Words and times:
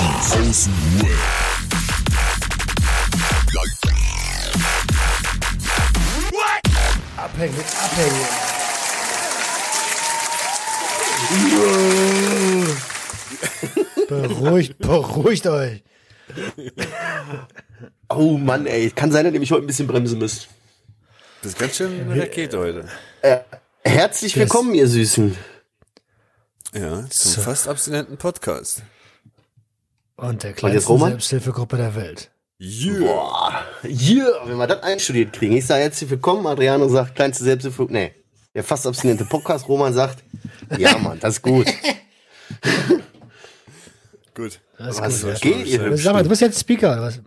Die 0.00 0.06
abhängig. 7.16 7.66
beruhigt, 14.08 14.78
beruhigt 14.78 15.46
euch. 15.46 15.82
Oh 18.08 18.38
Mann, 18.38 18.66
ey. 18.66 18.90
Kann 18.90 19.12
sein, 19.12 19.26
dass 19.26 19.34
ihr 19.34 19.40
mich 19.40 19.52
heute 19.52 19.64
ein 19.64 19.66
bisschen 19.66 19.86
bremsen 19.86 20.18
müsst. 20.18 20.48
Das 21.42 21.52
ist 21.52 21.58
ganz 21.58 21.76
schön 21.76 22.10
eine 22.10 22.22
Rakete 22.22 22.58
heute. 22.58 22.88
Herzlich 23.82 24.34
willkommen, 24.36 24.74
ihr 24.74 24.88
Süßen. 24.88 25.36
Ja, 26.72 27.06
zum 27.10 27.42
fast 27.42 27.68
abstinenten 27.68 28.16
Podcast. 28.16 28.82
Und 30.20 30.42
der 30.42 30.52
kleinsten 30.52 30.92
Roman? 30.92 31.10
Selbsthilfegruppe 31.12 31.76
der 31.76 31.94
Welt. 31.94 32.30
Yeah. 32.60 33.64
Yeah, 33.84 34.42
wenn 34.44 34.58
wir 34.58 34.66
das 34.66 34.82
einstudiert 34.82 35.32
kriegen. 35.32 35.56
Ich 35.56 35.66
sage 35.66 35.82
herzlich 35.82 36.10
willkommen, 36.10 36.46
Adriano 36.46 36.86
sagt 36.88 37.14
kleinste 37.14 37.42
Selbsthilfe. 37.42 37.86
Nee, 37.88 38.12
der 38.54 38.62
fast 38.62 38.86
abstinente 38.86 39.24
Podcast. 39.24 39.66
Roman 39.66 39.94
sagt, 39.94 40.22
ja 40.76 40.98
Mann, 41.02 41.18
das 41.20 41.36
ist 41.36 41.42
gut. 41.42 41.66
Gut. 44.34 44.60
Das 44.78 44.96
ist 44.96 45.02
Was 45.02 45.22
gut, 45.22 45.30
ja. 45.32 45.38
geht, 45.38 45.66
ihr 45.66 45.96
Sag 45.98 46.12
mal, 46.14 46.22
du 46.22 46.28
bist 46.28 46.40
jetzt 46.40 46.60
Speaker, 46.60 47.02
was? 47.02 47.20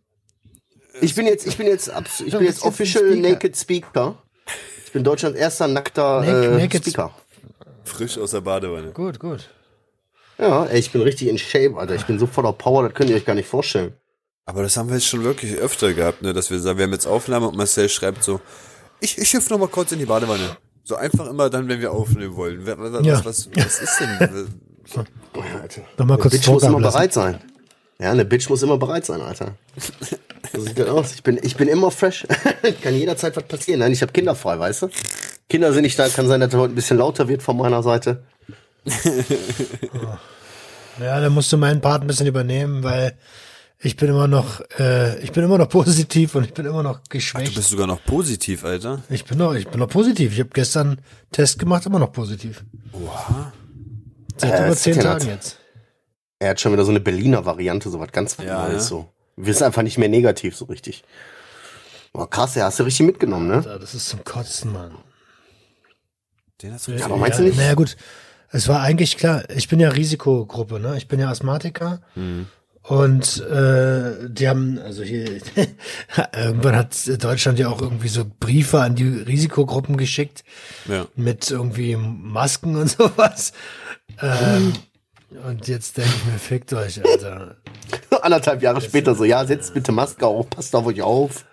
Ich 1.02 1.14
bin 1.14 1.28
jetzt, 1.28 1.46
ich 1.46 1.58
bin 1.58 1.68
jetzt, 1.68 1.92
ich 2.26 2.32
bin 2.32 2.44
jetzt 2.44 2.64
official 2.64 3.04
Speaker. 3.04 3.30
Naked 3.30 3.58
Speaker. 3.58 4.18
Ich 4.86 4.92
bin 4.94 5.04
Deutschlands 5.04 5.38
erster 5.38 5.68
nackter 5.68 6.24
äh, 6.24 6.58
naked 6.58 6.82
Speaker. 6.84 7.14
Frisch 7.84 8.18
aus 8.18 8.32
der 8.32 8.42
Badewanne. 8.42 8.92
Gut, 8.92 9.20
gut. 9.20 9.50
Ja, 10.38 10.66
ey, 10.66 10.80
ich 10.80 10.92
bin 10.92 11.02
richtig 11.02 11.28
in 11.28 11.38
Shape, 11.38 11.76
Alter. 11.78 11.96
Ich 11.96 12.06
bin 12.06 12.20
so 12.20 12.26
voller 12.28 12.54
Power, 12.54 12.84
das 12.84 12.94
könnt 12.94 13.10
ihr 13.10 13.16
euch 13.16 13.26
gar 13.26 13.36
nicht 13.36 13.48
vorstellen. 13.48 13.94
Aber 14.46 14.62
das 14.64 14.76
haben 14.76 14.90
wir 14.90 14.96
jetzt 14.96 15.08
schon 15.08 15.24
wirklich 15.24 15.56
öfter 15.56 15.94
gehabt, 15.94 16.22
ne, 16.22 16.34
dass 16.34 16.52
wir 16.52 16.60
sagen, 16.60 16.78
wir 16.78 16.86
haben 16.86 16.92
jetzt 16.92 17.06
Aufnahme 17.06 17.48
und 17.48 17.56
Marcel 17.56 17.88
schreibt 17.88 18.24
so, 18.24 18.42
ich, 19.00 19.18
ich 19.18 19.34
hüpfe 19.34 19.52
noch 19.54 19.60
mal 19.60 19.68
kurz 19.68 19.92
in 19.92 20.00
die 20.00 20.06
Badewanne. 20.06 20.58
So 20.84 20.96
einfach 20.96 21.28
immer 21.28 21.50
dann, 21.50 21.68
wenn 21.70 21.80
wir 21.80 21.92
aufnehmen 21.94 22.36
wollen. 22.36 22.66
Was, 22.66 22.78
was, 22.78 23.06
Ja. 23.06 23.26
was, 23.26 23.50
was 23.56 23.80
ist 23.82 24.00
denn? 24.00 24.48
Nochmal 25.98 26.18
kurz 26.18 26.34
Eine 26.34 26.40
Bitch 26.42 26.48
muss 26.50 26.64
immer 26.64 26.76
ablassen. 26.78 26.98
bereit 26.98 27.14
sein. 27.14 27.40
Ja, 28.00 28.12
eine 28.12 28.26
Bitch 28.26 28.50
muss 28.50 28.64
immer 28.64 28.78
bereit 28.78 29.06
sein, 29.06 29.22
Alter. 29.22 29.56
So 30.54 30.60
sieht 30.62 30.78
das 30.78 30.90
aus. 30.90 31.14
Ich 31.14 31.24
bin, 31.24 31.40
ich 31.42 31.56
bin 31.56 31.70
immer 31.70 31.90
fresh. 31.90 32.28
kann 32.82 32.94
jederzeit 32.96 33.36
was 33.38 33.44
passieren. 33.46 33.80
Nein, 33.80 33.94
ich 33.94 34.02
habe 34.02 34.12
Kinder 34.12 34.36
frei, 34.36 34.60
weißt 34.60 34.82
du? 34.84 34.90
Kinder 35.50 35.72
sind 35.72 35.84
nicht 35.84 35.98
da. 35.98 36.10
Kann 36.10 36.28
sein, 36.28 36.42
dass 36.42 36.50
das 36.52 36.60
heute 36.60 36.74
ein 36.74 36.76
bisschen 36.76 36.98
lauter 36.98 37.30
wird 37.30 37.44
von 37.44 37.56
meiner 37.56 37.82
Seite. 37.82 38.24
Ja, 41.00 41.20
dann 41.20 41.34
musst 41.34 41.52
du 41.52 41.58
meinen 41.58 41.82
Part 41.82 42.02
ein 42.04 42.08
bisschen 42.08 42.28
übernehmen, 42.28 42.84
weil 42.84 43.18
ich 43.80 43.96
bin 43.98 44.10
immer 44.10 44.28
noch, 44.28 44.62
äh, 44.80 45.20
ich 45.24 45.32
bin 45.32 45.44
immer 45.44 45.58
noch 45.58 45.70
positiv 45.70 46.36
und 46.36 46.44
ich 46.46 46.54
bin 46.54 46.66
immer 46.68 46.84
noch 46.84 46.98
Du 47.00 47.10
geschwächt. 47.10 47.56
bist 47.56 47.70
sogar 47.70 47.88
noch 47.88 48.04
positiv, 48.06 48.64
Alter. 48.64 49.02
ich 49.10 49.26
bin 49.26 49.40
noch, 49.40 49.54
ich 49.56 49.68
bin 49.68 49.80
noch 49.80 49.90
positiv. 49.90 50.34
Ich 50.34 50.40
habe 50.40 50.52
gestern 50.54 50.88
einen 50.90 51.00
Test 51.32 51.58
gemacht, 51.58 51.86
immer 51.88 51.98
noch 52.00 52.12
positiv. 52.12 52.64
Oha. 52.94 53.52
Seit 54.38 54.54
Äh, 54.54 54.66
über 54.68 54.76
zehn 54.76 54.96
ja 54.96 55.02
Tagen 55.02 55.28
jetzt. 55.30 55.58
Er 56.40 56.52
hat 56.52 56.62
schon 56.62 56.74
wieder 56.74 56.86
so 56.86 56.92
eine 56.92 57.00
Berliner 57.00 57.44
Variante, 57.46 57.90
so 57.90 58.00
was 58.00 58.12
ganz 58.12 58.38
Ja, 58.38 58.72
ja. 58.72 58.80
so. 58.80 59.10
Wir 59.36 59.54
sind 59.54 59.64
einfach 59.64 59.82
nicht 59.82 59.98
mehr 59.98 60.10
negativ 60.10 60.56
so 60.56 60.66
richtig. 60.66 61.04
Boah, 62.12 62.30
krass, 62.30 62.54
ja, 62.54 62.66
hast 62.66 62.80
du 62.80 62.84
richtig 62.84 63.08
mitgenommen, 63.08 63.48
ne? 63.48 63.64
Ja, 63.66 63.80
das 63.80 63.96
ist 63.96 64.10
zum 64.10 64.24
Kotzen, 64.24 64.72
Mann. 64.72 64.94
Den 66.62 66.74
hast 66.74 66.88
du 66.88 67.04
aber 67.04 67.18
meinst 67.18 67.40
du 67.40 67.44
nicht? 67.44 67.58
Naja, 67.58 67.74
gut. 67.74 67.98
Es 68.56 68.68
war 68.68 68.82
eigentlich 68.82 69.18
klar, 69.18 69.44
ich 69.56 69.68
bin 69.68 69.80
ja 69.80 69.90
Risikogruppe, 69.90 70.80
ne? 70.80 70.96
Ich 70.98 71.08
bin 71.08 71.20
ja 71.20 71.30
Asthmatiker. 71.30 72.02
Mhm. 72.16 72.46
Und 72.84 73.40
äh, 73.50 74.28
die 74.30 74.48
haben, 74.50 74.78
also 74.78 75.04
hier, 75.04 75.26
irgendwann 76.36 76.76
hat 76.76 76.96
Deutschland 77.24 77.58
ja 77.58 77.70
auch 77.70 77.82
irgendwie 77.82 78.10
so 78.10 78.26
Briefe 78.40 78.82
an 78.82 78.96
die 78.96 79.08
Risikogruppen 79.08 79.96
geschickt 79.98 80.44
Ja. 80.88 81.06
mit 81.16 81.50
irgendwie 81.50 81.96
Masken 81.96 82.76
und 82.76 82.90
sowas. 82.98 83.54
Ähm, 84.22 84.74
und 85.48 85.68
jetzt 85.68 85.98
denke 85.98 86.12
ich 86.16 86.26
mir, 86.32 86.38
fickt 86.38 86.74
euch, 86.74 87.04
Alter. 87.04 87.56
Anderthalb 88.22 88.62
Jahre 88.62 88.82
später 88.82 89.16
so, 89.16 89.24
ja, 89.24 89.44
setzt 89.46 89.74
bitte 89.74 89.92
Maske 89.92 90.28
auf, 90.28 90.50
passt 90.50 90.76
auf 90.76 90.86
euch 90.86 91.02
auf. 91.02 91.46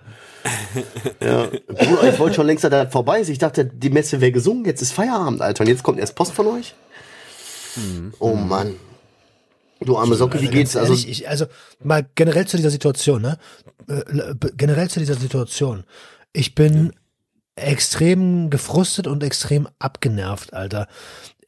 ja. 1.20 1.46
Bruder, 1.68 2.12
ich 2.12 2.18
wollte 2.18 2.36
schon 2.36 2.46
längst, 2.46 2.64
dass 2.64 2.70
das 2.70 2.92
vorbei 2.92 3.20
ist. 3.20 3.28
Ich 3.28 3.38
dachte, 3.38 3.64
die 3.64 3.90
Messe 3.90 4.20
wäre 4.20 4.32
gesungen, 4.32 4.64
jetzt 4.64 4.82
ist 4.82 4.92
Feierabend, 4.92 5.40
Alter. 5.42 5.62
Und 5.62 5.68
jetzt 5.68 5.82
kommt 5.82 5.98
erst 5.98 6.14
Post 6.16 6.32
von 6.32 6.46
euch? 6.48 6.74
Oh 8.18 8.34
Mann. 8.34 8.74
Du 9.80 9.96
arme 9.96 10.14
Socke, 10.14 10.40
wie 10.40 10.46
Also 10.46 10.50
geht's? 10.50 10.76
Also, 10.76 10.92
ehrlich, 10.92 11.08
ich, 11.08 11.28
also 11.28 11.46
mal 11.82 12.06
generell 12.14 12.46
zu 12.46 12.56
dieser 12.56 12.70
Situation, 12.70 13.22
ne? 13.22 13.38
Äh, 13.88 14.34
Generell 14.56 14.90
zu 14.90 15.00
dieser 15.00 15.14
Situation. 15.14 15.84
Ich 16.32 16.54
bin 16.54 16.92
extrem 17.56 18.50
gefrustet 18.50 19.06
und 19.06 19.22
extrem 19.22 19.68
abgenervt, 19.78 20.52
Alter. 20.52 20.86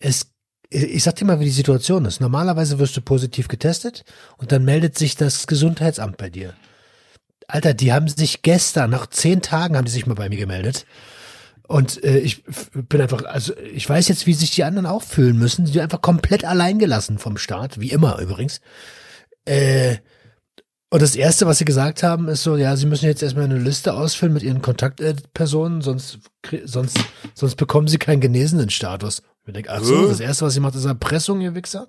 Es, 0.00 0.32
ich 0.70 1.02
sag 1.02 1.16
dir 1.16 1.26
mal, 1.26 1.40
wie 1.40 1.44
die 1.44 1.50
Situation 1.50 2.04
ist. 2.06 2.20
Normalerweise 2.20 2.78
wirst 2.78 2.96
du 2.96 3.02
positiv 3.02 3.48
getestet 3.48 4.04
und 4.38 4.50
dann 4.52 4.64
meldet 4.64 4.98
sich 4.98 5.16
das 5.16 5.46
Gesundheitsamt 5.46 6.16
bei 6.16 6.30
dir. 6.30 6.54
Alter, 7.48 7.74
die 7.74 7.92
haben 7.92 8.08
sich 8.08 8.42
gestern, 8.42 8.90
nach 8.90 9.06
zehn 9.08 9.42
Tagen 9.42 9.76
haben 9.76 9.84
die 9.84 9.90
sich 9.90 10.06
mal 10.06 10.14
bei 10.14 10.28
mir 10.30 10.38
gemeldet. 10.38 10.86
Und 11.72 12.04
äh, 12.04 12.18
ich 12.18 12.44
bin 12.74 13.00
einfach, 13.00 13.24
also 13.24 13.56
ich 13.56 13.88
weiß 13.88 14.08
jetzt, 14.08 14.26
wie 14.26 14.34
sich 14.34 14.50
die 14.50 14.62
anderen 14.62 14.84
auch 14.84 15.02
fühlen 15.02 15.38
müssen. 15.38 15.64
Die 15.64 15.72
sind 15.72 15.80
einfach 15.80 16.02
komplett 16.02 16.44
allein 16.44 16.78
gelassen 16.78 17.16
vom 17.16 17.38
Staat, 17.38 17.80
wie 17.80 17.88
immer 17.88 18.18
übrigens. 18.18 18.60
Äh, 19.46 19.96
und 20.90 21.00
das 21.00 21.16
Erste, 21.16 21.46
was 21.46 21.56
sie 21.56 21.64
gesagt 21.64 22.02
haben, 22.02 22.28
ist 22.28 22.42
so, 22.42 22.56
ja, 22.56 22.76
sie 22.76 22.84
müssen 22.84 23.06
jetzt 23.06 23.22
erstmal 23.22 23.46
eine 23.46 23.56
Liste 23.56 23.94
ausfüllen 23.94 24.34
mit 24.34 24.42
ihren 24.42 24.60
Kontaktpersonen, 24.60 25.80
sonst, 25.80 26.18
sonst, 26.64 26.98
sonst 27.32 27.54
bekommen 27.54 27.88
sie 27.88 27.96
keinen 27.96 28.20
genesenen 28.20 28.68
Status. 28.68 29.22
Ich 29.46 29.54
denke, 29.54 29.70
ach 29.70 29.82
so, 29.82 30.08
das 30.08 30.20
Erste, 30.20 30.44
was 30.44 30.52
sie 30.52 30.60
macht, 30.60 30.74
ist 30.74 30.84
Erpressung, 30.84 31.40
ihr 31.40 31.54
Wichser. 31.54 31.88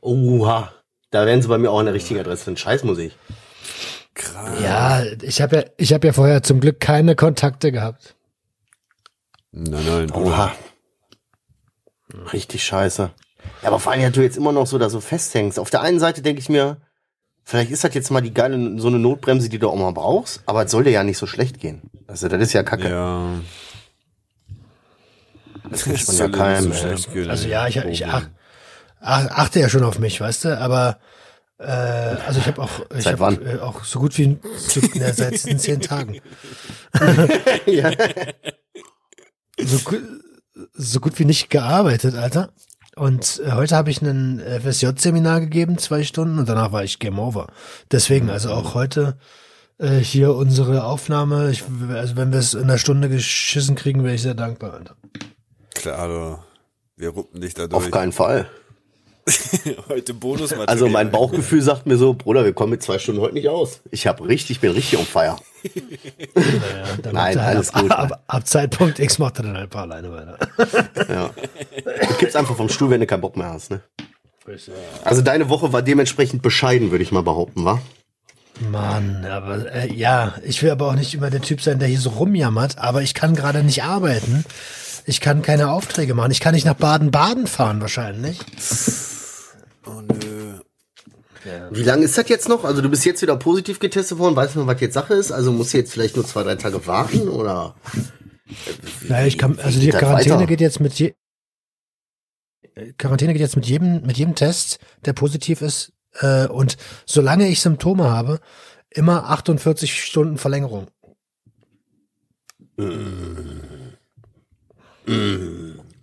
oha. 0.00 0.72
Da 1.12 1.26
wären 1.26 1.40
sie 1.42 1.48
bei 1.48 1.58
mir 1.58 1.70
auch 1.70 1.78
an 1.78 1.86
der 1.86 1.94
richtigen 1.94 2.18
Adresse. 2.18 2.50
Ein 2.50 2.56
Scheißmusik. 2.56 3.12
Krass. 4.14 4.60
Ja, 4.60 5.04
ich 5.22 5.40
habe 5.40 5.56
ja, 5.56 5.64
ich 5.76 5.92
habe 5.92 6.08
ja 6.08 6.12
vorher 6.12 6.42
zum 6.42 6.58
Glück 6.58 6.80
keine 6.80 7.14
Kontakte 7.14 7.70
gehabt. 7.70 8.16
Nein, 9.58 9.84
nein. 9.86 10.10
Oha. 10.12 10.52
Richtig 12.32 12.64
scheiße. 12.64 13.10
Ja, 13.62 13.68
aber 13.68 13.80
vor 13.80 13.92
allem, 13.92 14.00
ja, 14.02 14.10
du 14.10 14.22
jetzt 14.22 14.36
immer 14.36 14.52
noch 14.52 14.66
so 14.66 14.78
da 14.78 14.88
so 14.88 15.00
festhängst. 15.00 15.58
Auf 15.58 15.70
der 15.70 15.82
einen 15.82 15.98
Seite 15.98 16.22
denke 16.22 16.40
ich 16.40 16.48
mir, 16.48 16.78
vielleicht 17.44 17.70
ist 17.70 17.82
das 17.82 17.92
jetzt 17.94 18.10
mal 18.10 18.20
die 18.20 18.32
geile, 18.32 18.78
so 18.78 18.88
eine 18.88 18.98
Notbremse, 18.98 19.48
die 19.48 19.58
du 19.58 19.68
auch 19.68 19.76
mal 19.76 19.92
brauchst, 19.92 20.42
aber 20.46 20.64
es 20.64 20.70
soll 20.70 20.84
dir 20.84 20.90
ja 20.90 21.02
nicht 21.02 21.18
so 21.18 21.26
schlecht 21.26 21.58
gehen. 21.60 21.82
Also, 22.06 22.28
das 22.28 22.40
ist 22.40 22.52
ja 22.52 22.62
kacke. 22.62 22.88
Ja. 22.88 23.40
Das 25.70 25.86
wünscht 25.86 26.06
man 26.08 26.16
ja 26.16 26.28
keinem. 26.28 26.72
so 26.72 27.10
gehen, 27.10 27.28
Also 27.30 27.48
ja, 27.48 27.66
ich, 27.66 27.76
ich 27.76 28.06
ach, 28.06 28.28
ach, 29.00 29.26
achte 29.30 29.60
ja 29.60 29.68
schon 29.68 29.84
auf 29.84 29.98
mich, 29.98 30.20
weißt 30.20 30.44
du, 30.46 30.58
aber 30.58 30.98
äh, 31.58 31.64
also 31.64 32.38
ich 32.38 32.46
habe 32.46 32.62
auch, 32.62 32.70
ich 32.96 33.04
Seit 33.04 33.14
hab, 33.14 33.20
wann? 33.20 33.44
äh, 33.44 33.58
auch 33.58 33.84
so 33.84 33.98
gut 33.98 34.16
wie 34.18 34.38
zu, 34.56 34.80
na, 34.94 35.12
seit 35.12 35.32
diesen 35.32 35.58
zehn 35.58 35.80
Tagen. 35.80 36.20
ja. 37.66 37.90
So, 39.60 39.78
so 40.74 41.00
gut 41.00 41.18
wie 41.18 41.24
nicht 41.24 41.50
gearbeitet, 41.50 42.14
Alter. 42.14 42.50
Und 42.96 43.40
äh, 43.44 43.52
heute 43.52 43.76
habe 43.76 43.90
ich 43.90 44.02
ein 44.02 44.40
FSJ-Seminar 44.40 45.40
gegeben, 45.40 45.78
zwei 45.78 46.02
Stunden, 46.02 46.38
und 46.38 46.48
danach 46.48 46.72
war 46.72 46.84
ich 46.84 46.98
Game 46.98 47.18
Over. 47.18 47.46
Deswegen, 47.92 48.28
also 48.30 48.50
auch 48.50 48.74
heute 48.74 49.18
äh, 49.78 49.98
hier 49.98 50.34
unsere 50.34 50.84
Aufnahme. 50.84 51.50
Ich, 51.50 51.64
also 51.90 52.16
wenn 52.16 52.32
wir 52.32 52.40
es 52.40 52.54
in 52.54 52.64
einer 52.64 52.78
Stunde 52.78 53.08
geschissen 53.08 53.76
kriegen, 53.76 54.02
wäre 54.02 54.14
ich 54.14 54.22
sehr 54.22 54.34
dankbar, 54.34 54.74
Alter. 54.74 54.96
Klar, 55.74 56.08
du. 56.08 56.38
Wir 56.96 57.10
ruppen 57.10 57.40
dich 57.40 57.54
da 57.54 57.64
Auf 57.66 57.84
durch. 57.84 57.92
keinen 57.92 58.10
Fall. 58.10 58.50
Heute 59.88 60.14
Bonusmaterial. 60.14 60.68
Also 60.68 60.88
mein 60.88 61.10
Bauchgefühl 61.10 61.62
sagt 61.62 61.86
mir 61.86 61.96
so, 61.96 62.14
Bruder, 62.14 62.44
wir 62.44 62.52
kommen 62.52 62.70
mit 62.70 62.82
zwei 62.82 62.98
Stunden 62.98 63.20
heute 63.20 63.34
nicht 63.34 63.48
aus. 63.48 63.80
Ich 63.90 64.06
habe 64.06 64.26
richtig, 64.26 64.60
bin 64.60 64.72
richtig 64.72 64.98
on 64.98 65.04
fire. 65.04 65.36
Ja, 65.64 67.12
Nein, 67.12 67.38
alles 67.38 67.74
ab, 67.74 67.82
gut. 67.82 67.92
Ab, 67.92 68.22
ab 68.26 68.46
Zeitpunkt 68.46 68.98
X 68.98 69.18
macht 69.18 69.38
er 69.38 69.44
dann 69.44 69.54
halt 69.54 69.64
ein 69.64 69.70
paar 69.70 69.82
alleine 69.82 70.10
weiter. 70.12 70.38
Ja. 71.08 71.30
Du 71.84 72.14
kippst 72.14 72.36
einfach 72.36 72.56
vom 72.56 72.68
Stuhl, 72.68 72.90
wenn 72.90 73.00
du 73.00 73.06
keinen 73.06 73.20
Bock 73.20 73.36
mehr 73.36 73.50
hast, 73.50 73.70
ne? 73.70 73.80
Also 75.04 75.20
deine 75.20 75.48
Woche 75.50 75.72
war 75.72 75.82
dementsprechend 75.82 76.42
bescheiden, 76.42 76.90
würde 76.90 77.04
ich 77.04 77.12
mal 77.12 77.22
behaupten, 77.22 77.64
wa? 77.64 77.80
Mann, 78.60 79.24
aber 79.26 79.70
äh, 79.72 79.92
ja, 79.92 80.34
ich 80.42 80.62
will 80.62 80.70
aber 80.70 80.88
auch 80.88 80.94
nicht 80.94 81.14
immer 81.14 81.30
der 81.30 81.42
Typ 81.42 81.60
sein, 81.60 81.78
der 81.78 81.88
hier 81.88 82.00
so 82.00 82.10
rumjammert, 82.10 82.78
aber 82.78 83.02
ich 83.02 83.14
kann 83.14 83.34
gerade 83.34 83.62
nicht 83.62 83.84
arbeiten. 83.84 84.44
Ich 85.06 85.20
kann 85.20 85.42
keine 85.42 85.70
Aufträge 85.70 86.14
machen. 86.14 86.32
Ich 86.32 86.40
kann 86.40 86.54
nicht 86.54 86.66
nach 86.66 86.74
Baden-Baden 86.74 87.46
fahren 87.46 87.80
wahrscheinlich. 87.80 88.38
Oh 89.86 90.00
nö. 90.00 90.58
Wie 91.70 91.82
lange 91.82 92.04
ist 92.04 92.18
das 92.18 92.28
jetzt 92.28 92.48
noch? 92.48 92.64
Also 92.64 92.82
du 92.82 92.88
bist 92.88 93.04
jetzt 93.04 93.22
wieder 93.22 93.36
positiv 93.36 93.78
getestet 93.78 94.18
worden, 94.18 94.36
weißt 94.36 94.54
du 94.54 94.60
noch, 94.60 94.66
was 94.66 94.80
jetzt 94.80 94.94
Sache 94.94 95.14
ist? 95.14 95.30
Also 95.30 95.52
musst 95.52 95.72
du 95.72 95.78
jetzt 95.78 95.92
vielleicht 95.92 96.16
nur 96.16 96.26
zwei, 96.26 96.42
drei 96.42 96.56
Tage 96.56 96.86
warten 96.86 97.28
oder? 97.28 97.74
Naja, 99.08 99.26
ich 99.26 99.38
kann, 99.38 99.58
also 99.60 99.78
die 99.78 99.90
Quarantäne 99.90 100.34
weiter? 100.34 100.46
geht 100.46 100.60
jetzt 100.60 100.80
mit 100.80 100.94
je 100.94 101.14
Quarantäne 102.96 103.32
geht 103.32 103.40
jetzt 103.40 103.56
mit 103.56 103.66
jedem, 103.66 104.02
mit 104.02 104.18
jedem 104.18 104.34
Test, 104.34 104.78
der 105.04 105.12
positiv 105.12 105.62
ist, 105.62 105.92
Äh, 106.20 106.46
und 106.46 106.76
solange 107.06 107.48
ich 107.48 107.60
Symptome 107.60 108.04
habe, 108.10 108.40
immer 108.90 109.28
48 109.30 110.04
Stunden 110.04 110.38
Verlängerung. 110.38 110.88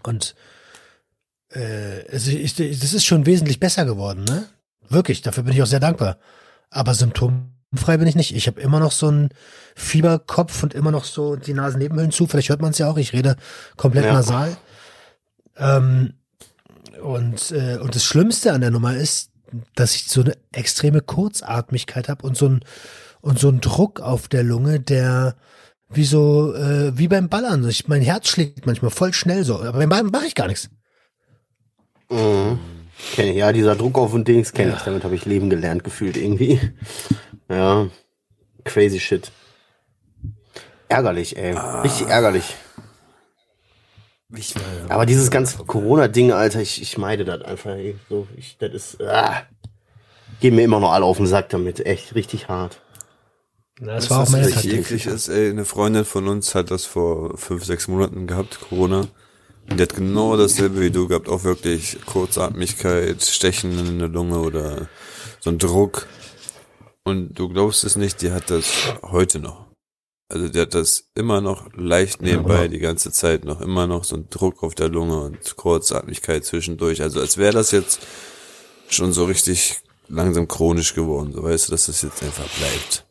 Und 0.03 0.35
äh, 1.55 2.05
also 2.11 2.31
ich, 2.31 2.55
das 2.55 2.93
ist 2.93 3.05
schon 3.05 3.25
wesentlich 3.25 3.59
besser 3.59 3.85
geworden, 3.85 4.23
ne? 4.23 4.45
Wirklich, 4.89 5.21
dafür 5.21 5.43
bin 5.43 5.53
ich 5.53 5.63
auch 5.63 5.67
sehr 5.67 5.79
dankbar. 5.79 6.17
Aber 6.69 6.93
symptomfrei 6.93 7.97
bin 7.97 8.07
ich 8.07 8.15
nicht. 8.15 8.35
Ich 8.35 8.47
habe 8.47 8.61
immer 8.61 8.79
noch 8.79 8.91
so 8.91 9.07
einen 9.07 9.29
Fieberkopf 9.75 10.61
und 10.63 10.73
immer 10.73 10.91
noch 10.91 11.05
so 11.05 11.35
die 11.35 11.53
Nasennebenhöhlen 11.53 12.11
zu. 12.11 12.27
Vielleicht 12.27 12.49
hört 12.49 12.61
man 12.61 12.71
es 12.71 12.77
ja 12.77 12.89
auch. 12.89 12.97
Ich 12.97 13.13
rede 13.13 13.35
komplett 13.77 14.05
Ja. 14.05 14.13
nasal. 14.13 14.57
Ähm, 15.57 16.13
und, 17.01 17.51
äh, 17.51 17.77
und 17.77 17.95
das 17.95 18.03
Schlimmste 18.03 18.53
an 18.53 18.61
der 18.61 18.71
Nummer 18.71 18.95
ist, 18.95 19.31
dass 19.75 19.95
ich 19.95 20.07
so 20.07 20.21
eine 20.21 20.37
extreme 20.51 21.01
Kurzatmigkeit 21.01 22.09
habe 22.09 22.25
und 22.25 22.37
so 22.37 22.49
ein 22.49 22.59
und 23.21 23.39
so 23.39 23.49
ein 23.49 23.59
Druck 23.59 24.01
auf 24.01 24.27
der 24.27 24.43
Lunge, 24.43 24.79
der 24.79 25.35
wie 25.89 26.05
so 26.05 26.53
äh, 26.53 26.95
wie 26.97 27.07
beim 27.07 27.29
Ballern. 27.29 27.67
Ich, 27.67 27.87
mein 27.87 28.01
Herz 28.01 28.27
schlägt 28.27 28.65
manchmal 28.67 28.91
voll 28.91 29.13
schnell 29.13 29.43
so, 29.43 29.59
aber 29.59 29.79
beim 29.79 29.89
Ballern 29.89 30.11
mache 30.11 30.27
ich 30.27 30.35
gar 30.35 30.47
nichts. 30.47 30.69
Mhm. 32.09 32.59
Ich, 32.97 33.17
ja, 33.17 33.51
dieser 33.51 33.75
Druck 33.75 33.97
auf 33.97 34.13
und 34.13 34.27
Dings 34.27 34.53
kenne 34.53 34.73
ich. 34.75 34.83
Damit 34.83 35.03
habe 35.03 35.15
ich 35.15 35.25
Leben 35.25 35.49
gelernt 35.49 35.83
gefühlt 35.83 36.17
irgendwie. 36.17 36.59
Ja, 37.49 37.87
crazy 38.63 38.99
shit. 38.99 39.31
Ärgerlich, 40.87 41.37
ey. 41.37 41.55
Richtig 41.83 42.07
ärgerlich. 42.07 42.55
Ich, 44.35 44.55
Aber 44.89 45.05
dieses 45.05 45.29
ganze 45.29 45.63
Corona-Ding, 45.63 46.31
Alter, 46.31 46.61
ich, 46.61 46.81
ich 46.81 46.97
meide 46.97 47.25
das 47.25 47.41
einfach. 47.41 47.71
ey. 47.71 47.95
So, 48.09 48.27
ich, 48.35 48.57
das 48.57 48.71
ist, 48.73 49.01
ah, 49.01 49.43
gehen 50.39 50.55
mir 50.55 50.63
immer 50.63 50.79
noch 50.79 50.91
alle 50.91 51.05
auf 51.05 51.17
den 51.17 51.27
Sack 51.27 51.49
damit. 51.49 51.85
Echt 51.85 52.15
richtig 52.15 52.47
hart. 52.47 52.81
Na, 53.79 53.95
das 53.95 54.05
Weißt 54.05 54.11
war 54.11 54.23
auch 54.23 54.29
meine 54.29 54.47
eklig 54.47 55.05
ist, 55.05 55.27
ey, 55.27 55.49
eine 55.49 55.65
Freundin 55.65 56.05
von 56.05 56.27
uns 56.27 56.55
hat 56.55 56.71
das 56.71 56.85
vor 56.85 57.37
fünf, 57.37 57.65
sechs 57.65 57.87
Monaten 57.87 58.25
gehabt, 58.25 58.59
Corona. 58.61 59.07
Die 59.69 59.81
hat 59.81 59.95
genau 59.95 60.37
dasselbe 60.37 60.81
wie 60.81 60.91
du 60.91 61.07
gehabt, 61.07 61.27
auch 61.27 61.43
wirklich 61.43 61.97
Kurzatmigkeit, 62.05 63.23
Stechen 63.23 63.77
in 63.77 63.99
der 63.99 64.07
Lunge 64.07 64.39
oder 64.39 64.87
so 65.39 65.49
ein 65.49 65.57
Druck. 65.57 66.07
Und 67.03 67.33
du 67.37 67.49
glaubst 67.49 67.83
es 67.83 67.95
nicht, 67.95 68.21
die 68.21 68.31
hat 68.31 68.49
das 68.49 68.93
heute 69.01 69.39
noch. 69.39 69.65
Also 70.27 70.49
die 70.49 70.59
hat 70.59 70.73
das 70.73 71.09
immer 71.13 71.39
noch 71.41 71.67
leicht 71.75 72.21
nebenbei, 72.21 72.67
die 72.67 72.79
ganze 72.79 73.11
Zeit 73.11 73.45
noch, 73.45 73.61
immer 73.61 73.85
noch 73.85 74.03
so 74.03 74.15
ein 74.15 74.29
Druck 74.29 74.63
auf 74.63 74.73
der 74.73 74.89
Lunge 74.89 75.19
und 75.21 75.55
Kurzatmigkeit 75.55 76.43
zwischendurch. 76.45 77.01
Also 77.01 77.19
als 77.19 77.37
wäre 77.37 77.53
das 77.53 77.71
jetzt 77.71 77.99
schon 78.87 79.13
so 79.13 79.25
richtig 79.25 79.77
langsam 80.07 80.47
chronisch 80.47 80.93
geworden. 80.93 81.31
So 81.33 81.43
weißt 81.43 81.67
du, 81.67 81.71
dass 81.71 81.85
das 81.87 82.01
jetzt 82.01 82.23
einfach 82.23 82.47
bleibt. 82.57 83.05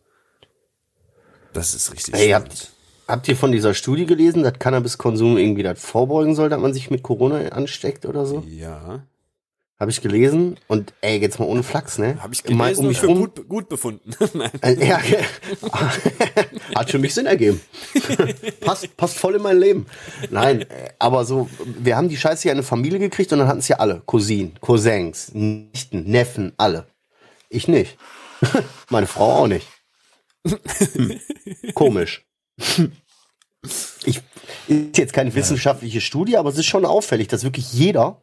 Das 1.53 1.75
ist 1.75 1.93
richtig 1.93 2.15
Ey, 2.15 2.31
habt, 2.31 2.73
habt 3.09 3.29
ihr 3.29 3.37
von 3.37 3.53
dieser 3.53 3.75
Studie 3.75 4.06
gelesen, 4.06 4.43
dass 4.43 4.59
Cannabiskonsum 4.59 5.37
irgendwie 5.39 5.62
das 5.62 5.81
vorbeugen 5.81 6.35
soll, 6.35 6.49
dass 6.49 6.61
man 6.61 6.73
sich 6.73 6.91
mit 6.91 7.03
Corona 7.03 7.49
ansteckt 7.49 8.06
oder 8.06 8.27
so? 8.27 8.43
Ja. 8.47 9.05
Habe 9.81 9.91
ich 9.91 10.01
gelesen. 10.01 10.56
Und 10.69 10.95
ey, 11.01 11.19
jetzt 11.21 11.41
mal 11.41 11.47
ohne 11.47 11.65
Flachs, 11.65 11.99
ne? 11.99 12.17
Habe 12.23 12.33
ich 12.33 12.45
Mal 12.49 12.73
gelesen 12.75 12.79
um 12.79 12.85
und 12.85 12.89
mich 12.91 13.01
für 13.01 13.06
rum. 13.06 13.19
gut, 13.19 13.49
gut 13.49 13.69
befunden. 13.69 14.15
Äh, 14.62 14.87
Ja, 14.87 15.01
hat 16.77 16.91
für 16.91 16.99
mich 17.01 17.12
Sinn 17.12 17.27
ergeben. 17.27 17.61
passt, 18.61 18.97
passt 18.97 19.19
voll 19.19 19.35
in 19.35 19.43
mein 19.43 19.59
Leben. 19.59 19.87
Nein, 20.31 20.62
äh, 20.62 20.91
aber 21.00 21.25
so, 21.25 21.50
wir 21.65 21.97
haben 21.97 22.09
die 22.09 22.17
Scheiße 22.17 22.43
hier 22.43 22.53
in 22.53 22.59
eine 22.59 22.62
Familie 22.62 23.00
gekriegt 23.00 23.33
und 23.33 23.41
dann 23.41 23.49
hatten 23.49 23.59
es 23.59 23.69
ja 23.69 23.79
alle. 23.79 24.03
Cousinen, 24.07 24.59
Cousins, 24.61 25.33
Nichten, 25.35 26.05
Neffen, 26.05 26.53
alle. 26.57 26.87
Ich 27.49 27.67
nicht. 27.67 27.99
Meine 28.91 29.07
Frau 29.09 29.43
auch 29.43 29.49
nicht. 29.49 29.67
Hm. 30.47 31.19
Komisch. 31.75 32.24
Ich, 34.06 34.21
ist 34.69 34.99
jetzt 34.99 35.12
keine 35.15 35.35
wissenschaftliche 35.35 36.01
Studie, 36.01 36.37
aber 36.37 36.51
es 36.51 36.59
ist 36.59 36.67
schon 36.67 36.85
auffällig, 36.85 37.29
dass 37.29 37.45
wirklich 37.45 37.73
jeder 37.73 38.21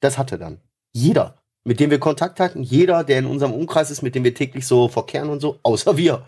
das 0.00 0.18
hatte 0.18 0.38
dann. 0.38 0.60
Jeder, 0.92 1.36
mit 1.64 1.80
dem 1.80 1.90
wir 1.90 1.98
Kontakt 1.98 2.40
hatten, 2.40 2.62
jeder, 2.62 3.04
der 3.04 3.18
in 3.18 3.26
unserem 3.26 3.52
Umkreis 3.52 3.90
ist, 3.90 4.02
mit 4.02 4.14
dem 4.14 4.24
wir 4.24 4.34
täglich 4.34 4.66
so 4.66 4.88
verkehren 4.88 5.28
und 5.28 5.40
so, 5.40 5.58
außer 5.62 5.96
wir. 5.96 6.24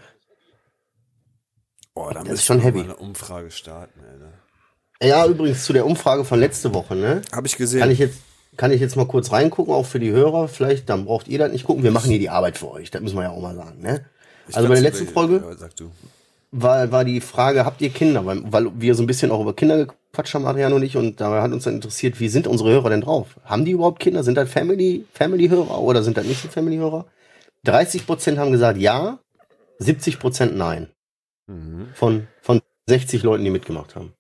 Boah, 1.95 2.13
da 2.15 2.23
Das 2.23 2.35
ist 2.35 2.45
schon 2.45 2.61
heavy. 2.61 2.79
mal 2.79 2.85
eine 2.85 2.97
Umfrage 2.97 3.51
starten, 3.51 4.01
Alter. 4.01 4.33
Ja, 5.03 5.27
übrigens 5.27 5.65
zu 5.65 5.73
der 5.73 5.87
Umfrage 5.87 6.25
von 6.25 6.39
letzte 6.39 6.75
Woche, 6.75 6.95
ne? 6.95 7.23
Habe 7.33 7.47
ich 7.47 7.57
gesehen. 7.57 7.81
Kann 7.81 7.91
ich 7.91 7.99
jetzt, 7.99 8.19
kann 8.57 8.71
ich 8.71 8.81
jetzt 8.81 8.97
mal 8.97 9.07
kurz 9.07 9.33
reingucken, 9.33 9.73
auch 9.73 9.87
für 9.87 9.99
die 9.99 10.11
Hörer, 10.11 10.49
vielleicht, 10.49 10.89
dann 10.91 11.07
braucht 11.07 11.27
ihr 11.29 11.39
das 11.39 11.53
nicht 11.53 11.65
gucken. 11.65 11.83
Wir 11.83 11.91
machen 11.91 12.11
hier 12.11 12.19
die 12.19 12.29
Arbeit 12.29 12.59
für 12.59 12.71
euch, 12.71 12.91
das 12.91 13.01
müssen 13.01 13.17
wir 13.17 13.23
ja 13.23 13.31
auch 13.31 13.41
mal 13.41 13.55
sagen, 13.55 13.81
ne? 13.81 14.05
Ich 14.49 14.57
Also 14.57 14.69
bei 14.69 14.75
der 14.75 14.83
letzten 14.83 15.09
Folge 15.09 15.43
Ja, 15.49 15.57
sag 15.57 15.75
du. 15.77 15.91
War, 16.53 16.91
war 16.91 17.05
die 17.05 17.21
Frage, 17.21 17.65
habt 17.65 17.81
ihr 17.81 17.91
Kinder? 17.91 18.27
Weil, 18.27 18.41
weil 18.53 18.71
wir 18.81 18.95
so 18.95 19.03
ein 19.03 19.07
bisschen 19.07 19.31
auch 19.31 19.41
über 19.41 19.55
Kinder 19.55 19.87
gequatscht 19.87 20.35
haben, 20.35 20.47
Adrian 20.47 20.73
und 20.73 20.83
ich, 20.83 20.97
und 20.97 21.21
da 21.21 21.43
hat 21.43 21.53
uns 21.53 21.65
dann 21.65 21.75
interessiert, 21.75 22.19
wie 22.21 22.29
sind 22.29 22.47
unsere 22.47 22.71
Hörer 22.71 22.91
denn 22.91 23.03
drauf? 23.03 23.39
Haben 23.45 23.65
die 23.65 23.73
überhaupt 23.73 24.01
Kinder? 24.01 24.23
Sind 24.23 24.37
das 24.37 24.51
Family, 24.51 25.07
Family-Hörer 25.13 25.81
oder 25.81 26.03
sind 26.03 26.17
das 26.17 26.27
nicht 26.27 26.43
so 26.43 26.49
Family-Hörer? 26.49 27.07
30 27.65 28.07
Prozent 28.07 28.39
haben 28.39 28.53
gesagt 28.53 28.79
ja, 28.79 29.19
70 29.79 30.19
Prozent 30.19 30.57
nein. 30.57 30.89
Mhm. 31.47 31.89
Von, 31.95 32.27
von 32.41 32.61
60 32.89 33.23
Leuten, 33.23 33.45
die 33.45 33.51
mitgemacht 33.51 33.95
haben. 33.95 34.13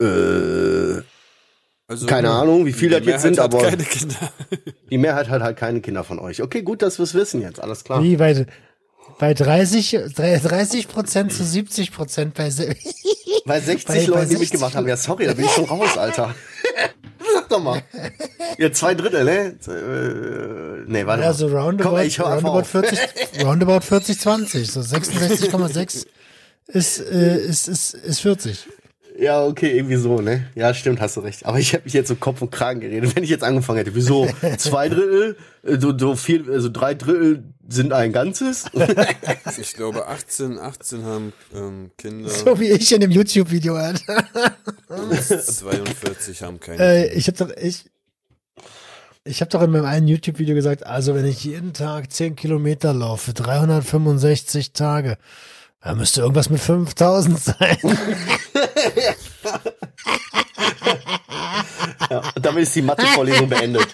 Äh, 0.00 1.02
Also, 1.86 2.06
keine 2.06 2.30
Ahnung, 2.30 2.66
wie 2.66 2.72
viele 2.72 3.00
die 3.00 3.06
das 3.06 3.14
jetzt 3.14 3.22
sind, 3.22 3.38
hat 3.38 3.54
aber 3.54 3.68
keine 3.68 3.84
Kinder. 3.84 4.32
die 4.90 4.98
Mehrheit 4.98 5.28
hat 5.28 5.42
halt 5.42 5.56
keine 5.56 5.80
Kinder 5.80 6.04
von 6.04 6.18
euch. 6.18 6.42
Okay, 6.42 6.62
gut, 6.62 6.82
dass 6.82 6.98
wir 6.98 7.04
es 7.04 7.14
wissen 7.14 7.40
jetzt, 7.40 7.60
alles 7.60 7.84
klar. 7.84 8.02
Wie 8.02 8.16
bei, 8.16 8.46
bei 9.22 9.34
30, 9.34 9.98
30 10.16 10.88
Prozent 10.88 11.32
zu 11.32 11.44
70 11.44 11.92
Prozent 11.92 12.34
bei, 12.34 12.50
Bei 13.46 13.60
60 13.60 13.86
Bei- 13.86 13.94
bei 13.94 14.04
Leuten, 14.06 14.20
die 14.30 14.34
60 14.34 14.40
mitgemacht 14.40 14.74
haben. 14.74 14.88
Ja, 14.88 14.96
sorry, 14.96 15.26
da 15.26 15.34
bin 15.34 15.44
ich 15.44 15.50
schon 15.52 15.66
raus, 15.66 15.96
Alter. 15.96 16.34
Sag 17.32 17.48
doch 17.48 17.62
mal. 17.62 17.80
Ja, 18.58 18.72
zwei 18.72 18.96
Drittel, 18.96 19.22
ne? 19.22 20.84
Nee, 20.88 21.06
warte 21.06 21.22
ja, 21.22 21.32
so 21.32 21.46
roundabout, 21.46 21.90
Komm, 21.90 21.98
einfach 22.00 22.32
roundabout 22.32 22.58
auf. 22.62 22.68
40, 22.68 22.98
roundabout 23.44 23.80
40, 23.82 24.18
20, 24.18 24.72
so 24.72 24.80
66,6 24.80 26.06
ist, 26.66 26.98
äh, 26.98 27.36
ist, 27.36 27.68
ist, 27.68 27.94
ist 27.94 28.20
40. 28.22 28.66
Ja, 29.22 29.44
okay, 29.44 29.76
irgendwie 29.76 29.94
so, 29.94 30.20
ne? 30.20 30.48
Ja, 30.56 30.74
stimmt, 30.74 31.00
hast 31.00 31.16
du 31.16 31.20
recht. 31.20 31.46
Aber 31.46 31.60
ich 31.60 31.72
habe 31.74 31.84
mich 31.84 31.92
jetzt 31.92 32.08
so 32.08 32.16
Kopf 32.16 32.42
und 32.42 32.50
Kragen 32.50 32.80
geredet, 32.80 33.14
wenn 33.14 33.22
ich 33.22 33.30
jetzt 33.30 33.44
angefangen 33.44 33.78
hätte. 33.78 33.94
Wieso? 33.94 34.26
Zwei 34.58 34.88
Drittel, 34.88 35.36
äh, 35.62 35.78
so, 35.78 35.96
so 35.96 36.16
viel, 36.16 36.50
also 36.50 36.68
drei 36.68 36.94
Drittel 36.94 37.44
sind 37.68 37.92
ein 37.92 38.12
Ganzes. 38.12 38.64
Ich 39.60 39.74
glaube, 39.74 40.08
18, 40.08 40.58
18 40.58 41.04
haben 41.04 41.32
ähm, 41.54 41.90
Kinder, 41.98 42.30
So 42.30 42.58
wie 42.58 42.70
ich 42.70 42.90
in 42.92 43.00
dem 43.00 43.10
YouTube-Video, 43.10 43.76
Alter. 43.76 44.24
42 44.88 46.42
haben 46.42 46.58
keine 46.58 46.78
Äh, 46.82 47.02
Kinder. 47.04 47.16
ich 47.16 47.28
hab 47.28 47.36
doch, 47.36 47.50
ich, 47.56 47.84
ich 49.24 49.40
habe 49.40 49.50
doch 49.50 49.62
in 49.62 49.70
meinem 49.70 49.84
einen 49.84 50.08
YouTube-Video 50.08 50.54
gesagt, 50.56 50.84
also 50.84 51.14
wenn 51.14 51.26
ich 51.26 51.44
jeden 51.44 51.74
Tag 51.74 52.10
10 52.10 52.34
Kilometer 52.34 52.92
laufe, 52.92 53.32
365 53.34 54.72
Tage, 54.72 55.16
da 55.80 55.94
müsste 55.94 56.22
irgendwas 56.22 56.50
mit 56.50 56.60
5000 56.60 57.38
sein. 57.38 57.76
Ja, 62.10 62.22
und 62.34 62.44
damit 62.44 62.64
ist 62.64 62.76
die 62.76 62.82
Mathe-Vorlesung 62.82 63.48
beendet. 63.48 63.86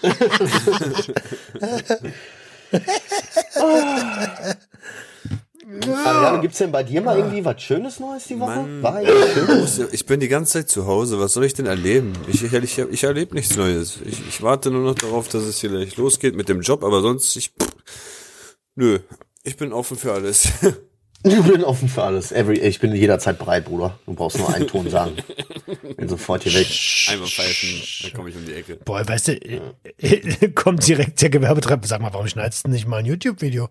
Ariane, 6.05 6.41
gibt's 6.41 6.57
denn 6.57 6.71
bei 6.71 6.83
dir 6.83 7.01
mal 7.01 7.17
irgendwie 7.17 7.45
was 7.45 7.61
Schönes 7.61 7.99
Neues 7.99 8.25
die 8.27 8.39
Woche? 8.39 8.55
Mann. 8.55 8.83
War 8.83 8.95
eigentlich 8.95 9.69
schön? 9.73 9.87
Ich 9.91 10.05
bin 10.05 10.19
die 10.19 10.27
ganze 10.27 10.53
Zeit 10.53 10.69
zu 10.69 10.87
Hause. 10.87 11.19
Was 11.19 11.33
soll 11.33 11.45
ich 11.45 11.53
denn 11.53 11.67
erleben? 11.67 12.13
Ich, 12.27 12.43
ich, 12.43 12.53
ich, 12.53 12.77
ich 12.77 13.03
erlebe 13.03 13.35
nichts 13.35 13.55
Neues. 13.55 13.99
Ich, 14.03 14.27
ich 14.27 14.41
warte 14.41 14.71
nur 14.71 14.83
noch 14.83 14.95
darauf, 14.95 15.29
dass 15.29 15.43
es 15.43 15.59
hier 15.61 15.69
gleich 15.69 15.95
losgeht 15.97 16.35
mit 16.35 16.49
dem 16.49 16.61
Job, 16.61 16.83
aber 16.83 17.01
sonst, 17.01 17.35
ich, 17.35 17.51
pff, 17.51 18.55
nö, 18.75 18.99
ich 19.43 19.57
bin 19.57 19.71
offen 19.71 19.97
für 19.97 20.13
alles. 20.13 20.49
Ich 21.23 21.41
bin 21.43 21.63
offen 21.65 21.89
für 21.89 22.03
alles. 22.03 22.31
Every, 22.31 22.59
ich 22.59 22.79
bin 22.79 22.95
jederzeit 22.95 23.37
bereit, 23.37 23.65
Bruder. 23.65 23.99
Du 24.05 24.13
brauchst 24.13 24.37
nur 24.37 24.53
einen 24.53 24.67
Ton 24.67 24.89
sagen. 24.89 25.17
Bin 25.97 26.07
sofort 26.07 26.43
hier 26.43 26.53
weg. 26.53 26.67
Einmal 27.09 27.27
pfeifen, 27.27 27.81
dann 28.03 28.13
komme 28.13 28.29
ich 28.29 28.35
um 28.35 28.45
die 28.45 28.53
Ecke. 28.53 28.77
Boah, 28.85 29.05
weißt 29.05 29.27
du, 29.27 29.33
äh, 29.33 30.49
kommt 30.55 30.87
direkt 30.87 31.21
der 31.21 31.29
Gewerbetreibender, 31.29 31.87
sag 31.87 32.01
mal, 32.01 32.13
warum 32.13 32.27
schneidest 32.27 32.65
du 32.65 32.71
nicht 32.71 32.87
mal 32.87 32.97
ein 32.97 33.05
YouTube-Video? 33.05 33.67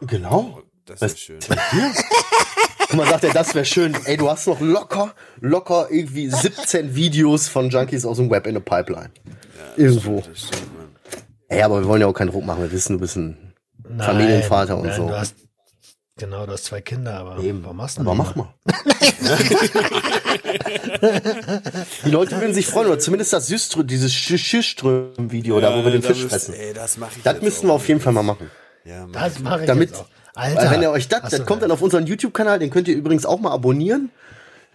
Genau. 0.00 0.62
Das 0.86 1.02
ist 1.02 1.20
schön. 1.20 1.38
Guck 2.88 2.94
mal, 2.96 3.06
sagt 3.06 3.24
er, 3.24 3.32
das 3.32 3.54
wäre 3.54 3.64
schön. 3.64 3.96
Ey, 4.04 4.16
du 4.16 4.30
hast 4.30 4.46
noch 4.46 4.60
locker, 4.60 5.14
locker 5.40 5.88
irgendwie 5.90 6.28
17 6.28 6.94
Videos 6.94 7.48
von 7.48 7.68
Junkies 7.68 8.04
aus 8.04 8.16
dem 8.16 8.30
Web 8.30 8.46
in 8.46 8.54
der 8.54 8.60
Pipeline. 8.60 9.10
Irgendwo. 9.76 10.20
Das 10.20 10.46
stimmt, 10.46 10.76
Mann. 10.76 10.88
Ey, 11.48 11.62
aber 11.62 11.80
wir 11.80 11.88
wollen 11.88 12.00
ja 12.00 12.06
auch 12.06 12.14
keinen 12.14 12.30
Druck 12.30 12.44
machen. 12.44 12.62
Wir 12.62 12.72
wissen, 12.72 12.94
du 12.94 13.00
bist 13.00 13.16
ein 13.16 13.54
Familienvater 13.98 14.76
und 14.76 14.86
nein, 14.86 14.96
so. 14.96 15.08
Du 15.08 15.16
hast, 15.16 15.34
genau, 16.16 16.46
du 16.46 16.52
hast 16.52 16.64
zwei 16.64 16.80
Kinder, 16.80 17.14
aber 17.18 17.38
Eben. 17.42 17.62
warum 17.62 17.76
machst 17.76 17.96
du 17.98 18.02
Aber 18.02 18.14
mach 18.14 18.34
mal. 18.36 18.52
Die 22.04 22.10
Leute 22.10 22.40
würden 22.40 22.54
sich 22.54 22.66
freuen, 22.66 22.88
oder 22.88 22.98
zumindest 22.98 23.32
das 23.32 23.46
Süströ, 23.46 23.84
dieses 23.84 24.12
Schüström-Video, 24.12 25.60
da 25.60 25.76
wo 25.78 25.84
wir 25.84 25.90
den 25.92 26.02
Fisch 26.02 26.24
fressen. 26.24 26.54
Ey, 26.54 26.72
das 26.72 26.96
mach 26.96 27.10
ich 27.16 27.22
Das 27.22 27.34
jetzt 27.34 27.42
müssten 27.42 27.66
wir 27.68 27.72
auf 27.74 27.86
jeden 27.88 28.00
Fall 28.00 28.12
mal 28.12 28.22
machen. 28.22 28.50
Ja, 28.84 29.00
Mann. 29.02 29.12
Das 29.12 29.38
mache 29.38 29.60
ich 29.62 29.66
Damit- 29.66 29.90
jetzt 29.90 30.00
auch. 30.00 30.06
Alter. 30.34 30.70
wenn 30.70 30.80
ihr 30.80 30.90
euch 30.90 31.08
das, 31.08 31.30
das 31.30 31.44
kommt 31.44 31.62
dann 31.62 31.70
auf 31.70 31.82
unseren 31.82 32.06
YouTube-Kanal, 32.06 32.58
den 32.58 32.70
könnt 32.70 32.88
ihr 32.88 32.94
übrigens 32.96 33.26
auch 33.26 33.38
mal 33.38 33.50
abonnieren. 33.50 34.10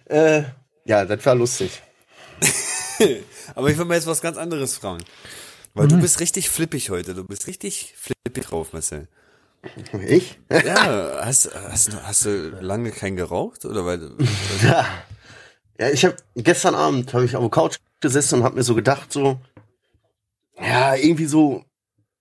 Äh, 0.04 0.42
ja, 0.84 1.04
das 1.04 1.26
war 1.26 1.34
lustig. 1.34 1.82
Aber 3.56 3.68
ich 3.68 3.76
will 3.76 3.84
mir 3.84 3.96
jetzt 3.96 4.06
was 4.06 4.20
ganz 4.20 4.36
anderes 4.36 4.76
fragen. 4.76 5.02
Weil 5.74 5.86
Mhm. 5.86 5.90
du 5.90 5.96
bist 5.98 6.20
richtig 6.20 6.48
flippig 6.48 6.90
heute. 6.90 7.12
Du 7.14 7.24
bist 7.24 7.48
richtig 7.48 7.94
flippig 7.98 8.46
drauf, 8.46 8.72
Marcel. 8.72 9.08
Ich? 10.06 10.38
Ja, 10.50 11.20
hast, 11.24 11.50
hast, 11.54 11.92
du- 11.92 12.02
hast 12.02 12.24
du 12.24 12.50
lange 12.60 12.90
kein 12.90 13.16
geraucht? 13.16 13.64
Oder 13.64 13.84
weil 13.84 13.98
du, 13.98 14.16
Ja, 15.80 15.90
ich 15.92 16.04
habe 16.04 16.16
gestern 16.36 16.74
Abend 16.74 17.12
habe 17.14 17.24
ich 17.24 17.36
auf 17.36 17.42
der 17.42 17.50
Couch 17.50 17.76
gesessen 18.00 18.36
und 18.40 18.44
habe 18.44 18.56
mir 18.56 18.62
so 18.62 18.74
gedacht, 18.74 19.12
so, 19.12 19.38
ja, 20.60 20.94
irgendwie 20.96 21.26
so, 21.26 21.64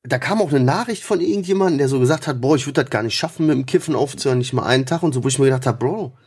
da 0.03 0.19
kam 0.19 0.41
auch 0.41 0.49
eine 0.49 0.59
Nachricht 0.59 1.03
von 1.03 1.21
irgendjemandem, 1.21 1.79
der 1.79 1.89
so 1.89 1.99
gesagt 1.99 2.27
hat, 2.27 2.39
boah, 2.39 2.55
ich 2.55 2.65
würde 2.67 2.83
das 2.83 2.91
gar 2.91 3.03
nicht 3.03 3.15
schaffen, 3.17 3.47
mit 3.47 3.55
dem 3.55 3.65
Kiffen 3.65 3.95
aufzuhören, 3.95 4.37
nicht 4.39 4.53
mal 4.53 4.65
einen 4.65 4.85
Tag 4.85 5.03
und 5.03 5.13
so, 5.13 5.23
wo 5.23 5.27
ich 5.27 5.39
mir 5.39 5.45
gedacht 5.45 5.65
habe, 5.65 5.77
Bro, 5.79 6.17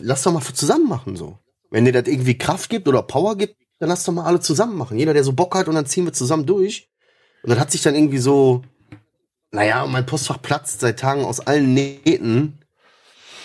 lass 0.00 0.22
doch 0.22 0.32
mal 0.32 0.42
zusammen 0.42 0.88
machen, 0.88 1.16
so. 1.16 1.38
Wenn 1.70 1.84
dir 1.84 1.92
das 1.92 2.06
irgendwie 2.06 2.36
Kraft 2.38 2.70
gibt 2.70 2.86
oder 2.86 3.02
Power 3.02 3.36
gibt, 3.36 3.56
dann 3.80 3.88
lass 3.88 4.04
doch 4.04 4.12
mal 4.12 4.24
alle 4.24 4.40
zusammen 4.40 4.76
machen. 4.76 4.98
Jeder, 4.98 5.14
der 5.14 5.24
so 5.24 5.32
Bock 5.32 5.54
hat 5.56 5.66
und 5.68 5.74
dann 5.74 5.86
ziehen 5.86 6.04
wir 6.04 6.12
zusammen 6.12 6.46
durch. 6.46 6.88
Und 7.42 7.50
dann 7.50 7.58
hat 7.58 7.72
sich 7.72 7.82
dann 7.82 7.94
irgendwie 7.96 8.18
so, 8.18 8.62
naja, 9.52 9.86
mein 9.86 10.06
Postfach 10.06 10.40
platzt 10.40 10.80
seit 10.80 10.98
Tagen 10.98 11.24
aus 11.24 11.40
allen 11.40 11.74
Nähten. 11.74 12.58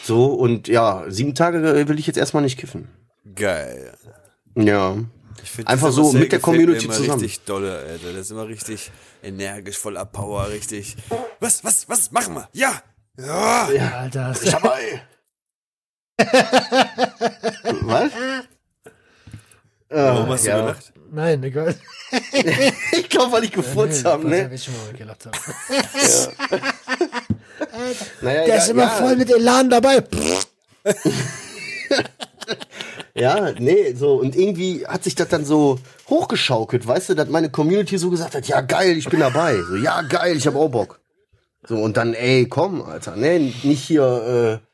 So, 0.03 0.27
und 0.33 0.67
ja, 0.67 1.03
sieben 1.09 1.35
Tage 1.35 1.87
will 1.87 1.99
ich 1.99 2.07
jetzt 2.07 2.17
erstmal 2.17 2.43
nicht 2.43 2.57
kiffen. 2.57 2.87
geil. 3.35 3.93
Ja. 4.55 4.95
Ich 5.43 5.51
find, 5.51 5.67
Einfach 5.67 5.91
so 5.91 6.13
mit 6.13 6.31
der 6.31 6.39
Community 6.39 6.85
immer 6.85 6.93
zusammen. 6.93 7.21
richtig 7.21 7.45
dolle, 7.45 7.77
Alter. 7.77 8.11
Der 8.11 8.21
ist 8.21 8.31
immer 8.31 8.47
richtig 8.47 8.91
energisch, 9.21 9.77
voller 9.77 10.05
Power, 10.05 10.49
richtig. 10.49 10.97
Was, 11.39 11.63
was, 11.63 11.87
was, 11.87 12.11
machen 12.11 12.35
wir? 12.35 12.49
Ja! 12.53 12.81
Ja! 13.17 13.67
Alter. 13.99 14.35
Ich 14.41 14.49
dabei. 14.49 15.03
Was? 17.81 18.11
Warum 19.89 20.29
hast 20.29 20.45
ja. 20.45 20.57
du 20.57 20.63
gelacht? 20.63 20.93
Nein, 21.11 21.43
egal. 21.43 21.75
Ich 22.91 23.09
glaube, 23.09 23.33
weil 23.33 23.43
ich 23.43 23.51
gefurzt 23.51 24.03
Nee, 24.03 24.09
habe, 24.09 24.23
ja, 24.23 24.47
ne? 24.47 24.55
ich 24.55 24.63
schon 24.63 24.73
mal 24.77 24.93
gelacht 24.93 25.25
habe. 25.25 25.37
Naja, 28.21 28.45
Der 28.45 28.47
ja, 28.47 28.55
ist 28.55 28.69
immer 28.69 28.83
ja, 28.83 28.89
voll 28.89 29.15
mit 29.15 29.29
Elan 29.29 29.69
dabei. 29.69 30.03
Ja, 33.13 33.51
nee, 33.57 33.93
so. 33.93 34.15
Und 34.17 34.35
irgendwie 34.35 34.85
hat 34.85 35.03
sich 35.03 35.15
das 35.15 35.27
dann 35.27 35.43
so 35.43 35.79
hochgeschaukelt, 36.07 36.85
weißt 36.85 37.09
du, 37.09 37.13
dass 37.15 37.27
meine 37.29 37.49
Community 37.49 37.97
so 37.97 38.11
gesagt 38.11 38.35
hat, 38.35 38.47
ja 38.47 38.61
geil, 38.61 38.95
ich 38.95 39.09
bin 39.09 39.19
dabei. 39.19 39.57
So, 39.63 39.75
ja 39.75 40.03
geil, 40.03 40.37
ich 40.37 40.45
hab 40.45 40.55
auch 40.55 40.69
Bock. 40.69 40.99
So, 41.67 41.77
und 41.77 41.97
dann, 41.97 42.13
ey, 42.13 42.45
komm, 42.47 42.83
Alter, 42.83 43.15
ne, 43.15 43.39
nicht 43.63 43.83
hier, 43.83 44.61
äh, 44.61 44.66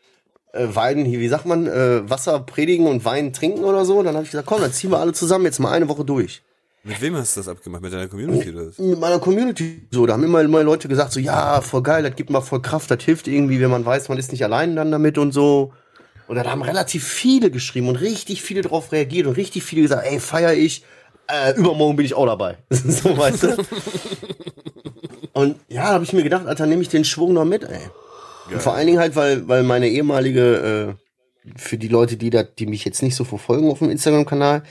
äh, 0.53 0.67
Wein, 0.73 1.03
hier, 1.03 1.19
wie 1.19 1.27
sagt 1.27 1.45
man, 1.45 1.67
äh, 1.67 2.09
Wasser 2.09 2.39
predigen 2.39 2.87
und 2.87 3.03
Wein 3.03 3.33
trinken 3.33 3.63
oder 3.63 3.85
so. 3.85 4.01
Dann 4.01 4.15
habe 4.15 4.23
ich 4.23 4.31
gesagt, 4.31 4.47
komm, 4.47 4.61
dann 4.61 4.71
ziehen 4.71 4.91
wir 4.91 4.99
alle 4.99 5.13
zusammen 5.13 5.45
jetzt 5.45 5.59
mal 5.59 5.71
eine 5.71 5.89
Woche 5.89 6.05
durch. 6.05 6.41
Mit 6.85 7.01
wem 7.01 7.15
hast 7.15 7.35
du 7.35 7.39
das 7.39 7.47
abgemacht? 7.47 7.81
Mit 7.81 7.93
deiner 7.93 8.07
Community 8.07 8.49
oder 8.49 8.67
was? 8.67 8.77
mit 8.77 8.99
meiner 8.99 9.19
Community 9.19 9.87
so, 9.89 10.05
da 10.05 10.13
haben 10.13 10.23
immer, 10.23 10.41
immer 10.41 10.63
Leute 10.63 10.89
gesagt 10.89 11.13
so, 11.13 11.19
ja, 11.19 11.61
voll 11.61 11.81
geil, 11.81 12.03
das 12.03 12.15
gibt 12.15 12.29
mal 12.29 12.41
voll 12.41 12.61
Kraft, 12.61 12.91
das 12.91 13.01
hilft 13.03 13.27
irgendwie, 13.27 13.61
wenn 13.61 13.71
man 13.71 13.85
weiß, 13.85 14.09
man 14.09 14.17
ist 14.17 14.33
nicht 14.33 14.43
allein 14.43 14.75
dann 14.75 14.91
damit 14.91 15.17
und 15.17 15.31
so. 15.31 15.71
Und 16.27 16.35
dann 16.35 16.49
haben 16.49 16.61
relativ 16.61 17.05
viele 17.05 17.51
geschrieben 17.51 17.87
und 17.87 17.95
richtig 17.97 18.41
viele 18.41 18.61
drauf 18.61 18.91
reagiert 18.91 19.27
und 19.27 19.37
richtig 19.37 19.63
viele 19.63 19.83
gesagt, 19.83 20.05
ey, 20.05 20.19
feier 20.19 20.53
ich, 20.53 20.83
äh, 21.27 21.55
übermorgen 21.55 21.95
bin 21.95 22.05
ich 22.05 22.15
auch 22.15 22.25
dabei. 22.25 22.57
so, 22.69 23.17
weißt 23.17 23.43
du? 23.43 23.57
Und 25.33 25.55
ja, 25.67 25.87
da 25.87 25.93
habe 25.93 26.03
ich 26.03 26.13
mir 26.13 26.21
gedacht, 26.21 26.45
Alter, 26.45 26.67
nehme 26.67 26.83
ich 26.83 26.89
den 26.89 27.03
Schwung 27.03 27.33
noch 27.33 27.43
mit, 27.43 27.63
ey. 27.63 27.89
Und 28.53 28.61
vor 28.61 28.73
allen 28.75 28.87
Dingen 28.87 28.99
halt, 28.99 29.15
weil, 29.15 29.47
weil 29.47 29.63
meine 29.63 29.89
ehemalige, 29.89 30.97
äh, 31.45 31.53
für 31.55 31.77
die 31.77 31.87
Leute, 31.87 32.17
die 32.17 32.29
da, 32.29 32.43
die 32.43 32.65
mich 32.65 32.85
jetzt 32.85 33.03
nicht 33.03 33.15
so 33.15 33.23
verfolgen 33.23 33.69
auf 33.69 33.79
dem 33.79 33.89
Instagram-Kanal, 33.89 34.63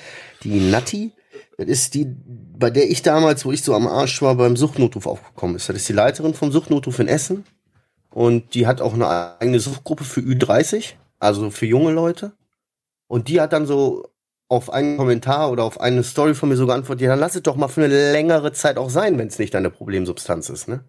die 0.43 0.61
Natti, 0.61 1.13
das 1.59 1.69
ist 1.69 1.95
die, 1.95 2.07
bei 2.07 2.71
der 2.71 2.91
ich 2.91 3.03
damals, 3.03 3.45
wo 3.45 3.53
ich 3.53 3.63
so 3.63 3.75
am 3.75 3.87
Arsch 3.87 4.23
war, 4.23 4.35
beim 4.37 4.57
Suchtnotruf 4.57 5.07
aufgekommen 5.07 5.57
ist. 5.57 5.69
Das 5.69 5.77
ist 5.77 5.89
die 5.89 5.93
Leiterin 5.93 6.35
vom 6.35 6.51
Suchtnotruf 6.51 6.99
in 6.99 7.09
Essen. 7.09 7.45
Und 8.11 8.55
die 8.55 8.67
hat 8.67 8.81
auch 8.81 8.95
eine 8.95 9.39
eigene 9.41 9.61
Suchtgruppe 9.61 10.05
für 10.05 10.21
Ü30, 10.21 10.95
also 11.19 11.51
für 11.51 11.67
junge 11.67 11.93
Leute. 11.93 12.33
Und 13.07 13.29
die 13.29 13.41
hat 13.41 13.53
dann 13.53 13.67
so 13.67 14.07
auf 14.49 14.71
einen 14.71 14.99
Kommentar 14.99 15.51
oder 15.51 15.65
auf 15.65 15.81
eine 15.81 16.03
Story 16.03 16.35
von 16.35 16.51
mir 16.51 16.57
so 16.57 16.67
geantwortet, 16.67 17.03
ja, 17.03 17.09
dann 17.09 17.21
lass 17.21 17.35
es 17.35 17.43
doch 17.43 17.57
mal 17.57 17.69
für 17.69 17.83
eine 17.83 18.13
längere 18.13 18.53
Zeit 18.53 18.77
auch 18.77 18.91
sein, 18.91 19.17
wenn 19.19 19.29
es 19.29 19.39
nicht 19.39 19.55
deine 19.55 19.71
Problemsubstanz 19.71 20.51
ist, 20.51 20.69
ne? 20.69 20.85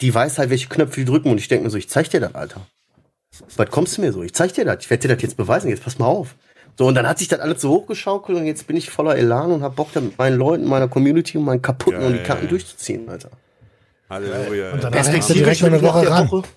Die 0.00 0.14
weiß 0.14 0.38
halt, 0.38 0.50
welche 0.50 0.68
Knöpfe 0.68 1.00
die 1.00 1.04
drücken 1.04 1.30
und 1.30 1.38
ich 1.38 1.48
denke 1.48 1.64
mir 1.64 1.70
so, 1.70 1.76
ich 1.78 1.88
zeig 1.88 2.08
dir 2.10 2.20
das, 2.20 2.34
Alter. 2.34 2.60
Was 3.56 3.70
kommst 3.70 3.96
du 3.96 4.00
mir 4.02 4.12
so? 4.12 4.22
Ich 4.22 4.34
zeig 4.34 4.52
dir 4.54 4.64
das, 4.64 4.78
ich 4.80 4.90
werde 4.90 5.08
dir 5.08 5.14
das 5.14 5.22
jetzt 5.22 5.36
beweisen, 5.36 5.68
jetzt 5.68 5.84
pass 5.84 5.98
mal 5.98 6.06
auf. 6.06 6.34
So, 6.78 6.86
und 6.86 6.94
dann 6.94 7.06
hat 7.06 7.18
sich 7.18 7.28
das 7.28 7.40
alles 7.40 7.60
so 7.60 7.70
hochgeschaukelt 7.70 8.38
und 8.38 8.46
jetzt 8.46 8.66
bin 8.66 8.76
ich 8.76 8.90
voller 8.90 9.16
Elan 9.16 9.50
und 9.52 9.62
hab 9.62 9.76
Bock, 9.76 9.92
da 9.92 10.00
mit 10.00 10.16
meinen 10.18 10.36
Leuten, 10.38 10.64
meiner 10.66 10.88
Community 10.88 11.36
und 11.36 11.44
meinen 11.44 11.60
kaputten 11.62 12.02
und 12.02 12.12
die. 12.14 12.22
Karten 12.22 12.48
durchzuziehen, 12.48 13.08
Alter. 13.08 13.30
Halleluja. 14.08 14.72
Und 14.72 14.82
dann 14.84 14.92
hängst 14.92 15.30
du 15.30 15.34
direkt 15.34 15.60
noch 15.60 15.68
eine 15.68 15.82
Woche 15.82 16.10
ran. 16.10 16.30
Woche- 16.30 16.48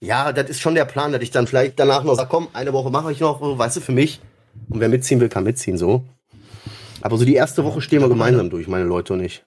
Ja, 0.00 0.32
das 0.32 0.50
ist 0.50 0.60
schon 0.60 0.74
der 0.74 0.84
Plan, 0.84 1.12
dass 1.12 1.22
ich 1.22 1.30
dann 1.30 1.46
vielleicht 1.46 1.78
danach 1.78 2.04
noch 2.04 2.14
sage, 2.14 2.28
komm, 2.30 2.48
eine 2.52 2.72
Woche 2.72 2.90
mache 2.90 3.12
ich 3.12 3.20
noch, 3.20 3.40
so, 3.40 3.58
weißt 3.58 3.76
du, 3.76 3.80
für 3.80 3.92
mich. 3.92 4.20
Und 4.68 4.80
wer 4.80 4.88
mitziehen 4.88 5.20
will, 5.20 5.28
kann 5.28 5.44
mitziehen, 5.44 5.76
so. 5.78 6.04
Aber 7.00 7.16
so 7.18 7.24
die 7.24 7.34
erste 7.34 7.64
Woche 7.64 7.80
stehen 7.80 8.00
wir 8.00 8.08
gemeinsam 8.08 8.48
durch, 8.50 8.68
meine 8.68 8.84
Leute 8.84 9.12
und 9.12 9.20
ich. 9.22 9.44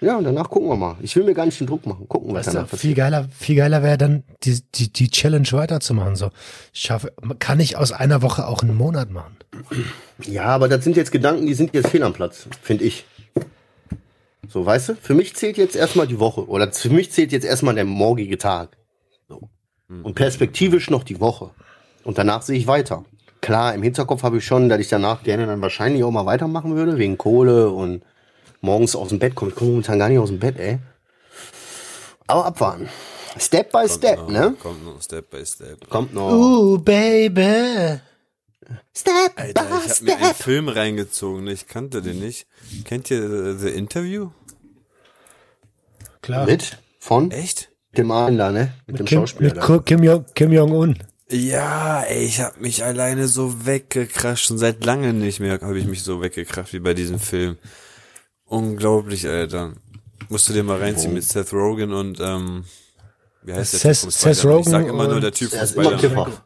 Ja, 0.00 0.16
und 0.16 0.24
danach 0.24 0.48
gucken 0.48 0.68
wir 0.68 0.76
mal. 0.76 0.96
Ich 1.02 1.14
will 1.14 1.24
mir 1.24 1.34
gar 1.34 1.44
nicht 1.44 1.60
den 1.60 1.66
Druck 1.66 1.84
machen. 1.86 2.08
Gucken, 2.08 2.30
was 2.32 2.46
Weißt 2.46 2.56
danach 2.56 2.68
passiert. 2.70 2.80
viel 2.80 2.94
geiler, 2.94 3.28
viel 3.38 3.56
geiler 3.56 3.82
wäre 3.82 3.98
dann, 3.98 4.22
die, 4.44 4.60
die, 4.74 4.90
die 4.90 5.10
Challenge 5.10 5.46
weiterzumachen. 5.52 6.16
So, 6.16 6.30
ich 6.72 6.80
schaffe, 6.80 7.12
kann 7.38 7.60
ich 7.60 7.76
aus 7.76 7.92
einer 7.92 8.22
Woche 8.22 8.46
auch 8.46 8.62
einen 8.62 8.76
Monat 8.76 9.10
machen? 9.10 9.36
Ja, 10.22 10.44
aber 10.44 10.68
das 10.68 10.84
sind 10.84 10.96
jetzt 10.96 11.12
Gedanken, 11.12 11.46
die 11.46 11.54
sind 11.54 11.74
jetzt 11.74 11.88
fehl 11.88 12.02
am 12.02 12.14
Platz, 12.14 12.46
finde 12.62 12.84
ich. 12.84 13.04
So, 14.48 14.64
weißt 14.64 14.88
du? 14.90 14.94
Für 14.96 15.14
mich 15.14 15.36
zählt 15.36 15.58
jetzt 15.58 15.76
erstmal 15.76 16.06
die 16.06 16.18
Woche. 16.18 16.48
Oder 16.48 16.72
für 16.72 16.90
mich 16.90 17.12
zählt 17.12 17.30
jetzt 17.30 17.44
erstmal 17.44 17.74
der 17.74 17.84
morgige 17.84 18.38
Tag. 18.38 18.76
So. 19.28 19.48
Und 20.02 20.14
perspektivisch 20.14 20.88
noch 20.90 21.04
die 21.04 21.20
Woche. 21.20 21.50
Und 22.04 22.16
danach 22.16 22.42
sehe 22.42 22.56
ich 22.56 22.66
weiter. 22.66 23.04
Klar, 23.42 23.74
im 23.74 23.82
Hinterkopf 23.82 24.22
habe 24.22 24.38
ich 24.38 24.44
schon, 24.46 24.68
dass 24.68 24.80
ich 24.80 24.88
danach 24.88 25.22
gerne 25.22 25.46
dann 25.46 25.60
wahrscheinlich 25.60 26.02
auch 26.04 26.10
mal 26.10 26.26
weitermachen 26.26 26.74
würde, 26.74 26.98
wegen 26.98 27.18
Kohle 27.18 27.70
und 27.70 28.02
morgens 28.60 28.96
aus 28.96 29.08
dem 29.08 29.18
Bett 29.18 29.34
kommen. 29.34 29.50
Ich 29.50 29.56
komme 29.56 29.70
momentan 29.70 29.98
gar 29.98 30.08
nicht 30.08 30.18
aus 30.18 30.28
dem 30.28 30.38
Bett, 30.38 30.58
ey. 30.58 30.78
Aber 32.26 32.46
abwarten. 32.46 32.88
Step 33.38 33.70
by 33.70 33.78
Kommt 33.78 33.90
step, 33.92 34.18
noch, 34.18 34.28
ne? 34.28 34.54
Kommt 34.60 34.84
noch 34.84 35.02
Step 35.02 35.30
by 35.30 35.44
Step. 35.46 35.88
Kommt 35.88 36.14
noch. 36.14 36.32
Uh, 36.32 36.78
Baby. 36.78 38.00
Step 38.96 39.32
Alter, 39.36 39.66
ich 39.84 39.90
habe 39.90 40.04
mir 40.04 40.16
einen 40.16 40.34
Film 40.34 40.68
reingezogen, 40.68 41.46
ich 41.48 41.66
kannte 41.66 42.02
den 42.02 42.20
nicht. 42.20 42.46
Kennt 42.84 43.10
ihr 43.10 43.56
The 43.56 43.68
Interview? 43.68 44.30
Klar. 46.22 46.46
Mit? 46.46 46.78
Von? 46.98 47.30
Echt? 47.30 47.70
Dem 47.96 48.10
einen 48.10 48.38
da, 48.38 48.52
ne? 48.52 48.74
Mit, 48.86 48.98
dem 49.00 49.06
Kim, 49.06 49.20
Schauspieler. 49.20 49.54
mit 49.54 49.68
da. 49.68 49.78
Kim 49.78 50.02
Jong, 50.02 50.24
Kim 50.34 50.52
Jong-un. 50.52 50.98
Ja, 51.30 52.02
ey, 52.02 52.24
ich 52.24 52.40
hab 52.40 52.60
mich 52.60 52.84
alleine 52.84 53.26
so 53.26 53.66
weggekrascht. 53.66 54.46
Schon 54.46 54.58
seit 54.58 54.84
langem 54.84 55.18
nicht 55.18 55.40
mehr 55.40 55.60
habe 55.60 55.78
ich 55.78 55.86
mich 55.86 56.02
so 56.02 56.20
weggekrascht 56.20 56.72
wie 56.72 56.80
bei 56.80 56.94
diesem 56.94 57.18
Film. 57.18 57.56
Unglaublich, 58.50 59.26
Alter. 59.28 59.74
Musst 60.28 60.48
du 60.48 60.52
dir 60.52 60.64
mal 60.64 60.78
reinziehen 60.78 61.14
mit 61.14 61.24
Seth 61.24 61.52
Rogen 61.52 61.92
und, 61.92 62.18
ähm, 62.20 62.64
wie 63.42 63.52
heißt 63.52 63.72
der 63.74 63.80
Seth- 63.80 63.92
Typ 63.94 64.00
vom 64.02 64.10
Seth 64.10 64.36
Spider-Man? 64.38 64.60
Ich 64.60 64.66
sag 64.68 64.80
Rogen 64.82 64.90
immer 64.94 65.08
nur 65.08 65.20
der 65.20 65.32
Typ 65.32 65.52
Er. 65.52 65.96
Kiffer. 65.96 66.44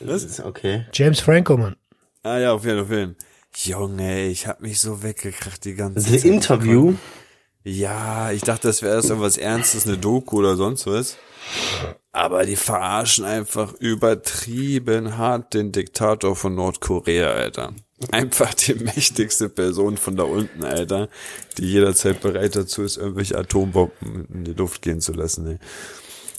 Was? 0.00 0.40
Okay. 0.40 0.86
James 0.92 1.20
Franco, 1.20 1.56
Mann. 1.56 1.76
Ah 2.22 2.38
ja, 2.38 2.52
auf 2.52 2.64
jeden 2.64 2.76
Fall. 2.78 2.84
auf 2.84 2.90
jeden 2.90 3.14
Fall. 3.14 3.24
Junge, 3.56 4.10
ey, 4.10 4.28
ich 4.28 4.46
hab 4.46 4.60
mich 4.60 4.80
so 4.80 5.02
weggekracht 5.02 5.64
die 5.64 5.74
ganze 5.74 6.00
The 6.00 6.16
Zeit. 6.18 6.24
Interview. 6.26 6.94
Ja, 7.64 8.30
ich 8.30 8.42
dachte, 8.42 8.68
das 8.68 8.82
wäre 8.82 8.94
erst 8.96 9.08
irgendwas 9.08 9.36
Ernstes, 9.38 9.86
eine 9.86 9.96
Doku 9.98 10.38
oder 10.38 10.56
sonst 10.56 10.86
was. 10.86 11.16
Aber 12.12 12.44
die 12.44 12.56
verarschen 12.56 13.24
einfach 13.24 13.72
übertrieben 13.74 15.16
hart 15.16 15.54
den 15.54 15.72
Diktator 15.72 16.36
von 16.36 16.54
Nordkorea, 16.54 17.30
Alter. 17.30 17.72
Einfach 18.12 18.54
die 18.54 18.74
mächtigste 18.74 19.48
Person 19.48 19.96
von 19.96 20.16
da 20.16 20.22
unten, 20.22 20.62
Alter, 20.64 21.08
die 21.56 21.64
jederzeit 21.66 22.20
bereit 22.20 22.54
dazu 22.54 22.82
ist, 22.82 22.96
irgendwelche 22.96 23.36
Atombomben 23.36 24.28
in 24.32 24.44
die 24.44 24.52
Luft 24.52 24.82
gehen 24.82 25.00
zu 25.00 25.12
lassen, 25.12 25.46
ey. 25.46 25.58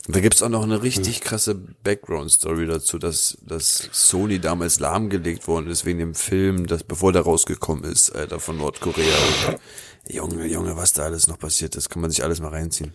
Und 0.07 0.15
da 0.15 0.21
gibt's 0.21 0.41
auch 0.41 0.49
noch 0.49 0.63
eine 0.63 0.81
richtig 0.81 1.21
krasse 1.21 1.53
Background-Story 1.53 2.65
dazu, 2.65 2.97
dass, 2.97 3.37
dass 3.41 3.89
Sony 3.91 4.39
damals 4.39 4.79
lahmgelegt 4.79 5.47
worden 5.47 5.67
ist 5.67 5.85
wegen 5.85 5.99
dem 5.99 6.15
Film, 6.15 6.65
das 6.65 6.83
bevor 6.83 7.11
der 7.13 7.23
rausgekommen 7.23 7.83
ist, 7.83 8.09
Alter, 8.15 8.39
von 8.39 8.57
Nordkorea. 8.57 9.05
Und, 9.49 9.59
Junge, 10.07 10.47
Junge, 10.47 10.75
was 10.77 10.93
da 10.93 11.03
alles 11.03 11.27
noch 11.27 11.37
passiert 11.37 11.75
ist, 11.75 11.89
kann 11.89 12.01
man 12.01 12.09
sich 12.09 12.23
alles 12.23 12.39
mal 12.39 12.49
reinziehen. 12.49 12.93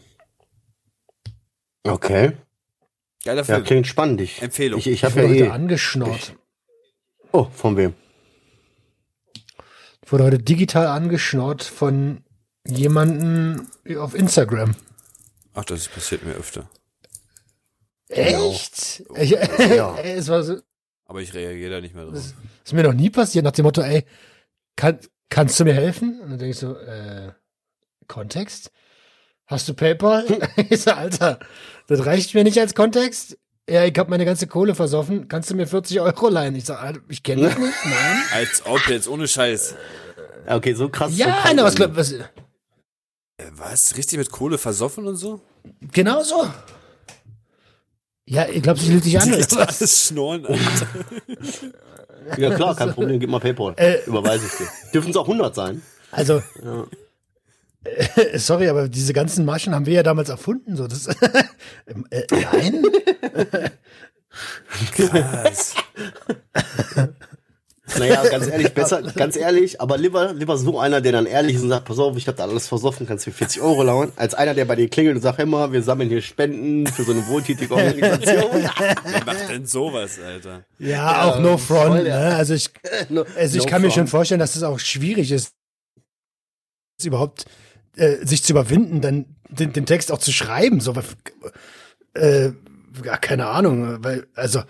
Okay. 1.85 2.33
Geiler 3.25 3.43
Ja, 3.43 3.45
Film. 3.45 3.65
klingt 3.65 3.87
spannend. 3.87 4.21
Ich, 4.21 4.43
Empfehlung. 4.43 4.81
Ich, 4.81 4.87
ich 4.87 4.95
Ich 4.95 5.05
habe 5.05 5.21
ja 5.23 5.29
heute 5.29 5.45
eh. 5.45 5.49
angeschnort. 5.51 6.35
Oh, 7.31 7.47
von 7.55 7.77
wem? 7.77 7.95
Ich 10.05 10.13
wurde 10.13 10.25
heute 10.25 10.39
digital 10.39 10.87
angeschnort 10.87 11.65
von 11.65 12.23
jemandem 12.67 13.69
auf 13.99 14.15
Instagram. 14.15 14.75
Ach, 15.55 15.65
das 15.65 15.89
passiert 15.89 16.25
mir 16.25 16.35
öfter. 16.35 16.69
Echt? 18.09 19.03
Ich, 19.17 19.31
Ja. 19.31 19.97
es 20.05 20.29
war 20.29 20.43
so, 20.43 20.59
Aber 21.07 21.23
ich 21.23 21.33
reagiere 21.33 21.71
da 21.71 21.81
nicht 21.81 21.95
mehr 21.95 22.05
drauf. 22.05 22.35
ist 22.65 22.73
mir 22.73 22.83
noch 22.83 22.93
nie 22.93 23.09
passiert, 23.09 23.45
nach 23.45 23.53
dem 23.53 23.65
Motto, 23.65 23.81
ey, 23.81 24.05
kann, 24.77 24.99
kannst 25.31 25.59
du 25.59 25.65
mir 25.65 25.75
helfen? 25.75 26.21
Und 26.21 26.31
dann 26.31 26.39
denke 26.39 26.51
ich 26.51 26.59
so, 26.59 26.77
äh, 26.77 27.33
Kontext? 28.07 28.73
Hast 29.47 29.69
du 29.69 29.75
PayPal? 29.75 30.27
ich 30.69 30.83
so, 30.83 30.91
Alter, 30.91 31.39
das 31.87 32.05
reicht 32.05 32.35
mir 32.35 32.45
nicht 32.45 32.59
als 32.59 32.75
Kontext. 32.75 33.39
Ja, 33.69 33.85
ich 33.85 33.99
habe 33.99 34.11
meine 34.11 34.25
ganze 34.27 34.47
Kohle 34.47 34.75
versoffen. 34.75 35.27
Kannst 35.29 35.51
du 35.51 35.55
mir 35.55 35.67
40 35.67 36.01
Euro 36.01 36.29
leihen? 36.29 36.55
Ich 36.55 36.67
sag, 36.67 37.01
ich 37.09 37.23
kenne 37.23 37.49
dich 37.49 37.57
nicht. 37.59 37.73
Nein. 37.85 38.23
Als 38.35 38.63
ob 38.67 38.87
jetzt, 38.89 39.09
ohne 39.09 39.27
Scheiß. 39.27 39.75
Okay, 40.47 40.75
so 40.75 40.89
krass. 40.91 41.13
so 41.13 41.19
Ja, 41.19 41.41
krass. 41.41 41.53
na, 41.57 41.65
was, 41.65 41.75
glaub- 41.75 41.97
was, 41.97 42.13
Äh, 42.13 42.25
was? 43.53 43.97
Richtig 43.97 44.19
mit 44.19 44.31
Kohle 44.31 44.59
versoffen 44.59 45.07
und 45.07 45.17
so? 45.17 45.41
genau 45.93 46.23
so. 46.23 46.47
Ja, 48.27 48.47
ich 48.49 48.63
glaube, 48.63 48.79
sie 48.81 48.87
hielt 48.93 49.05
dich 49.05 49.19
an. 49.19 49.29
oder 49.29 49.39
Das 49.39 49.57
was? 49.57 49.79
alles 49.81 50.07
Schnorren, 50.09 50.45
Alter. 50.47 50.87
Ja 52.39 52.55
klar, 52.55 52.75
kein 52.77 52.93
Problem, 52.93 53.19
gib 53.21 53.29
mal 53.31 53.41
Paypal. 53.41 53.75
Äh. 53.77 54.05
Überweise 54.07 54.47
ich 54.47 54.53
dir. 54.59 54.69
Dürfen 54.93 55.11
es 55.11 55.17
auch 55.17 55.27
100 55.27 55.55
sein? 55.55 55.83
Also, 56.11 56.43
Ja. 56.63 56.87
Äh, 57.85 58.39
sorry, 58.39 58.69
aber 58.69 58.89
diese 58.89 59.13
ganzen 59.13 59.45
Maschen 59.45 59.75
haben 59.75 59.87
wir 59.87 59.95
ja 59.95 60.03
damals 60.03 60.29
erfunden. 60.29 60.77
So, 60.77 60.87
das, 60.87 61.07
äh, 62.11 62.27
nein? 62.31 62.83
Krass. 64.93 65.75
Naja, 67.99 68.25
ganz 68.29 68.47
ehrlich, 68.49 68.73
besser, 68.73 69.03
ganz 69.03 69.37
ehrlich, 69.37 69.81
aber 69.81 69.99
lieber, 69.99 70.33
lieber 70.33 70.57
so 70.57 70.81
einer, 70.81 71.03
der 71.03 71.13
dann 71.13 71.27
ehrlich 71.27 71.57
ist 71.57 71.63
und 71.63 71.69
sagt, 71.69 71.85
pass 71.85 71.99
auf, 71.99 72.17
ich 72.17 72.27
hab 72.27 72.35
da 72.37 72.45
alles 72.45 72.67
versoffen, 72.67 73.07
kannst 73.07 73.27
du 73.27 73.31
mir 73.31 73.37
40 73.37 73.61
Euro 73.61 73.83
lauern, 73.83 74.11
als 74.17 74.33
einer, 74.35 74.55
der 74.55 74.65
bei 74.65 74.75
dir 74.75 74.89
klingelt 74.89 75.17
und 75.17 75.23
sagt, 75.23 75.45
mal, 75.47 75.71
wir 75.71 75.83
sammeln 75.83 76.09
hier 76.09 76.23
Spenden 76.23 76.87
für 76.87 77.05
so 77.05 77.13
eine 77.13 77.27
wohltätige 77.29 77.73
Organisation. 77.75 78.69
Wer 79.05 79.25
macht 79.27 79.49
denn 79.51 79.67
sowas, 79.67 80.19
Alter? 80.19 80.65
Ja, 80.79 81.25
auch 81.27 81.39
no 81.41 81.59
front. 81.59 81.89
voll, 81.89 82.03
Ne? 82.05 82.09
ja. 82.09 82.29
Also 82.31 82.55
ich, 82.55 82.71
No- 83.11 83.27
also 83.37 83.59
ich 83.59 83.65
no 83.65 83.71
kann 83.71 83.83
mir 83.83 83.89
front. 83.89 83.95
schon 83.95 84.07
vorstellen, 84.09 84.41
dass 84.41 84.57
es 84.57 84.63
auch 84.63 84.79
schwierig 84.79 85.31
ist, 85.31 85.53
überhaupt 87.05 87.45
äh, 87.97 88.25
sich 88.27 88.43
zu 88.43 88.53
überwinden, 88.53 89.01
dann 89.01 89.27
den, 89.49 89.73
den 89.73 89.87
Text 89.87 90.11
auch 90.13 90.19
zu 90.19 90.33
schreiben. 90.33 90.81
So, 90.81 90.95
äh, 92.15 92.51
ja, 93.05 93.17
keine 93.17 93.47
Ahnung, 93.47 94.03
weil 94.05 94.27
also 94.35 94.63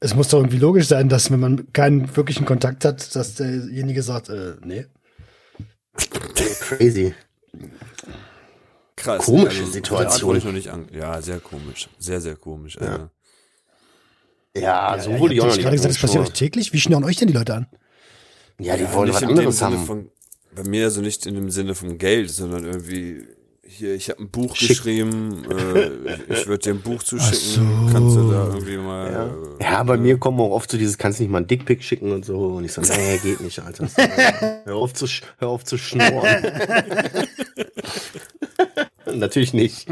es 0.00 0.14
muss 0.14 0.28
doch 0.28 0.38
irgendwie 0.38 0.58
logisch 0.58 0.86
sein, 0.88 1.08
dass 1.08 1.30
wenn 1.30 1.40
man 1.40 1.72
keinen 1.72 2.14
wirklichen 2.16 2.46
Kontakt 2.46 2.84
hat, 2.84 3.14
dass 3.14 3.34
derjenige 3.34 4.02
sagt, 4.02 4.30
äh, 4.30 4.54
nee. 4.64 4.86
Crazy. 6.60 7.14
Krass. 8.96 9.24
Komische 9.24 9.60
also, 9.60 9.72
Situation. 9.72 10.36
ich 10.36 10.44
noch 10.44 10.52
nicht 10.52 10.68
an. 10.68 10.88
Ja, 10.92 11.20
sehr 11.20 11.40
komisch. 11.40 11.88
Sehr, 11.98 12.20
sehr 12.20 12.36
komisch, 12.36 12.78
Alter. 12.78 13.10
Ja, 14.56 14.98
so 14.98 15.10
ja, 15.10 15.18
wurde 15.18 15.34
ich 15.34 15.40
auch 15.40 15.46
noch 15.46 15.52
nicht 15.52 15.62
gerade 15.62 15.76
gesagt, 15.76 15.94
das 15.94 16.00
passiert 16.00 16.24
euch 16.24 16.32
täglich. 16.32 16.72
Wie 16.72 16.80
schnorren 16.80 17.04
euch 17.04 17.16
denn 17.16 17.28
die 17.28 17.34
Leute 17.34 17.54
an? 17.54 17.66
Ja, 18.58 18.76
die 18.76 18.82
Ja, 18.84 18.92
wollen 18.92 19.08
nicht 19.08 19.16
was 19.16 19.22
anderes 19.22 19.62
haben. 19.62 19.86
Von, 19.86 20.10
bei 20.54 20.64
mir 20.64 20.84
also 20.84 21.00
nicht 21.00 21.26
in 21.26 21.34
dem 21.34 21.50
Sinne 21.50 21.74
von 21.74 21.98
Geld, 21.98 22.30
sondern 22.30 22.64
irgendwie, 22.64 23.24
hier, 23.62 23.94
ich 23.94 24.10
habe 24.10 24.22
ein 24.22 24.30
Buch 24.30 24.56
Schick. 24.56 24.68
geschrieben, 24.68 25.44
äh, 25.50 25.90
ich 26.32 26.46
würde 26.46 26.58
dir 26.58 26.74
ein 26.74 26.82
Buch 26.82 27.02
zuschicken, 27.02 27.38
so. 27.38 27.92
kannst 27.92 28.16
du 28.16 28.30
da 28.30 28.46
irgendwie 28.46 28.76
mal. 28.76 29.12
Ja. 29.12 29.26
äh, 29.26 29.72
ja, 29.72 29.82
bei 29.82 29.96
mir 29.96 30.18
kommen 30.18 30.40
auch 30.40 30.50
oft 30.50 30.70
so 30.70 30.76
dieses, 30.76 30.98
kannst 30.98 31.18
du 31.18 31.22
nicht 31.22 31.30
mal 31.30 31.38
einen 31.38 31.46
Dickpick 31.46 31.82
schicken 31.82 32.12
und 32.12 32.24
so. 32.24 32.36
Und 32.38 32.64
ich 32.64 32.72
so, 32.72 32.80
nee, 32.80 33.18
geht 33.18 33.40
nicht, 33.40 33.60
Alter. 33.60 33.88
hör 34.64 34.76
auf 34.76 34.92
zu, 34.92 35.06
hör 35.38 35.48
auf 35.48 35.64
zu 35.64 35.78
schnorren. 35.78 36.44
Natürlich 39.18 39.52
nicht. 39.52 39.86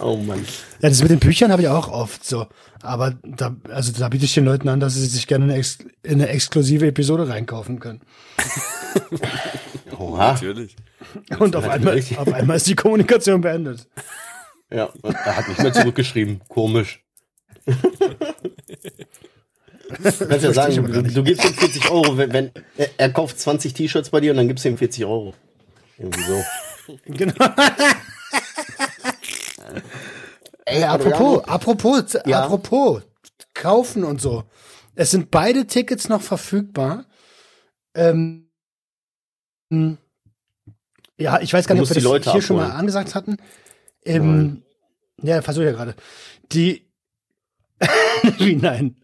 Oh 0.00 0.16
Mann. 0.16 0.44
Ja, 0.80 0.88
das 0.88 1.02
mit 1.02 1.10
den 1.10 1.18
Büchern 1.18 1.50
habe 1.50 1.62
ich 1.62 1.68
auch 1.68 1.88
oft 1.88 2.24
so. 2.24 2.46
Aber 2.82 3.16
da, 3.24 3.56
also 3.68 3.92
da 3.92 4.08
biete 4.08 4.24
ich 4.24 4.34
den 4.34 4.44
Leuten 4.44 4.68
an, 4.68 4.80
dass 4.80 4.94
sie 4.94 5.06
sich 5.06 5.26
gerne 5.26 5.44
eine, 5.44 5.56
ex 5.56 5.78
in 6.02 6.14
eine 6.14 6.28
exklusive 6.28 6.86
Episode 6.86 7.28
reinkaufen 7.28 7.80
können. 7.80 8.00
Oha. 9.96 10.32
Natürlich. 10.32 10.76
Und 11.38 11.54
auf 11.56 11.68
einmal, 11.68 11.98
auf 12.16 12.32
einmal 12.32 12.56
ist 12.56 12.66
die 12.66 12.74
Kommunikation 12.74 13.40
beendet. 13.40 13.86
Ja, 14.70 14.90
er 15.02 15.36
hat 15.36 15.48
nicht 15.48 15.62
mehr 15.62 15.72
zurückgeschrieben. 15.72 16.42
Komisch. 16.48 17.02
Du 17.64 17.74
kannst 20.02 20.20
ja 20.20 20.52
sagen, 20.52 20.92
du, 20.92 21.02
du 21.02 21.22
gibst 21.22 21.44
ihm 21.44 21.54
40 21.54 21.90
Euro, 21.90 22.18
wenn, 22.18 22.32
wenn 22.32 22.50
er, 22.76 22.88
er 22.98 23.12
kauft 23.12 23.40
20 23.40 23.72
T-Shirts 23.72 24.10
bei 24.10 24.20
dir 24.20 24.32
und 24.32 24.36
dann 24.36 24.48
gibst 24.48 24.64
du 24.64 24.68
ihm 24.68 24.76
40 24.76 25.04
Euro. 25.06 25.34
Irgendwie 25.96 26.22
so. 26.22 26.44
Genau. 27.06 27.34
Ey, 30.64 30.84
apropos, 30.84 31.44
apropos, 31.44 32.18
Ja. 32.26 32.44
apropos, 32.44 33.02
kaufen 33.54 34.04
und 34.04 34.20
so. 34.20 34.44
Es 34.94 35.10
sind 35.10 35.30
beide 35.30 35.66
Tickets 35.66 36.08
noch 36.08 36.22
verfügbar. 36.22 37.06
Ähm, 37.94 38.14
hm. 38.14 38.47
Ja, 39.70 41.40
ich 41.40 41.52
weiß 41.52 41.66
gar 41.66 41.74
nicht, 41.74 41.82
ob 41.82 41.88
wir 41.90 41.94
die 41.94 42.00
das 42.00 42.04
Leute 42.04 42.32
hier 42.32 42.42
schon 42.42 42.56
mal 42.56 42.64
abholen. 42.64 42.80
angesagt 42.80 43.14
hatten. 43.14 43.36
Ähm, 44.04 44.62
ja, 45.22 45.42
versuche 45.42 45.66
ja 45.66 45.72
gerade. 45.72 45.94
Die, 46.52 46.86
wie 48.38 48.56
nein? 48.56 48.96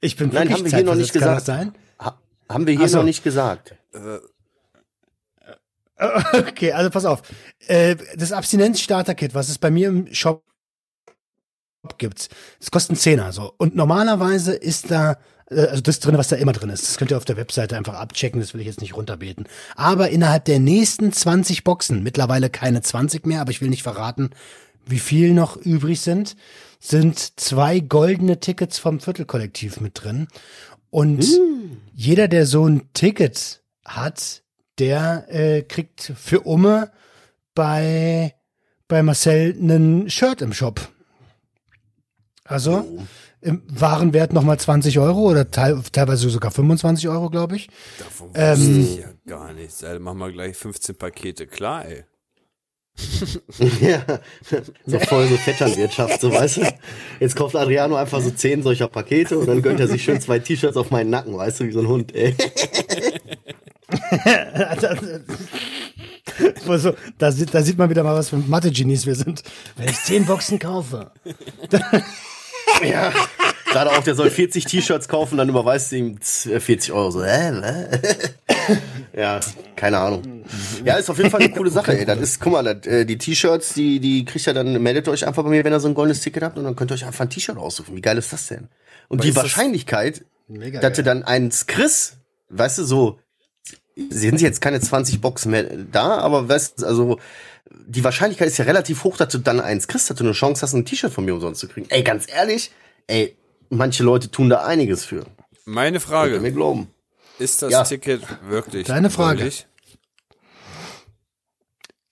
Ich 0.00 0.16
bin 0.16 0.28
Nein, 0.28 0.48
wirklich 0.48 0.58
haben 0.58 0.64
wir 0.70 0.76
hier 0.76 0.84
noch 0.86 0.94
nicht 0.94 1.12
gesagt. 1.12 1.46
sein? 1.46 1.74
Ha, 2.00 2.20
haben 2.48 2.66
wir 2.66 2.74
hier 2.74 2.84
Ach 2.84 2.88
so. 2.88 2.98
noch 2.98 3.04
nicht 3.04 3.24
gesagt. 3.24 3.74
Äh, 3.92 4.18
Okay, 6.32 6.72
also 6.72 6.90
pass 6.90 7.04
auf. 7.04 7.22
Äh, 7.66 7.96
das 8.16 8.32
Abstinenz-Starter-Kit, 8.32 9.34
was 9.34 9.48
es 9.48 9.58
bei 9.58 9.70
mir 9.70 9.88
im 9.88 10.14
Shop 10.14 10.44
gibt, 11.98 12.28
das 12.60 12.70
kostet 12.70 12.90
einen 12.90 12.98
Zehner 12.98 13.32
so. 13.32 13.52
Und 13.58 13.74
normalerweise 13.74 14.54
ist 14.54 14.90
da, 14.90 15.18
also 15.50 15.80
das 15.80 16.00
drin, 16.00 16.18
was 16.18 16.28
da 16.28 16.36
immer 16.36 16.52
drin 16.52 16.70
ist. 16.70 16.82
Das 16.82 16.98
könnt 16.98 17.10
ihr 17.10 17.16
auf 17.16 17.24
der 17.24 17.36
Webseite 17.36 17.76
einfach 17.76 17.94
abchecken, 17.94 18.40
das 18.40 18.54
will 18.54 18.60
ich 18.60 18.66
jetzt 18.66 18.80
nicht 18.80 18.96
runterbeten. 18.96 19.46
Aber 19.76 20.10
innerhalb 20.10 20.44
der 20.44 20.58
nächsten 20.58 21.12
20 21.12 21.64
Boxen, 21.64 22.02
mittlerweile 22.02 22.50
keine 22.50 22.82
20 22.82 23.26
mehr, 23.26 23.40
aber 23.40 23.50
ich 23.50 23.60
will 23.60 23.70
nicht 23.70 23.82
verraten, 23.82 24.30
wie 24.86 24.98
viel 24.98 25.32
noch 25.32 25.56
übrig 25.56 26.00
sind, 26.00 26.36
sind 26.80 27.40
zwei 27.40 27.80
goldene 27.80 28.40
Tickets 28.40 28.78
vom 28.78 29.00
Viertelkollektiv 29.00 29.80
mit 29.80 30.02
drin. 30.02 30.28
Und 30.90 31.26
jeder, 31.94 32.28
der 32.28 32.46
so 32.46 32.66
ein 32.66 32.92
Ticket 32.94 33.62
hat, 33.84 34.42
der 34.78 35.26
äh, 35.28 35.62
kriegt 35.62 36.12
für 36.16 36.40
Umme 36.40 36.90
bei, 37.54 38.34
bei 38.86 39.02
Marcel 39.02 39.56
einen 39.60 40.08
Shirt 40.08 40.40
im 40.40 40.52
Shop. 40.52 40.88
Also 42.48 42.98
im 43.40 43.62
Warenwert 43.68 44.32
nochmal 44.32 44.58
20 44.58 44.98
Euro 44.98 45.20
oder 45.30 45.50
teil, 45.50 45.80
teilweise 45.92 46.28
sogar 46.28 46.50
25 46.50 47.08
Euro, 47.08 47.30
glaube 47.30 47.54
ich. 47.56 47.68
davon 47.98 48.30
Ähm, 48.34 48.80
ich 48.80 48.96
ja 48.98 49.08
gar 49.26 49.52
nichts. 49.52 49.84
Alter, 49.84 50.00
machen 50.00 50.18
wir 50.18 50.32
gleich 50.32 50.56
15 50.56 50.96
Pakete, 50.96 51.46
klar, 51.46 51.84
ey. 51.86 52.04
Ja, 53.80 54.02
so 54.86 54.98
voll 54.98 55.28
so 55.28 55.36
Vetternwirtschaft, 55.36 56.20
so 56.20 56.32
weißt 56.32 56.56
du. 56.56 56.62
Jetzt 57.20 57.36
kauft 57.36 57.54
Adriano 57.54 57.94
einfach 57.94 58.20
so 58.20 58.30
zehn 58.30 58.64
solcher 58.64 58.88
Pakete 58.88 59.38
und 59.38 59.46
dann 59.46 59.62
gönnt 59.62 59.78
er 59.78 59.86
sich 59.86 60.02
schön 60.02 60.20
zwei 60.20 60.40
T-Shirts 60.40 60.76
auf 60.76 60.90
meinen 60.90 61.10
Nacken, 61.10 61.36
weißt 61.36 61.60
du, 61.60 61.64
wie 61.66 61.70
so 61.72 61.78
ein 61.78 61.86
Hund, 61.86 62.12
ey. 62.16 62.34
also, 66.66 66.94
da, 67.18 67.30
sieht- 67.32 67.54
da 67.54 67.62
sieht 67.62 67.78
man 67.78 67.88
wieder 67.90 68.02
mal, 68.02 68.14
was 68.16 68.30
für 68.30 68.36
Mathe-Genies 68.36 69.06
wir 69.06 69.14
sind. 69.14 69.42
Wenn 69.76 69.88
ich 69.88 69.96
10 70.02 70.26
Boxen 70.26 70.58
kaufe. 70.58 71.12
Ja. 72.82 73.12
Gerade 73.70 73.90
auch, 73.92 74.02
der 74.02 74.14
soll 74.14 74.30
40 74.30 74.64
T-Shirts 74.64 75.08
kaufen, 75.08 75.36
dann 75.36 75.48
überweist 75.48 75.92
du 75.92 75.96
ihm 75.96 76.18
40 76.20 76.92
Euro. 76.92 77.10
So, 77.10 77.22
äh, 77.22 77.48
äh. 77.50 77.98
Ja, 79.16 79.40
keine 79.76 79.98
Ahnung. 79.98 80.44
Ja, 80.84 80.96
ist 80.96 81.10
auf 81.10 81.18
jeden 81.18 81.30
Fall 81.30 81.40
eine 81.42 81.52
coole 81.52 81.70
Sache, 81.70 81.98
ey. 81.98 82.04
Das 82.04 82.18
ist, 82.20 82.40
guck 82.40 82.52
mal, 82.52 82.62
das, 82.62 82.86
äh, 82.86 83.04
die 83.04 83.18
T-Shirts, 83.18 83.74
die, 83.74 83.98
die 84.00 84.24
kriegt 84.24 84.46
ihr 84.46 84.54
dann, 84.54 84.80
meldet 84.82 85.08
euch 85.08 85.26
einfach 85.26 85.42
bei 85.42 85.50
mir, 85.50 85.64
wenn 85.64 85.72
ihr 85.72 85.80
so 85.80 85.88
ein 85.88 85.94
goldenes 85.94 86.20
Ticket 86.20 86.42
habt 86.42 86.56
und 86.56 86.64
dann 86.64 86.76
könnt 86.76 86.90
ihr 86.90 86.94
euch 86.94 87.04
einfach 87.04 87.24
ein 87.24 87.30
T-Shirt 87.30 87.56
aussuchen. 87.56 87.96
Wie 87.96 88.00
geil 88.00 88.16
ist 88.16 88.32
das 88.32 88.46
denn? 88.46 88.68
Und 89.08 89.24
die 89.24 89.28
das- 89.28 89.36
Wahrscheinlichkeit, 89.42 90.24
Mega 90.46 90.80
dass 90.80 90.96
du 90.96 91.02
dann 91.02 91.22
eins 91.24 91.66
kriegst, 91.66 92.18
weißt 92.50 92.78
du, 92.78 92.84
so, 92.84 93.18
sind 94.10 94.40
jetzt 94.40 94.60
keine 94.60 94.80
20 94.80 95.20
Boxen 95.20 95.50
mehr 95.50 95.64
da, 95.64 96.18
aber 96.18 96.48
weißt 96.48 96.82
du, 96.82 96.86
also, 96.86 97.18
die 97.86 98.02
Wahrscheinlichkeit 98.04 98.48
ist 98.48 98.58
ja 98.58 98.64
relativ 98.64 99.04
hoch, 99.04 99.16
dass 99.16 99.28
du 99.32 99.38
dann 99.38 99.60
eins 99.60 99.88
kriegst, 99.88 100.08
dass 100.10 100.16
du 100.16 100.24
eine 100.24 100.32
Chance 100.32 100.62
hast, 100.62 100.72
ein 100.74 100.84
T-Shirt 100.84 101.12
von 101.12 101.24
mir 101.24 101.34
umsonst 101.34 101.60
zu 101.60 101.68
kriegen. 101.68 101.86
Ey, 101.90 102.02
ganz 102.02 102.26
ehrlich, 102.30 102.70
ey, 103.06 103.36
manche 103.70 104.02
Leute 104.02 104.30
tun 104.30 104.48
da 104.48 104.64
einiges 104.64 105.04
für. 105.04 105.24
Meine 105.64 106.00
Frage, 106.00 106.40
mir 106.40 106.52
glauben. 106.52 106.88
ist 107.38 107.62
das 107.62 107.70
Ja. 107.72 107.84
Ticket 107.84 108.22
wirklich 108.48 108.86
Deine 108.86 109.10
Frage. 109.10 109.42
gültig? 109.42 109.66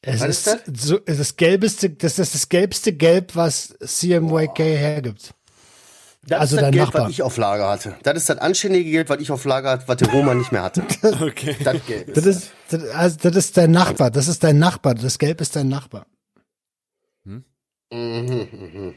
Es 0.02 0.20
Was 0.20 0.28
ist, 0.28 0.46
ist 0.46 0.80
so, 0.86 1.00
es 1.04 1.14
ist 1.14 1.18
das 1.20 1.36
gelbeste, 1.36 1.90
das 1.90 2.18
ist 2.20 2.34
das 2.34 2.48
gelbste 2.48 2.92
Gelb, 2.92 3.34
was 3.34 3.74
CMYK 3.84 4.58
hergibt. 4.58 5.34
Das 6.28 6.40
Also 6.40 6.56
ist 6.56 6.62
das 6.62 6.66
dein 6.66 6.72
Geld, 6.72 6.84
Nachbar. 6.86 7.02
was 7.04 7.10
ich 7.10 7.22
auf 7.22 7.36
Lager 7.36 7.68
hatte. 7.68 7.96
Das 8.02 8.16
ist 8.16 8.28
das 8.28 8.38
anständige 8.38 8.90
Geld, 8.90 9.08
was 9.08 9.20
ich 9.20 9.30
auf 9.30 9.44
Lager 9.44 9.70
hatte, 9.70 9.86
was 9.86 9.96
der 9.96 10.08
Roman 10.10 10.38
nicht 10.38 10.50
mehr 10.52 10.62
hatte. 10.62 10.82
Okay. 11.20 11.56
Das 11.62 11.84
Geld. 11.86 12.16
Das 12.16 12.26
ist, 12.26 12.50
das, 12.70 12.82
also 12.90 13.16
das 13.22 13.36
ist 13.36 13.56
dein 13.56 13.70
Nachbar, 13.70 14.10
das 14.10 14.26
ist 14.28 14.42
dein 14.42 14.58
Nachbar, 14.58 14.94
das 14.94 15.18
Gelb 15.18 15.40
ist 15.40 15.54
dein 15.56 15.68
Nachbar. 15.68 16.06
Mhm, 17.24 17.44
mhm. 17.92 18.94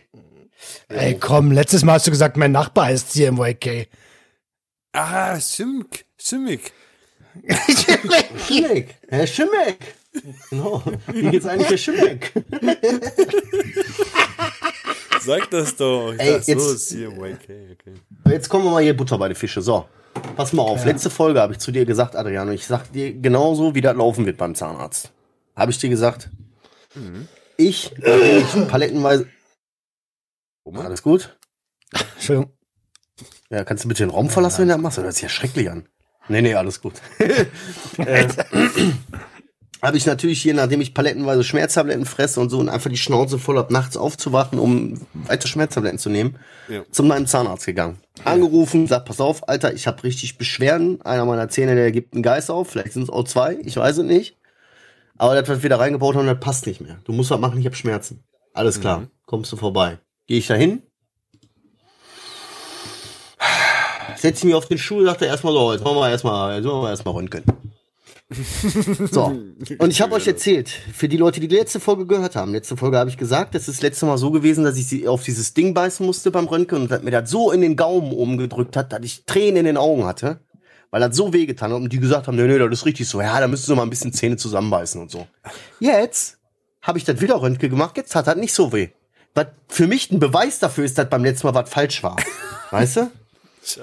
Ey, 0.90 1.18
komm, 1.20 1.52
letztes 1.52 1.84
Mal 1.84 1.94
hast 1.94 2.08
du 2.08 2.12
gesagt, 2.12 2.36
mein 2.38 2.52
Nachbar 2.52 2.86
heißt 2.88 3.12
CMYK. 3.14 3.88
Ah, 4.92 5.40
Simk. 5.40 6.06
Simik. 6.18 6.74
Schimmeck. 7.48 8.96
Herr 9.08 9.28
Schimmeck. 9.28 9.78
Genau. 10.50 10.84
Wie 11.08 11.30
geht's 11.30 11.46
eigentlich 11.46 11.70
Herr 11.70 11.78
Schimmeck? 11.78 12.34
Sag 15.22 15.50
das 15.52 15.76
doch. 15.76 16.14
Ich 16.14 16.20
Ey, 16.20 16.42
so, 16.42 16.52
jetzt- 16.52 16.90
CMYK, 16.90 17.40
okay. 17.74 17.94
Jetzt 18.30 18.50
kommen 18.50 18.66
wir 18.66 18.72
mal 18.72 18.84
hier 18.84 18.96
Butter 18.96 19.18
bei 19.18 19.28
den 19.28 19.36
Fische. 19.36 19.62
So. 19.62 19.86
Pass 20.36 20.54
mal 20.54 20.64
auf. 20.64 20.86
Letzte 20.86 21.10
Folge 21.10 21.40
habe 21.42 21.54
ich 21.54 21.60
zu 21.60 21.72
dir 21.72 21.86
gesagt, 21.86 22.16
Adriano, 22.16 22.52
ich 22.52 22.66
sag 22.66 22.92
dir 22.92 23.14
genauso, 23.14 23.76
wie 23.76 23.82
das 23.82 23.96
laufen 23.96 24.26
wird 24.26 24.38
beim 24.38 24.56
Zahnarzt. 24.56 25.12
Habe 25.56 25.72
ich 25.72 25.78
dir 25.78 25.90
gesagt? 25.90 26.30
Ich, 27.58 27.92
äh, 28.04 28.40
ich 28.40 28.68
palettenweise. 28.68 29.28
Roman? 30.66 30.86
Alles 30.86 31.04
gut? 31.04 31.38
Entschuldigung. 32.16 32.52
Ja, 33.50 33.64
kannst 33.64 33.84
du 33.84 33.88
bitte 33.88 34.04
den 34.04 34.10
Raum 34.12 34.30
verlassen, 34.30 34.62
wenn 34.62 34.68
du 34.70 34.74
das 34.76 34.82
machst? 34.82 34.98
Das 34.98 35.04
hört 35.06 35.14
sich 35.14 35.24
ja 35.24 35.30
schrecklich 35.30 35.70
an. 35.70 35.88
Nee, 36.28 36.42
nee, 36.42 36.54
alles 36.56 36.82
gut. 36.82 36.94
äh, 37.98 38.28
habe 39.82 39.98
ich 39.98 40.06
natürlich 40.06 40.42
hier, 40.42 40.54
nachdem 40.54 40.82
ich 40.82 40.94
palettenweise 40.94 41.44
Schmerztabletten 41.44 42.06
fresse 42.06 42.40
und 42.40 42.50
so 42.50 42.60
und 42.60 42.70
einfach 42.70 42.90
die 42.90 42.98
Schnauze 42.98 43.40
voll 43.40 43.58
hab, 43.58 43.72
nachts 43.72 43.96
aufzuwachen, 43.98 44.60
um 44.60 45.00
weiter 45.14 45.48
Schmerztabletten 45.48 46.00
zu 46.00 46.10
nehmen, 46.10 46.38
Ja. 46.68 46.84
zum 46.92 47.08
meinem 47.08 47.28
Zahnarzt 47.28 47.66
gegangen. 47.66 47.98
Angerufen, 48.26 48.88
sagt, 48.88 49.06
pass 49.08 49.22
auf, 49.22 49.48
Alter, 49.48 49.74
ich 49.74 49.88
habe 49.88 50.04
richtig 50.04 50.38
Beschwerden. 50.38 51.02
Einer 51.04 51.26
meiner 51.26 51.48
Zähne, 51.50 51.76
der 51.76 51.92
gibt 51.92 52.14
einen 52.14 52.24
Geist 52.24 52.52
auf. 52.52 52.70
Vielleicht 52.70 52.94
sind 52.94 53.04
es 53.04 53.10
auch 53.10 53.24
zwei, 53.24 53.58
ich 53.64 53.78
weiß 53.78 53.98
es 54.00 54.06
nicht. 54.06 54.36
Aber 55.18 55.36
das, 55.40 55.48
was 55.50 55.64
wir 55.64 55.70
da 55.70 55.78
reingebaut 55.78 56.16
haben, 56.16 56.28
das 56.28 56.40
passt 56.40 56.66
nicht 56.68 56.82
mehr. 56.82 57.00
Du 57.06 57.12
musst 57.14 57.30
was 57.32 57.40
machen, 57.40 57.60
ich 57.60 57.66
habe 57.66 57.76
Schmerzen. 57.76 58.24
Alles 58.54 58.80
klar, 58.82 59.08
kommst 59.26 59.52
du 59.52 59.58
vorbei. 59.58 60.00
Gehe 60.28 60.40
ich 60.40 60.48
da 60.48 60.56
hin, 60.56 60.82
setze 64.18 64.46
mich 64.46 64.56
auf 64.56 64.68
den 64.68 64.78
Stuhl, 64.78 65.06
dachte 65.06 65.26
erstmal 65.26 65.54
so, 65.54 65.72
jetzt 65.74 65.84
machen 65.84 65.98
wir 65.98 66.10
erstmal, 66.10 66.56
jetzt 66.56 66.66
machen 66.66 66.82
wir 66.82 66.90
erstmal 66.90 67.14
Röntgen. 67.16 67.44
so. 69.12 69.26
Und 69.26 69.90
ich 69.90 70.02
habe 70.02 70.14
euch 70.14 70.28
erzählt, 70.28 70.70
für 70.70 71.08
die 71.08 71.18
Leute, 71.18 71.40
die 71.40 71.48
die 71.48 71.56
letzte 71.56 71.80
Folge 71.80 72.06
gehört 72.06 72.36
haben, 72.36 72.52
letzte 72.52 72.78
Folge 72.78 72.98
habe 72.98 73.10
ich 73.10 73.18
gesagt, 73.18 73.56
das 73.56 73.68
ist 73.68 73.78
das 73.78 73.82
letzte 73.82 74.06
Mal 74.06 74.20
so 74.20 74.30
gewesen, 74.30 74.64
dass 74.64 74.78
ich 74.78 74.88
sie 74.88 75.08
auf 75.08 75.24
dieses 75.24 75.56
Ding 75.56 75.74
beißen 75.74 76.06
musste 76.06 76.30
beim 76.30 76.46
Röntgen 76.46 76.84
und 76.84 77.04
mir 77.04 77.12
das 77.12 77.32
so 77.32 77.52
in 77.52 77.62
den 77.62 77.76
Gaumen 77.76 78.12
umgedrückt 78.12 78.78
hat, 78.78 78.94
dass 78.94 79.00
ich 79.04 79.26
Tränen 79.26 79.58
in 79.58 79.66
den 79.66 79.78
Augen 79.78 80.06
hatte, 80.06 80.42
weil 80.92 81.02
das 81.02 81.16
so 81.16 81.34
wehgetan 81.34 81.72
hat 81.72 81.82
und 81.82 81.92
die 81.92 82.00
gesagt 82.00 82.28
haben, 82.28 82.36
nee, 82.36 82.44
nee, 82.44 82.60
das 82.60 82.70
ist 82.72 82.86
richtig 82.86 83.08
so, 83.08 83.20
ja, 83.20 83.40
da 83.40 83.48
müssten 83.48 83.66
sie 83.66 83.76
mal 83.76 83.84
ein 83.84 83.90
bisschen 83.90 84.14
Zähne 84.14 84.38
zusammenbeißen 84.38 85.02
und 85.02 85.10
so. 85.10 85.26
Jetzt 85.80 86.38
habe 86.84 87.00
ich 87.00 87.06
das 87.06 87.22
wieder 87.22 87.42
Röntgen 87.42 87.70
gemacht, 87.70 87.98
jetzt 87.98 88.14
hat 88.16 88.28
das 88.28 88.36
nicht 88.36 88.54
so 88.54 88.72
weh. 88.72 88.90
Was 89.34 89.48
für 89.68 89.88
mich 89.88 90.12
ein 90.12 90.20
Beweis 90.20 90.60
dafür 90.60 90.86
ist, 90.86 91.00
dass 91.00 91.10
beim 91.10 91.24
letzten 91.24 91.48
Mal 91.48 91.56
was 91.56 91.70
falsch 91.70 92.04
war. 92.04 92.18
Weißt 92.72 92.98
du? 92.98 93.12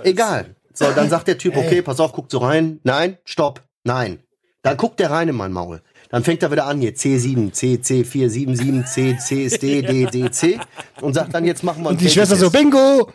Egal. 0.04 0.54
So, 0.72 0.86
dann 0.92 1.08
sagt 1.08 1.26
der 1.26 1.38
Typ, 1.38 1.56
okay, 1.56 1.82
pass 1.82 1.98
auf, 2.00 2.12
guck 2.12 2.30
so 2.30 2.38
rein. 2.38 2.80
Nein, 2.84 3.18
stopp, 3.24 3.62
nein. 3.82 4.20
Dann 4.66 4.76
guckt 4.76 4.98
der 4.98 5.12
rein 5.12 5.28
in 5.28 5.36
mein 5.36 5.52
Maul. 5.52 5.80
Dann 6.08 6.24
fängt 6.24 6.42
er 6.42 6.50
wieder 6.50 6.66
an, 6.66 6.80
hier 6.80 6.94
C7, 6.94 7.52
C, 7.52 7.78
C4, 7.80 8.28
7, 8.28 8.56
7, 8.56 8.84
C, 8.84 9.16
C 9.16 9.48
D, 9.48 9.82
D, 9.82 10.06
D, 10.06 10.30
C. 10.30 10.58
Und 11.00 11.14
sagt 11.14 11.34
dann, 11.34 11.44
jetzt 11.44 11.62
machen 11.62 11.82
wir 11.84 11.90
einen 11.90 11.96
Und 11.96 12.00
die 12.00 12.10
Schwester 12.10 12.34
so. 12.34 12.50
Bingo! 12.50 13.10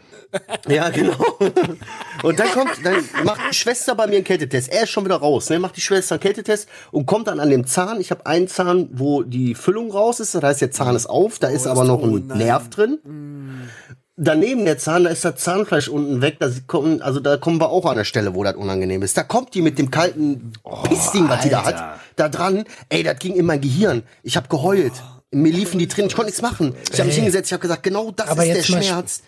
Ja, 0.69 0.89
genau. 0.89 1.13
Und 2.23 2.39
dann 2.39 2.47
kommt, 2.51 2.85
dann 2.85 3.03
macht 3.25 3.41
die 3.49 3.55
Schwester 3.55 3.95
bei 3.95 4.07
mir 4.07 4.15
einen 4.15 4.23
Kältetest. 4.23 4.71
Er 4.71 4.83
ist 4.83 4.89
schon 4.89 5.03
wieder 5.03 5.17
raus, 5.17 5.49
ne? 5.49 5.59
Macht 5.59 5.75
die 5.75 5.81
Schwester 5.81 6.15
einen 6.15 6.21
Kältetest 6.21 6.69
und 6.91 7.05
kommt 7.05 7.27
dann 7.27 7.41
an 7.41 7.49
dem 7.49 7.65
Zahn. 7.67 7.99
Ich 7.99 8.11
habe 8.11 8.25
einen 8.25 8.47
Zahn, 8.47 8.89
wo 8.93 9.23
die 9.23 9.55
Füllung 9.55 9.91
raus 9.91 10.21
ist. 10.21 10.35
Das 10.35 10.43
heißt, 10.43 10.61
der 10.61 10.71
Zahn 10.71 10.95
ist 10.95 11.07
auf, 11.07 11.39
da 11.39 11.49
ist 11.49 11.67
aber 11.67 11.83
noch 11.83 12.01
oh 12.01 12.05
ein. 12.05 12.27
Nerv 12.27 12.69
drin. 12.69 12.99
Daneben 14.23 14.65
der 14.65 14.77
Zahn, 14.77 15.05
da 15.05 15.09
ist 15.09 15.25
das 15.25 15.37
Zahnfleisch 15.37 15.87
unten 15.87 16.21
weg. 16.21 16.37
Da 16.39 16.47
kommen, 16.67 17.01
also 17.01 17.19
da 17.19 17.37
kommen 17.37 17.59
wir 17.59 17.69
auch 17.69 17.87
an 17.87 17.97
der 17.97 18.03
Stelle, 18.03 18.35
wo 18.35 18.43
das 18.43 18.55
unangenehm 18.55 19.01
ist. 19.01 19.17
Da 19.17 19.23
kommt 19.23 19.55
die 19.55 19.63
mit 19.63 19.79
dem 19.79 19.89
kalten 19.89 20.53
Pissding, 20.83 21.27
was 21.27 21.41
die 21.41 21.49
da 21.49 21.65
hat, 21.65 21.99
da 22.17 22.29
dran. 22.29 22.65
Ey, 22.89 23.01
das 23.01 23.17
ging 23.17 23.33
in 23.33 23.47
mein 23.47 23.61
Gehirn. 23.61 24.03
Ich 24.21 24.37
habe 24.37 24.47
geheult. 24.47 24.93
Mir 25.31 25.51
liefen 25.51 25.79
die 25.79 25.87
Tränen. 25.87 26.09
Ich 26.09 26.15
konnte 26.15 26.27
nichts 26.27 26.43
machen. 26.43 26.75
Ich 26.93 26.99
habe 26.99 27.07
mich 27.07 27.15
hingesetzt. 27.15 27.47
Ich 27.47 27.53
habe 27.53 27.61
gesagt, 27.61 27.81
genau 27.81 28.11
das 28.11 28.27
Aber 28.27 28.45
ist 28.45 28.57
der 28.57 28.63
Schmerz. 28.63 29.23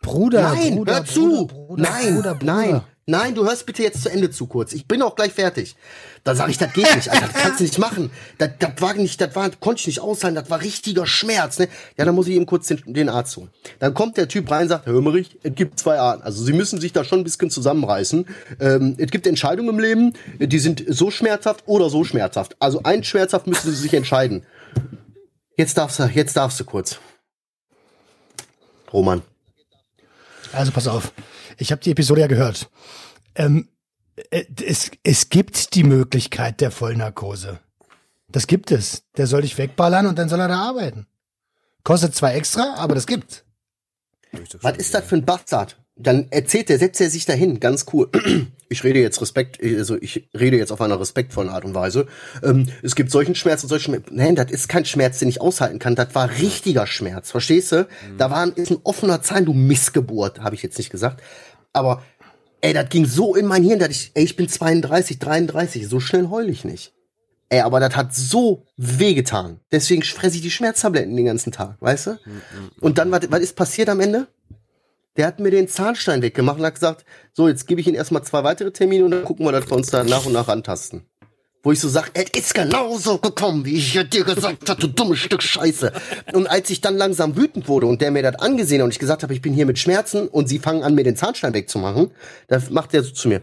Bruder, 0.00 0.40
Nein, 0.54 0.76
Bruder, 0.76 0.94
hör 0.94 1.04
zu. 1.04 1.46
Bruder, 1.46 1.66
Bruder, 1.66 1.82
nein, 1.82 2.14
Bruder, 2.14 2.34
Bruder. 2.36 2.52
nein, 2.54 2.80
nein, 3.08 3.34
du 3.34 3.44
hörst 3.44 3.66
bitte 3.66 3.82
jetzt 3.82 4.02
zu 4.02 4.10
Ende 4.10 4.30
zu 4.30 4.46
kurz. 4.46 4.72
Ich 4.72 4.86
bin 4.86 5.02
auch 5.02 5.16
gleich 5.16 5.32
fertig. 5.32 5.76
Da 6.24 6.34
sage 6.34 6.50
ich, 6.50 6.58
das 6.58 6.72
geht 6.72 6.94
nicht, 6.94 7.10
Alter, 7.10 7.26
das 7.26 7.42
kannst 7.42 7.60
du 7.60 7.64
nicht 7.64 7.78
machen. 7.78 8.10
Das, 8.36 8.50
das 8.58 8.72
war 8.80 8.94
nicht, 8.94 9.20
das 9.20 9.34
war, 9.34 9.50
konnte 9.50 9.80
ich 9.80 9.86
nicht 9.86 10.00
aushalten, 10.00 10.36
das 10.36 10.50
war 10.50 10.60
richtiger 10.60 11.06
Schmerz. 11.06 11.58
Ne? 11.58 11.68
Ja, 11.96 12.04
dann 12.04 12.14
muss 12.14 12.28
ich 12.28 12.34
eben 12.34 12.46
kurz 12.46 12.68
den, 12.68 12.82
den 12.86 13.08
Arzt 13.08 13.36
holen. 13.36 13.48
Dann 13.78 13.94
kommt 13.94 14.16
der 14.16 14.28
Typ 14.28 14.50
rein 14.50 14.62
und 14.62 14.68
sagt, 14.68 14.86
Herr 14.86 14.92
Hömerich, 14.92 15.38
es 15.42 15.54
gibt 15.54 15.78
zwei 15.80 15.98
Arten. 15.98 16.22
Also 16.22 16.44
Sie 16.44 16.52
müssen 16.52 16.80
sich 16.80 16.92
da 16.92 17.02
schon 17.02 17.20
ein 17.20 17.24
bisschen 17.24 17.50
zusammenreißen. 17.50 18.26
Ähm, 18.60 18.94
es 18.98 19.10
gibt 19.10 19.26
Entscheidungen 19.26 19.70
im 19.70 19.78
Leben, 19.78 20.12
die 20.38 20.58
sind 20.58 20.84
so 20.86 21.10
schmerzhaft 21.10 21.64
oder 21.66 21.90
so 21.90 22.04
schmerzhaft. 22.04 22.56
Also 22.60 22.82
ein 22.84 23.02
schmerzhaft 23.04 23.46
müssen 23.46 23.70
Sie 23.70 23.76
sich 23.76 23.94
entscheiden. 23.94 24.44
Jetzt 25.56 25.78
darfst 25.78 25.98
du, 25.98 26.04
jetzt 26.04 26.36
darfst 26.36 26.60
du 26.60 26.64
kurz. 26.64 26.98
Roman. 28.92 29.22
Also 30.52 30.72
pass 30.72 30.86
auf, 30.86 31.12
ich 31.58 31.72
habe 31.72 31.82
die 31.82 31.90
Episode 31.90 32.22
ja 32.22 32.26
gehört. 32.26 32.70
Ähm, 33.34 33.68
äh, 34.30 34.44
es, 34.64 34.90
es 35.02 35.28
gibt 35.28 35.74
die 35.74 35.84
Möglichkeit 35.84 36.60
der 36.60 36.70
Vollnarkose. 36.70 37.60
Das 38.30 38.46
gibt 38.46 38.70
es. 38.70 39.04
Der 39.16 39.26
soll 39.26 39.42
dich 39.42 39.56
wegballern 39.58 40.06
und 40.06 40.18
dann 40.18 40.28
soll 40.28 40.40
er 40.40 40.48
da 40.48 40.58
arbeiten. 40.58 41.06
Kostet 41.84 42.14
zwar 42.14 42.34
extra, 42.34 42.74
aber 42.76 42.94
das 42.94 43.06
gibt's. 43.06 43.44
Was 44.60 44.76
ist 44.76 44.92
das 44.94 45.04
für 45.04 45.16
ein 45.16 45.24
Bastard? 45.24 45.78
Dann 45.96 46.28
erzählt 46.30 46.70
er, 46.70 46.78
setzt 46.78 47.00
er 47.00 47.10
sich 47.10 47.24
dahin, 47.24 47.60
ganz 47.60 47.86
cool. 47.92 48.10
Ich 48.70 48.84
rede 48.84 49.00
jetzt 49.00 49.22
Respekt, 49.22 49.62
also 49.62 49.96
ich 49.98 50.28
rede 50.38 50.58
jetzt 50.58 50.72
auf 50.72 50.82
einer 50.82 51.00
respektvollen 51.00 51.48
Art 51.48 51.64
und 51.64 51.74
Weise. 51.74 52.06
Ähm, 52.42 52.68
es 52.82 52.94
gibt 52.94 53.10
solchen 53.10 53.34
Schmerz 53.34 53.62
und 53.62 53.70
solchen 53.70 53.94
Schmerz. 53.94 54.08
Nein, 54.10 54.34
das 54.34 54.50
ist 54.50 54.68
kein 54.68 54.84
Schmerz, 54.84 55.18
den 55.18 55.30
ich 55.30 55.40
aushalten 55.40 55.78
kann. 55.78 55.94
Das 55.94 56.14
war 56.14 56.28
richtiger 56.28 56.86
Schmerz, 56.86 57.30
verstehst 57.30 57.72
du? 57.72 57.88
Da 58.18 58.30
war 58.30 58.42
ein, 58.42 58.52
ist 58.52 58.70
ein 58.70 58.80
offener 58.84 59.22
Zahn, 59.22 59.46
du 59.46 59.54
Missgeburt, 59.54 60.40
habe 60.40 60.54
ich 60.54 60.62
jetzt 60.62 60.76
nicht 60.76 60.90
gesagt. 60.90 61.22
Aber 61.72 62.02
ey, 62.60 62.72
das 62.72 62.88
ging 62.88 63.06
so 63.06 63.34
in 63.34 63.46
mein 63.46 63.62
Hirn, 63.62 63.78
dass 63.78 63.90
ich, 63.90 64.10
ey, 64.14 64.24
ich 64.24 64.36
bin 64.36 64.48
32, 64.48 65.18
33, 65.18 65.88
so 65.88 66.00
schnell 66.00 66.28
heul 66.28 66.48
ich 66.48 66.64
nicht. 66.64 66.92
Ey, 67.50 67.60
aber 67.60 67.80
das 67.80 67.96
hat 67.96 68.14
so 68.14 68.66
wehgetan. 68.76 69.60
Deswegen 69.72 70.02
fresse 70.02 70.36
ich 70.36 70.42
die 70.42 70.50
Schmerztabletten 70.50 71.16
den 71.16 71.24
ganzen 71.24 71.50
Tag, 71.50 71.76
weißt 71.80 72.08
du? 72.08 72.18
Und 72.80 72.98
dann, 72.98 73.10
was, 73.10 73.40
ist 73.40 73.56
passiert 73.56 73.88
am 73.88 74.00
Ende? 74.00 74.26
Der 75.16 75.26
hat 75.26 75.40
mir 75.40 75.50
den 75.50 75.66
Zahnstein 75.66 76.20
weggemacht 76.22 76.58
und 76.58 76.66
hat 76.66 76.74
gesagt, 76.74 77.04
so, 77.32 77.48
jetzt 77.48 77.66
gebe 77.66 77.80
ich 77.80 77.86
Ihnen 77.86 77.96
erstmal 77.96 78.22
zwei 78.22 78.44
weitere 78.44 78.70
Termine 78.70 79.04
und 79.04 79.12
dann 79.12 79.24
gucken 79.24 79.46
wir, 79.46 79.52
dass 79.52 79.68
wir 79.68 79.76
uns 79.76 79.88
da 79.88 80.04
nach 80.04 80.26
und 80.26 80.32
nach 80.32 80.48
antasten. 80.48 81.06
Wo 81.62 81.72
ich 81.72 81.80
so 81.80 81.88
sag, 81.88 82.10
es 82.14 82.30
ist 82.38 82.54
genauso 82.54 83.18
gekommen, 83.18 83.64
wie 83.64 83.76
ich 83.76 83.92
dir 84.10 84.24
gesagt 84.24 84.68
habe, 84.68 84.80
du 84.80 84.86
dummes 84.86 85.18
Stück 85.18 85.42
Scheiße. 85.42 85.92
Und 86.32 86.46
als 86.46 86.70
ich 86.70 86.80
dann 86.80 86.96
langsam 86.96 87.36
wütend 87.36 87.68
wurde 87.68 87.86
und 87.86 88.00
der 88.00 88.12
mir 88.12 88.22
das 88.22 88.36
angesehen 88.36 88.80
hat 88.80 88.84
und 88.84 88.92
ich 88.92 88.98
gesagt 88.98 89.24
habe, 89.24 89.34
ich 89.34 89.42
bin 89.42 89.52
hier 89.52 89.66
mit 89.66 89.78
Schmerzen 89.78 90.28
und 90.28 90.48
sie 90.48 90.60
fangen 90.60 90.84
an, 90.84 90.94
mir 90.94 91.04
den 91.04 91.16
Zahnstein 91.16 91.54
wegzumachen, 91.54 92.12
da 92.46 92.62
macht 92.70 92.92
der 92.92 93.02
so 93.02 93.10
zu 93.12 93.28
mir. 93.28 93.42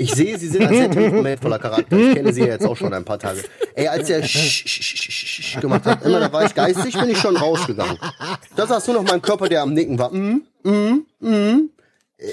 Ich 0.00 0.14
sehe, 0.14 0.38
Sie 0.38 0.48
sind 0.48 0.62
ein 0.62 0.74
sehr 0.74 0.90
temperamentvoller 0.90 1.58
Charakter. 1.58 1.94
Ich 1.94 2.14
kenne 2.14 2.32
Sie 2.32 2.40
ja 2.40 2.46
jetzt 2.46 2.64
auch 2.64 2.74
schon 2.76 2.94
ein 2.94 3.04
paar 3.04 3.18
Tage. 3.18 3.42
Ey, 3.74 3.86
als 3.86 4.08
er 4.08 4.22
sch 4.22 5.60
gemacht 5.60 5.84
hat, 5.84 6.02
immer 6.06 6.20
da 6.20 6.32
war 6.32 6.46
ich 6.46 6.54
geistig, 6.54 6.98
bin 6.98 7.10
ich 7.10 7.18
schon 7.18 7.36
rausgegangen. 7.36 7.98
Da 8.56 8.66
saß 8.66 8.86
nur 8.86 8.96
noch 8.96 9.10
mein 9.10 9.20
Körper, 9.20 9.50
der 9.50 9.60
am 9.60 9.74
Nicken 9.74 9.98
war. 9.98 10.10
Mm, 10.10 10.40
mm, 10.62 11.06
mm. 11.20 11.70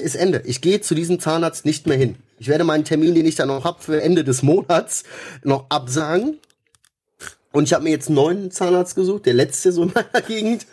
Ist 0.03 0.15
Ende. 0.15 0.41
Ich 0.45 0.59
gehe 0.61 0.81
zu 0.81 0.95
diesem 0.95 1.19
Zahnarzt 1.19 1.63
nicht 1.65 1.87
mehr 1.87 1.97
hin. 1.97 2.15
Ich 2.39 2.47
werde 2.49 2.63
meinen 2.65 2.83
Termin, 2.83 3.15
den 3.15 3.25
ich 3.25 3.35
da 3.35 3.45
noch 3.45 3.63
hab 3.63 3.81
für 3.83 4.01
Ende 4.01 4.23
des 4.25 4.43
Monats, 4.43 5.03
noch 5.43 5.65
absagen. 5.69 6.37
Und 7.53 7.63
ich 7.63 7.73
habe 7.73 7.85
mir 7.85 7.91
jetzt 7.91 8.07
einen 8.07 8.15
neuen 8.15 8.51
Zahnarzt 8.51 8.95
gesucht, 8.95 9.25
der 9.25 9.33
letzte 9.33 9.71
so 9.71 9.83
in 9.83 9.91
meiner 9.93 10.21
Gegend. 10.27 10.65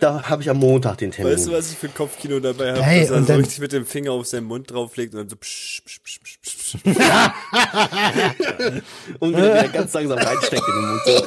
Da 0.00 0.22
habe 0.28 0.42
ich 0.42 0.48
am 0.50 0.56
Montag 0.56 0.96
den 0.98 1.10
Termin. 1.12 1.34
Weißt 1.34 1.46
du, 1.46 1.52
was 1.52 1.70
ich 1.70 1.76
für 1.78 1.86
ein 1.88 1.94
Kopfkino 1.94 2.40
dabei 2.40 2.70
habe? 2.72 2.82
Hey, 2.82 3.00
dass 3.02 3.10
er 3.10 3.16
und 3.18 3.22
so 3.26 3.32
dann- 3.34 3.40
richtig 3.42 3.60
mit 3.60 3.72
dem 3.72 3.84
Finger 3.86 4.12
auf 4.12 4.26
seinen 4.26 4.44
Mund 4.46 4.70
drauflegt 4.70 5.12
und 5.14 5.20
dann 5.20 5.28
so 5.28 5.36
psch, 5.36 5.82
psch, 5.84 6.00
psch, 6.02 6.20
psch, 6.22 6.38
psch, 6.42 6.74
und 9.20 9.36
wieder, 9.36 9.54
wieder 9.54 9.68
ganz 9.68 9.92
langsam 9.92 10.18
reinsteckt 10.18 10.62
in 10.66 10.74
den 10.74 10.88
Mund. 10.88 11.00
So. 11.04 11.22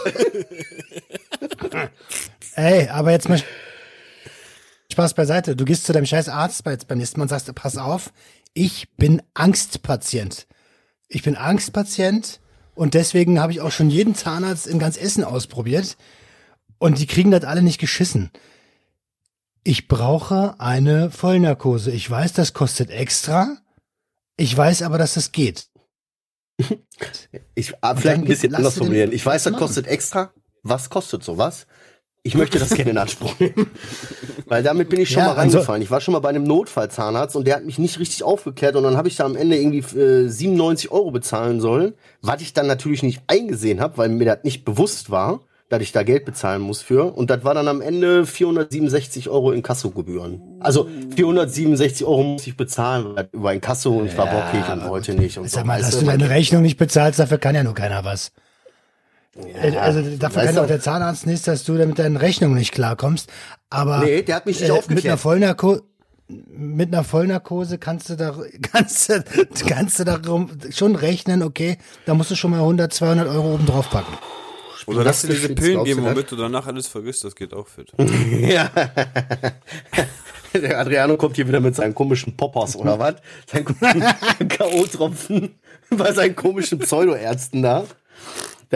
Ey, 2.55 2.87
aber 2.89 3.11
jetzt 3.11 3.29
mal 3.29 3.41
Spaß 4.93 5.13
beiseite. 5.13 5.55
Du 5.55 5.65
gehst 5.65 5.85
zu 5.85 5.91
deinem 5.93 6.05
scheiß 6.05 6.29
Arzt 6.29 6.63
bei- 6.63 6.77
beim 6.77 6.97
nächsten 6.97 7.19
Mal 7.19 7.23
und 7.25 7.29
sagst, 7.29 7.53
pass 7.53 7.77
auf, 7.77 8.13
ich 8.53 8.89
bin 8.95 9.21
Angstpatient. 9.33 10.47
Ich 11.09 11.23
bin 11.23 11.35
Angstpatient 11.35 12.39
und 12.75 12.93
deswegen 12.93 13.39
habe 13.41 13.51
ich 13.51 13.59
auch 13.61 13.71
schon 13.71 13.89
jeden 13.89 14.15
Zahnarzt 14.15 14.65
in 14.67 14.79
ganz 14.79 14.95
Essen 14.97 15.23
ausprobiert 15.23 15.97
und 16.79 16.97
die 16.99 17.05
kriegen 17.07 17.31
das 17.31 17.43
alle 17.43 17.61
nicht 17.61 17.79
geschissen. 17.79 18.31
Ich 19.63 19.87
brauche 19.87 20.55
eine 20.59 21.11
Vollnarkose. 21.11 21.91
Ich 21.91 22.09
weiß, 22.09 22.33
das 22.33 22.53
kostet 22.53 22.89
extra. 22.89 23.57
Ich 24.37 24.55
weiß 24.55 24.81
aber, 24.81 24.97
dass 24.97 25.13
das 25.15 25.31
geht. 25.31 25.67
Ich 27.55 27.73
ah, 27.81 27.95
vielleicht 27.95 28.17
ein 28.21 28.25
bisschen 28.25 28.53
anders 28.55 28.75
formulieren. 28.77 29.11
Ich 29.11 29.25
weiß, 29.25 29.43
das 29.43 29.53
kostet 29.53 29.87
extra. 29.87 30.31
Was 30.61 30.89
kostet 30.89 31.23
sowas? 31.23 31.65
Ich 32.25 32.35
möchte 32.35 32.57
das 32.57 32.69
gerne 32.69 32.91
in 32.91 32.97
Anspruch 32.97 33.37
nehmen. 33.37 33.69
Weil 34.47 34.63
damit 34.63 34.87
bin 34.87 35.01
ich 35.01 35.09
schon 35.09 35.19
ja, 35.19 35.27
mal 35.27 35.35
also 35.35 35.57
reingefallen. 35.57 35.81
Ich 35.81 35.91
war 35.91 35.99
schon 35.99 36.13
mal 36.13 36.19
bei 36.19 36.29
einem 36.29 36.45
Notfallzahnarzt 36.45 37.35
und 37.35 37.45
der 37.45 37.57
hat 37.57 37.65
mich 37.65 37.77
nicht 37.79 37.99
richtig 37.99 38.23
aufgeklärt 38.23 38.77
und 38.77 38.83
dann 38.83 38.95
habe 38.95 39.09
ich 39.09 39.17
da 39.17 39.25
am 39.25 39.35
Ende 39.35 39.57
irgendwie 39.57 39.99
äh, 39.99 40.29
97 40.29 40.89
Euro 40.91 41.11
bezahlen 41.11 41.59
sollen, 41.59 41.93
was 42.21 42.41
ich 42.41 42.53
dann 42.53 42.65
natürlich 42.65 43.03
nicht 43.03 43.21
eingesehen 43.27 43.81
habe, 43.81 43.97
weil 43.97 44.07
mir 44.07 44.23
das 44.25 44.43
nicht 44.43 44.63
bewusst 44.63 45.09
war, 45.09 45.41
dass 45.67 45.81
ich 45.81 45.91
da 45.91 46.03
Geld 46.03 46.23
bezahlen 46.23 46.61
muss 46.61 46.81
für. 46.81 47.13
Und 47.13 47.29
das 47.29 47.43
war 47.43 47.55
dann 47.55 47.67
am 47.67 47.81
Ende 47.81 48.25
467 48.25 49.29
Euro 49.29 49.51
in 49.51 49.61
Kassogebühren. 49.61 50.41
Also 50.61 50.87
467 51.15 52.07
Euro 52.07 52.23
muss 52.23 52.47
ich 52.47 52.55
bezahlen 52.55 53.17
über 53.33 53.49
ein 53.49 53.59
Kasso 53.59 53.97
und 53.97 54.05
ich 54.05 54.17
war 54.17 54.27
ja, 54.27 54.39
bockig 54.39 54.71
und 54.71 54.87
wollte 54.87 55.13
nicht. 55.13 55.37
Und 55.39 55.49
sag 55.49 55.61
so. 55.61 55.67
mal, 55.67 55.81
dass 55.81 55.99
du 55.99 56.05
deine 56.05 56.29
Rechnung 56.29 56.61
nicht 56.61 56.77
bezahlst, 56.77 57.19
dafür 57.19 57.37
kann 57.37 57.53
ja 57.53 57.63
nur 57.63 57.73
keiner 57.73 58.05
was. 58.05 58.31
Ja, 59.35 59.81
also 59.81 60.01
dafür 60.17 60.43
kann 60.43 60.57
auch 60.59 60.67
der 60.67 60.79
Zahnarzt 60.79 61.25
nicht, 61.25 61.47
dass 61.47 61.63
du 61.63 61.73
mit 61.73 61.97
deinen 61.97 62.17
Rechnungen 62.17 62.55
nicht 62.55 62.71
klarkommst. 62.71 63.29
Aber 63.69 63.99
nee, 63.99 64.21
der 64.21 64.35
hat 64.35 64.45
mich 64.45 64.59
nicht 64.59 64.69
äh, 64.69 64.73
aufgeklärt. 64.73 65.03
Mit 65.03 65.05
einer 65.05 65.17
Vollnarkose 65.17 65.83
mit 66.27 66.93
einer 66.93 67.03
Vollnarkose 67.03 67.77
kannst 67.77 68.09
du 68.09 68.15
da 68.15 68.35
kannst 68.61 69.09
du, 69.09 69.23
kannst 69.67 69.99
du 69.99 70.03
darum 70.03 70.49
schon 70.71 70.95
rechnen, 70.95 71.43
okay, 71.43 71.77
da 72.05 72.13
musst 72.13 72.31
du 72.31 72.35
schon 72.35 72.51
mal 72.51 72.59
100, 72.59 72.93
200 72.93 73.27
Euro 73.27 73.55
oben 73.55 73.65
drauf 73.65 73.89
packen. 73.89 74.17
Oder 74.85 75.03
lass 75.03 75.21
dir 75.21 75.29
diese 75.29 75.55
Pillen 75.55 75.83
geben, 75.85 76.03
womit 76.03 76.31
du 76.31 76.35
danach 76.35 76.67
alles 76.67 76.87
vergisst, 76.87 77.23
das 77.23 77.35
geht 77.35 77.53
auch 77.53 77.67
fit. 77.67 77.93
ja. 78.31 78.69
Der 80.53 80.79
Adriano 80.79 81.17
kommt 81.17 81.35
hier 81.35 81.47
wieder 81.47 81.59
mit 81.59 81.75
seinen 81.75 81.95
komischen 81.95 82.37
Poppers 82.37 82.75
oder 82.75 82.99
was? 82.99 83.15
Seinen 83.47 83.65
K.O.-Tropfen 83.65 85.49
bei 85.89 86.11
seinen 86.13 86.35
komischen 86.35 86.77
Pseudoärzten 86.77 87.63
da. 87.63 87.85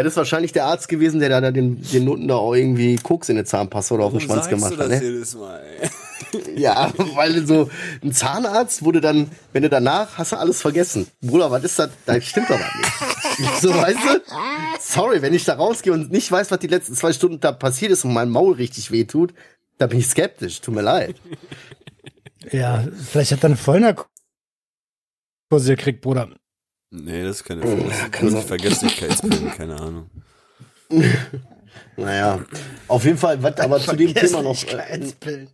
Das 0.03 0.13
ist 0.13 0.17
wahrscheinlich 0.17 0.51
der 0.51 0.65
Arzt 0.65 0.89
gewesen, 0.89 1.19
der 1.19 1.29
da 1.29 1.49
den, 1.49 1.81
den 1.81 2.05
Noten 2.05 2.27
da 2.27 2.35
auch 2.35 2.53
irgendwie 2.53 2.97
Koks 2.97 3.29
in 3.29 3.35
den 3.35 3.47
Zahnpasta 3.47 3.95
oder 3.95 4.03
auf 4.03 4.11
den 4.11 4.21
Schwanz 4.21 4.47
gemacht 4.47 4.77
hat. 4.77 4.89
Ne? 4.89 5.01
Jedes 5.01 5.33
Mal, 5.33 5.59
ey? 5.81 5.89
ja, 6.55 6.93
weil 7.15 7.47
so 7.47 7.67
ein 8.03 8.11
Zahnarzt 8.11 8.83
wurde 8.83 9.01
dann, 9.01 9.31
wenn 9.53 9.63
du 9.63 9.69
danach 9.69 10.19
hast 10.19 10.33
du 10.33 10.35
alles 10.35 10.61
vergessen. 10.61 11.07
Bruder, 11.19 11.49
was 11.49 11.63
ist 11.63 11.79
das? 11.79 11.89
Da 12.05 12.21
stimmt 12.21 12.47
doch 12.47 12.59
was 12.59 13.39
nicht. 13.39 13.57
so, 13.61 13.73
weißt 13.73 13.97
du? 13.97 14.21
Sorry, 14.79 15.23
wenn 15.23 15.33
ich 15.33 15.45
da 15.45 15.55
rausgehe 15.55 15.93
und 15.93 16.11
nicht 16.11 16.31
weiß, 16.31 16.51
was 16.51 16.59
die 16.59 16.67
letzten 16.67 16.93
zwei 16.93 17.11
Stunden 17.11 17.39
da 17.39 17.51
passiert 17.51 17.91
ist 17.91 18.05
und 18.05 18.13
mein 18.13 18.29
Maul 18.29 18.53
richtig 18.53 18.91
wehtut, 18.91 19.33
da 19.79 19.87
bin 19.87 19.97
ich 19.97 20.05
skeptisch. 20.05 20.61
Tut 20.61 20.75
mir 20.75 20.83
leid. 20.83 21.15
Ja, 22.51 22.85
vielleicht 23.03 23.31
hat 23.31 23.43
er 23.43 23.45
eine 23.45 23.57
Vollnarkose 23.57 24.05
gekriegt, 25.65 26.01
Bruder. 26.01 26.29
Nee, 26.89 27.23
das 27.23 27.37
ist 27.37 27.43
keine 27.43 27.63
oh, 27.63 28.41
Vergesslichkeitspillen, 28.41 29.51
keine 29.51 29.79
Ahnung. 29.79 30.09
naja, 31.97 32.39
auf 32.87 33.03
jeden 33.03 33.17
Fall, 33.17 33.41
was 33.43 33.59
aber 33.59 33.79
zu 33.79 33.95
dem 33.95 34.13
Thema 34.13 34.41
noch. 34.41 34.55
Äh, 34.63 35.47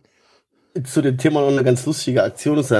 zu 0.84 1.02
dem 1.02 1.18
Thema 1.18 1.40
noch 1.40 1.52
eine 1.52 1.64
ganz 1.64 1.86
lustige 1.86 2.22
Aktion 2.22 2.58
ist. 2.58 2.72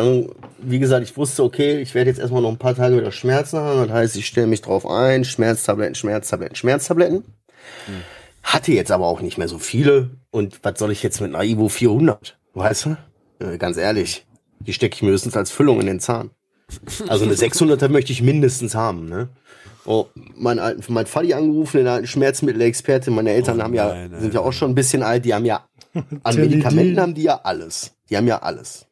Wie 0.59 0.79
gesagt, 0.79 1.09
ich 1.09 1.17
wusste, 1.17 1.45
okay, 1.45 1.81
ich 1.81 1.95
werde 1.95 2.11
jetzt 2.11 2.19
erstmal 2.19 2.43
noch 2.43 2.51
ein 2.51 2.59
paar 2.59 2.75
Tage 2.75 2.97
wieder 2.97 3.13
Schmerzen 3.13 3.59
haben. 3.59 3.87
Das 3.87 3.91
heißt, 3.91 4.17
ich 4.17 4.27
stelle 4.27 4.47
mich 4.49 4.63
drauf 4.63 4.87
ein, 4.87 5.25
Schmerztabletten, 5.25 5.95
Schmerztabletten, 5.95 6.57
Schmerztabletten. 6.57 7.25
Hm. 7.87 8.03
Hatte 8.43 8.73
jetzt 8.73 8.91
aber 8.91 9.07
auch 9.07 9.21
nicht 9.21 9.39
mehr 9.39 9.49
so 9.49 9.59
viele. 9.59 10.11
Und 10.31 10.63
was 10.63 10.79
soll 10.79 10.91
ich 10.91 11.03
jetzt 11.03 11.21
mit 11.21 11.35
einer 11.35 11.45
Ivo 11.45 11.69
400? 11.69 12.37
Weißt 12.55 12.87
du? 12.87 12.97
Äh, 13.39 13.59
ganz 13.59 13.77
ehrlich, 13.77 14.27
die 14.61 14.73
stecke 14.73 14.97
ich 14.97 15.03
mir 15.03 15.11
höchstens 15.11 15.37
als 15.37 15.51
Füllung 15.51 15.81
in 15.81 15.87
den 15.87 16.01
Zahn. 16.01 16.31
Also 17.09 17.25
eine 17.25 17.35
600er 17.35 17.89
möchte 17.89 18.13
ich 18.13 18.23
mindestens 18.23 18.75
haben, 18.75 19.09
ne? 19.09 19.29
Oh, 19.87 20.07
mein 20.35 20.59
alten, 20.59 20.83
mein 20.93 21.07
Vati 21.07 21.35
angerufen, 21.35 21.79
den 21.79 21.89
alten 21.89 22.07
Schmerzmittelexperte. 22.07 23.11
Meine 23.11 23.31
Eltern 23.31 23.61
oh, 23.61 23.65
haben 23.65 23.75
ja, 23.75 23.89
nein, 23.89 24.19
sind 24.19 24.33
ja 24.33 24.41
auch 24.41 24.53
schon 24.53 24.71
ein 24.71 24.75
bisschen 24.75 25.03
alt. 25.03 25.25
Die 25.27 25.35
haben 25.35 25.45
ja, 25.45 25.67
an 26.23 26.37
Medikamenten 26.37 26.99
haben 26.99 27.15
die 27.15 27.25
ja 27.25 27.41
alles. 27.43 27.93
Die 28.09 28.17
haben 28.17 28.27
ja 28.27 28.39
alles. 28.39 28.87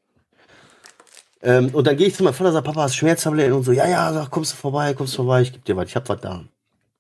Ähm, 1.42 1.70
und 1.72 1.87
dann 1.87 1.96
gehe 1.96 2.06
ich 2.06 2.14
zu 2.14 2.22
meinem 2.22 2.35
Vater, 2.35 2.52
sag, 2.52 2.64
Papa, 2.64 2.82
hast 2.82 2.96
Schmerztabletten? 2.96 3.52
Und 3.54 3.64
so, 3.64 3.72
ja, 3.72 3.88
ja, 3.88 4.12
sag, 4.12 4.30
kommst 4.30 4.52
du 4.52 4.56
vorbei, 4.56 4.94
kommst 4.94 5.14
du 5.14 5.16
vorbei, 5.18 5.42
ich 5.42 5.52
geb 5.52 5.64
dir 5.64 5.76
was, 5.76 5.88
ich 5.88 5.96
hab 5.96 6.08
was 6.08 6.20
da. 6.20 6.44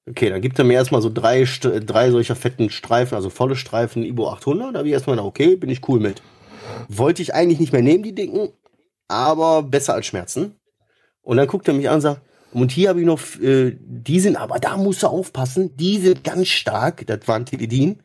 Okay, 0.08 0.30
dann 0.30 0.40
gibt 0.40 0.58
er 0.58 0.64
mir 0.64 0.72
erstmal 0.72 1.00
so 1.00 1.10
drei, 1.10 1.44
drei 1.44 2.10
solcher 2.10 2.34
fetten 2.34 2.70
Streifen, 2.70 3.14
also 3.14 3.30
volle 3.30 3.54
Streifen 3.54 4.02
Ibo 4.02 4.30
800. 4.30 4.74
Da 4.74 4.78
habe 4.78 4.88
ich 4.88 4.94
erstmal 4.94 5.14
gedacht, 5.16 5.28
okay, 5.28 5.54
bin 5.54 5.70
ich 5.70 5.86
cool 5.88 6.00
mit. 6.00 6.22
Wollte 6.88 7.22
ich 7.22 7.34
eigentlich 7.34 7.60
nicht 7.60 7.72
mehr 7.72 7.82
nehmen, 7.82 8.02
die 8.02 8.14
dicken, 8.14 8.48
aber 9.06 9.62
besser 9.62 9.94
als 9.94 10.06
Schmerzen. 10.06 10.56
Und 11.22 11.36
dann 11.36 11.46
guckt 11.46 11.68
er 11.68 11.74
mich 11.74 11.88
an 11.88 11.96
und 11.96 12.00
sagt, 12.00 12.20
und 12.52 12.70
hier 12.70 12.90
habe 12.90 13.00
ich 13.00 13.06
noch, 13.06 13.20
äh, 13.40 13.76
die 13.80 14.20
sind, 14.20 14.36
aber 14.36 14.58
da 14.58 14.76
musst 14.76 15.02
du 15.02 15.06
aufpassen, 15.06 15.76
die 15.76 15.98
sind 15.98 16.22
ganz 16.22 16.48
stark, 16.48 17.06
das 17.06 17.26
waren 17.26 17.46
Teledin, 17.46 18.00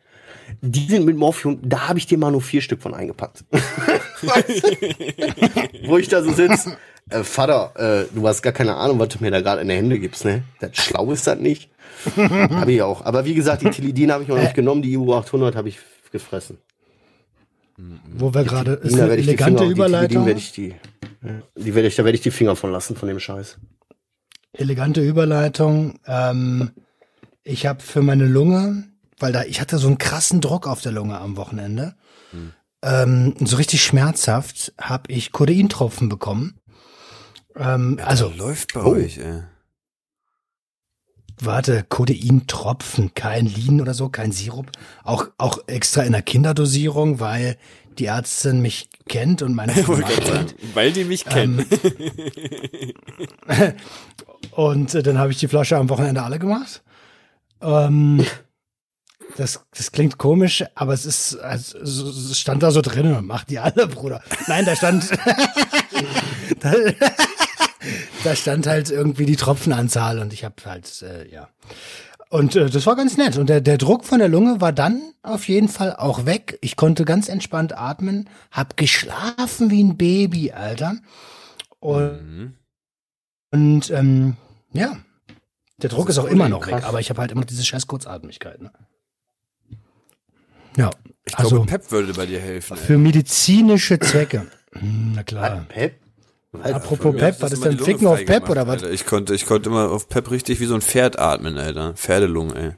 die 0.62 0.88
sind 0.88 1.06
mit 1.06 1.18
Morphium, 1.18 1.60
da 1.62 1.90
habe 1.90 2.00
ich 2.00 2.06
dir 2.06 2.18
mal 2.18 2.32
nur 2.32 2.42
vier 2.42 2.62
Stück 2.62 2.82
von 2.82 2.94
eingepackt. 2.94 3.44
Wo 5.86 5.98
ich 5.98 6.08
da 6.08 6.24
so 6.24 6.32
sitze, 6.32 6.78
äh, 7.10 7.24
Vater, 7.24 7.74
äh, 7.76 8.06
du 8.14 8.26
hast 8.28 8.42
gar 8.42 8.54
keine 8.54 8.76
Ahnung, 8.76 9.00
was 9.00 9.10
du 9.10 9.18
mir 9.20 9.32
da 9.32 9.42
gerade 9.42 9.62
in 9.62 9.68
die 9.70 9.76
Hände 9.76 10.00
gibst, 10.00 10.26
ne? 10.26 10.44
Das 10.60 10.76
schlau 10.76 11.12
ist 11.12 11.28
das 11.28 11.40
nicht. 11.40 11.70
habe 12.16 12.72
ich 12.72 12.82
auch. 12.82 13.04
Aber 13.06 13.26
wie 13.26 13.34
gesagt, 13.34 13.64
die 13.64 13.70
Teledin 13.70 14.12
habe 14.12 14.24
ich 14.24 14.30
noch 14.30 14.38
nicht 14.38 14.54
genommen, 14.54 14.82
die 14.82 14.98
EU 14.98 15.14
800 15.14 15.56
habe 15.56 15.70
ich 15.70 15.80
gefressen. 16.12 16.58
Wo 17.78 18.34
wir 18.34 18.44
gerade, 18.44 18.74
ist 18.74 19.00
eine 19.00 19.14
elegante 19.14 19.64
Überleitung. 19.66 20.24
Die, 20.24 20.28
werde 20.28 20.40
ich 20.40 20.52
die, 20.52 20.74
die 21.56 21.76
werde 21.76 21.88
ich, 21.88 21.96
da 21.96 22.06
werde 22.06 22.16
ich 22.16 22.24
die 22.24 22.32
Finger 22.32 22.56
von 22.56 22.72
lassen, 22.72 22.96
von 22.96 23.08
dem 23.08 23.20
Scheiß. 23.20 23.58
Elegante 24.54 25.02
Überleitung. 25.02 26.00
Ähm, 26.06 26.72
ich 27.44 27.66
habe 27.66 27.82
für 27.82 28.02
meine 28.02 28.26
Lunge, 28.26 28.86
weil 29.20 29.32
da, 29.32 29.44
ich 29.44 29.62
hatte 29.62 29.78
so 29.78 29.88
einen 29.88 29.98
krassen 29.98 30.42
Druck 30.42 30.68
auf 30.68 30.82
der 30.82 30.92
Lunge 30.92 31.18
am 31.20 31.38
Wochenende. 31.38 31.96
Hm. 32.32 32.54
Ähm, 32.84 33.36
so 33.40 33.58
richtig 33.58 33.84
schmerzhaft 33.84 34.74
habe 34.80 35.12
ich 35.12 35.32
Codeintropfen 35.32 36.10
bekommen. 36.10 36.60
Ähm, 37.56 37.98
ja, 38.00 38.06
also 38.06 38.30
läuft 38.30 38.74
bei 38.74 38.84
oh. 38.84 38.92
euch, 38.92 39.18
ey 39.18 39.44
warte, 41.40 41.86
Codein-Tropfen, 41.88 43.14
kein 43.14 43.46
Lean 43.46 43.82
oder 43.82 43.94
so, 43.94 44.10
kein 44.10 44.32
Sirup. 44.32 44.72
Auch, 45.04 45.28
auch 45.38 45.60
extra 45.68 46.04
in 46.04 46.14
der 46.14 46.22
Kinderdosierung, 46.22 47.20
weil 47.20 47.58
die 48.00 48.06
Ärztin 48.06 48.62
mich 48.62 48.90
kennt 49.08 49.42
und 49.42 49.54
meine 49.56 49.74
kennt. 49.84 50.56
Weil 50.74 50.92
die 50.92 51.04
mich 51.04 51.26
kennen. 51.26 51.66
Ähm, 53.48 53.74
und 54.52 54.96
äh, 54.96 55.04
dann 55.04 55.18
habe 55.18 55.32
ich 55.32 55.38
die 55.38 55.48
Flasche 55.48 55.78
am 55.78 55.90
Wochenende 55.90 56.24
alle 56.24 56.40
gemacht. 56.40 56.84
Ähm, 57.62 58.26
das, 59.36 59.62
das 59.76 59.92
klingt 59.92 60.18
komisch, 60.18 60.64
aber 60.76 60.94
es 60.94 61.06
ist, 61.06 61.36
also, 61.36 61.78
es 61.78 62.40
stand 62.40 62.64
da 62.64 62.72
so 62.72 62.82
drin, 62.82 63.26
macht 63.26 63.50
die 63.50 63.60
alle, 63.60 63.88
Bruder. 63.88 64.22
Nein, 64.48 64.66
da 64.66 64.76
stand, 64.76 65.10
da, 66.60 66.74
da 68.24 68.36
stand 68.36 68.68
halt 68.68 68.90
irgendwie 68.90 69.26
die 69.26 69.36
Tropfenanzahl 69.36 70.20
und 70.20 70.34
ich 70.34 70.44
habe 70.44 70.56
halt, 70.66 71.02
äh, 71.04 71.30
ja. 71.30 71.50
Und 72.30 72.56
äh, 72.56 72.70
das 72.70 72.86
war 72.86 72.96
ganz 72.96 73.18
nett. 73.18 73.38
Und 73.38 73.48
der, 73.48 73.62
der 73.62 73.78
Druck 73.78 74.04
von 74.06 74.20
der 74.20 74.28
Lunge 74.28 74.60
war 74.60 74.74
dann 74.74 75.14
auf 75.24 75.48
jeden 75.48 75.70
Fall 75.70 75.96
auch 75.96 76.26
weg. 76.26 76.58
Ich 76.62 76.76
konnte 76.76 77.06
ganz 77.06 77.30
entspannt 77.30 77.78
atmen, 77.78 78.30
hab 78.52 78.76
geschlafen 78.78 79.70
wie 79.70 79.84
ein 79.84 79.98
Baby, 79.98 80.52
Alter. 80.52 80.98
Und, 81.80 82.22
mhm. 82.22 82.54
und 83.52 83.90
ähm, 83.92 84.36
ja, 84.74 84.98
der 85.78 85.90
Druck 85.90 86.10
ist, 86.10 86.18
ist 86.18 86.24
auch 86.24 86.28
immer 86.28 86.50
noch 86.50 86.62
krass. 86.62 86.82
weg, 86.82 86.88
aber 86.88 87.00
ich 87.00 87.10
habe 87.10 87.22
halt 87.22 87.32
immer 87.32 87.46
diese 87.46 87.64
scheiß 87.64 87.88
Kurzatmigkeit. 87.88 88.62
Ne? 88.62 88.72
Ja, 90.76 90.90
ich 91.24 91.38
also 91.38 91.50
glaube, 91.50 91.66
Pep 91.68 91.92
würde 91.92 92.14
bei 92.14 92.26
dir 92.26 92.40
helfen. 92.40 92.78
Für 92.78 92.94
ey. 92.94 93.00
medizinische 93.00 94.00
Zwecke. 94.00 94.48
Na 94.82 95.24
klar. 95.24 95.66
Pep? 95.70 96.00
Alter, 96.54 96.76
Apropos 96.78 97.16
Pep, 97.16 97.42
was 97.42 97.52
ist 97.52 97.66
denn 97.66 97.78
Ficken 97.78 98.08
auf 98.08 98.26
Pep 98.26 98.50
oder 98.50 98.68
was? 98.68 98.82
Ich 98.84 99.06
konnte, 99.06 99.36
ich 99.36 99.46
konnte 99.46 99.70
immer 99.70 99.92
auf 99.92 100.08
Pep 100.08 100.32
richtig 100.32 100.60
wie 100.60 100.66
so 100.66 100.76
ein 100.76 100.82
Pferd 100.82 101.20
atmen, 101.20 101.58
Alter. 101.58 101.94
Pferdelungen, 101.96 102.56
ey. 102.56 102.72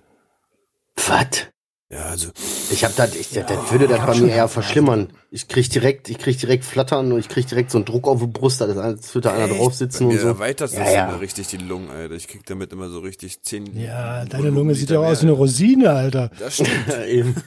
Was? 1.08 1.48
Ja, 1.92 2.06
also. 2.06 2.30
Ich 2.72 2.84
hab 2.84 2.96
das, 2.96 3.16
ich, 3.16 3.32
das, 3.32 3.48
das 3.48 3.72
würde 3.72 3.88
das 3.88 4.06
bei 4.06 4.16
mir 4.16 4.32
eher 4.32 4.48
verschlimmern. 4.48 5.12
Ich 5.32 5.48
krieg 5.48 5.68
direkt, 5.72 6.08
ich 6.10 6.20
krieg 6.20 6.40
direkt 6.40 6.64
Flattern 6.64 7.12
und 7.12 7.20
ich 7.20 7.30
krieg 7.30 7.48
direkt 7.48 7.72
so 7.72 7.80
einen 7.80 7.86
Druck 7.86 8.08
auf 8.08 8.20
die 8.20 8.28
Brust, 8.28 8.62
da 8.62 8.68
wird 8.68 9.26
da 9.26 9.34
einer 9.34 9.48
drauf 9.48 9.74
sitzen 9.74 10.06
und 10.06 10.20
so. 10.20 10.28
erweitert 10.28 10.72
das 10.72 10.78
ja, 10.78 10.92
ja. 10.92 11.16
richtig 11.16 11.48
die 11.48 11.58
Lungen, 11.58 11.90
Alter. 11.90 12.14
Ich 12.14 12.28
krieg 12.28 12.46
damit 12.46 12.72
immer 12.74 12.90
so 12.90 13.00
richtig 13.00 13.42
zehn. 13.42 13.80
Ja, 13.80 14.24
deine 14.26 14.50
Lunge 14.50 14.76
sieht 14.76 14.92
ja 14.92 15.00
aus 15.00 15.22
wie 15.22 15.28
eine 15.28 15.32
Rosine, 15.32 15.90
Alter. 15.90 16.30
Das 16.38 16.56
stimmt. 16.56 16.70
ja, 16.88 17.06
eben. 17.06 17.36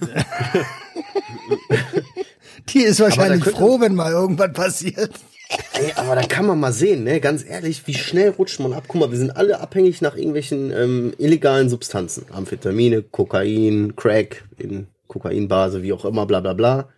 die 2.69 2.81
ist 2.81 2.99
wahrscheinlich 2.99 3.45
froh, 3.45 3.79
wenn 3.79 3.95
mal 3.95 4.11
irgendwas 4.11 4.53
passiert. 4.53 5.13
Ey, 5.75 5.93
aber 5.97 6.15
da 6.15 6.23
kann 6.23 6.47
man 6.47 6.61
mal 6.61 6.73
sehen, 6.73 7.05
ne? 7.05 7.21
Ganz 7.21 7.45
ehrlich, 7.45 7.87
wie 7.87 7.95
schnell 7.95 8.31
rutscht 8.31 8.61
man 8.61 8.73
ab? 8.73 8.85
Guck 8.88 9.01
mal, 9.01 9.11
wir 9.11 9.19
sind 9.19 9.37
alle 9.37 9.61
abhängig 9.61 10.01
nach 10.01 10.17
irgendwelchen 10.17 10.71
ähm, 10.71 11.12
illegalen 11.19 11.69
Substanzen. 11.69 12.27
Amphetamine, 12.31 13.03
Kokain, 13.03 13.95
Crack 13.97 14.45
in 14.59 14.87
Kokainbase, 15.09 15.83
wie 15.83 15.93
auch 15.93 16.05
immer, 16.05 16.27
bla 16.27 16.41
bla 16.41 16.53
bla. 16.55 16.88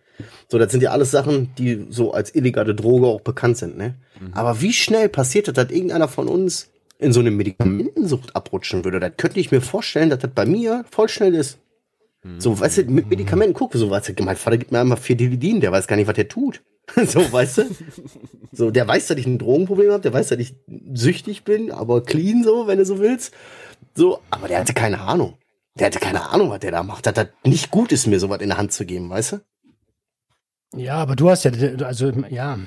So, 0.49 0.57
das 0.57 0.71
sind 0.71 0.81
ja 0.81 0.91
alles 0.91 1.11
Sachen, 1.11 1.53
die 1.57 1.87
so 1.89 2.13
als 2.13 2.33
illegale 2.33 2.75
Droge 2.75 3.07
auch 3.07 3.21
bekannt 3.21 3.57
sind, 3.57 3.77
ne? 3.77 3.95
Mhm. 4.19 4.33
Aber 4.33 4.61
wie 4.61 4.73
schnell 4.73 5.09
passiert 5.09 5.47
das, 5.47 5.55
dass 5.55 5.71
irgendeiner 5.71 6.07
von 6.07 6.27
uns 6.27 6.69
in 6.99 7.11
so 7.11 7.19
eine 7.19 7.31
Medikamentensucht 7.31 8.35
abrutschen 8.35 8.85
würde? 8.85 8.99
Das 8.99 9.11
könnte 9.17 9.39
ich 9.39 9.51
mir 9.51 9.61
vorstellen, 9.61 10.09
dass 10.09 10.19
das 10.19 10.31
bei 10.33 10.45
mir 10.45 10.85
voll 10.89 11.09
schnell 11.09 11.35
ist. 11.35 11.59
Mhm. 12.23 12.39
So, 12.39 12.57
weißt 12.57 12.77
du, 12.77 12.83
mit 12.85 13.09
Medikamenten, 13.09 13.53
guck, 13.53 13.73
so, 13.73 13.89
weißt 13.89 14.17
du, 14.17 14.23
mein 14.23 14.37
Vater 14.37 14.57
gibt 14.57 14.71
mir 14.71 14.79
einmal 14.79 14.97
vier 14.97 15.17
Dividin, 15.17 15.59
der 15.59 15.71
weiß 15.71 15.87
gar 15.87 15.95
nicht, 15.95 16.07
was 16.07 16.15
der 16.15 16.27
tut. 16.27 16.61
so, 17.07 17.31
weißt 17.31 17.57
du? 17.59 17.63
So, 18.51 18.71
der 18.71 18.87
weiß, 18.87 19.07
dass 19.07 19.17
ich 19.17 19.25
ein 19.25 19.37
Drogenproblem 19.37 19.91
habe, 19.91 20.01
der 20.01 20.13
weiß, 20.13 20.29
dass 20.29 20.39
ich 20.39 20.55
süchtig 20.93 21.43
bin, 21.43 21.71
aber 21.71 22.03
clean 22.03 22.43
so, 22.43 22.67
wenn 22.67 22.77
du 22.77 22.85
so 22.85 22.99
willst. 22.99 23.33
So, 23.95 24.19
aber 24.29 24.47
der 24.47 24.59
hatte 24.59 24.73
keine 24.73 25.01
Ahnung. 25.01 25.37
Der 25.77 25.87
hatte 25.87 25.99
keine 25.99 26.29
Ahnung, 26.29 26.49
was 26.49 26.59
der 26.59 26.71
da 26.71 26.83
macht. 26.83 27.05
Dass 27.05 27.13
das 27.13 27.27
nicht 27.43 27.71
gut 27.71 27.91
ist, 27.91 28.07
mir 28.07 28.19
sowas 28.19 28.41
in 28.41 28.49
der 28.49 28.57
Hand 28.57 28.71
zu 28.71 28.85
geben, 28.85 29.09
weißt 29.09 29.33
du? 29.33 29.41
Ja, 30.75 30.95
aber 30.95 31.15
du 31.15 31.29
hast 31.29 31.43
ja, 31.43 31.51
also, 31.85 32.09
ja. 32.29 32.57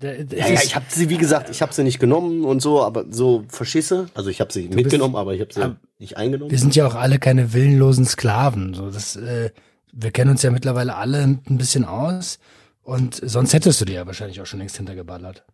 ja, 0.00 0.12
ja, 0.12 0.62
ich 0.62 0.74
habe 0.74 0.86
sie, 0.88 1.08
wie 1.08 1.18
gesagt, 1.18 1.50
ich 1.50 1.62
habe 1.62 1.72
sie 1.72 1.82
nicht 1.82 1.98
genommen 1.98 2.44
und 2.44 2.60
so, 2.60 2.82
aber 2.82 3.04
so 3.10 3.44
verschisse. 3.48 4.06
Also 4.14 4.30
ich 4.30 4.40
habe 4.40 4.52
sie 4.52 4.68
mitgenommen, 4.68 5.12
bist, 5.12 5.20
aber 5.20 5.34
ich 5.34 5.40
habe 5.40 5.52
sie 5.52 5.76
nicht 5.98 6.16
eingenommen. 6.16 6.50
Wir 6.50 6.58
sind 6.58 6.74
ja 6.74 6.86
auch 6.86 6.94
alle 6.94 7.18
keine 7.18 7.52
willenlosen 7.52 8.04
Sklaven. 8.04 8.74
So, 8.74 8.90
das, 8.90 9.16
äh, 9.16 9.50
wir 9.92 10.10
kennen 10.10 10.30
uns 10.30 10.42
ja 10.42 10.50
mittlerweile 10.50 10.96
alle 10.96 11.22
ein 11.22 11.42
bisschen 11.58 11.84
aus. 11.84 12.38
Und 12.84 13.20
sonst 13.22 13.52
hättest 13.52 13.80
du 13.80 13.84
dir 13.84 13.94
ja 13.94 14.06
wahrscheinlich 14.06 14.40
auch 14.40 14.46
schon 14.46 14.58
längst 14.58 14.76
hintergeballert. 14.76 15.44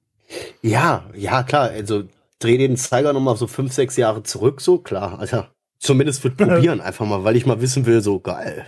Ja, 0.63 1.05
ja, 1.15 1.43
klar. 1.43 1.71
Also 1.71 2.05
dreh 2.39 2.59
den 2.59 2.77
Zeiger 2.77 3.13
nochmal 3.13 3.37
so 3.37 3.47
fünf, 3.47 3.73
sechs 3.73 3.97
Jahre 3.97 4.23
zurück, 4.23 4.61
so 4.61 4.79
klar. 4.79 5.19
Also 5.19 5.45
zumindest 5.79 6.23
für 6.23 6.31
probieren 6.31 6.81
einfach 6.81 7.07
mal, 7.07 7.25
weil 7.25 7.37
ich 7.37 7.47
mal 7.47 7.61
wissen 7.61 7.87
will, 7.87 8.01
so 8.01 8.21
geil. 8.21 8.67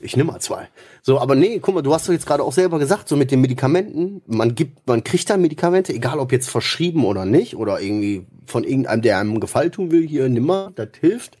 Ich 0.00 0.16
nehme 0.16 0.30
mal 0.30 0.40
zwei. 0.40 0.68
So, 1.02 1.18
aber 1.18 1.34
nee, 1.34 1.58
guck 1.58 1.74
mal, 1.74 1.82
du 1.82 1.92
hast 1.92 2.08
doch 2.08 2.12
jetzt 2.12 2.26
gerade 2.26 2.44
auch 2.44 2.52
selber 2.52 2.78
gesagt, 2.78 3.08
so 3.08 3.16
mit 3.16 3.32
den 3.32 3.40
Medikamenten, 3.40 4.22
man 4.26 4.54
gibt, 4.54 4.86
man 4.86 5.02
kriegt 5.02 5.28
da 5.28 5.36
Medikamente, 5.36 5.92
egal 5.92 6.20
ob 6.20 6.30
jetzt 6.30 6.48
verschrieben 6.48 7.04
oder 7.04 7.24
nicht, 7.24 7.56
oder 7.56 7.80
irgendwie 7.80 8.26
von 8.46 8.62
irgendeinem, 8.62 9.02
der 9.02 9.18
einem 9.18 9.40
Gefallen 9.40 9.72
tun 9.72 9.90
will, 9.90 10.06
hier, 10.06 10.28
nimm 10.28 10.46
mal, 10.46 10.70
das 10.76 10.90
hilft. 11.00 11.37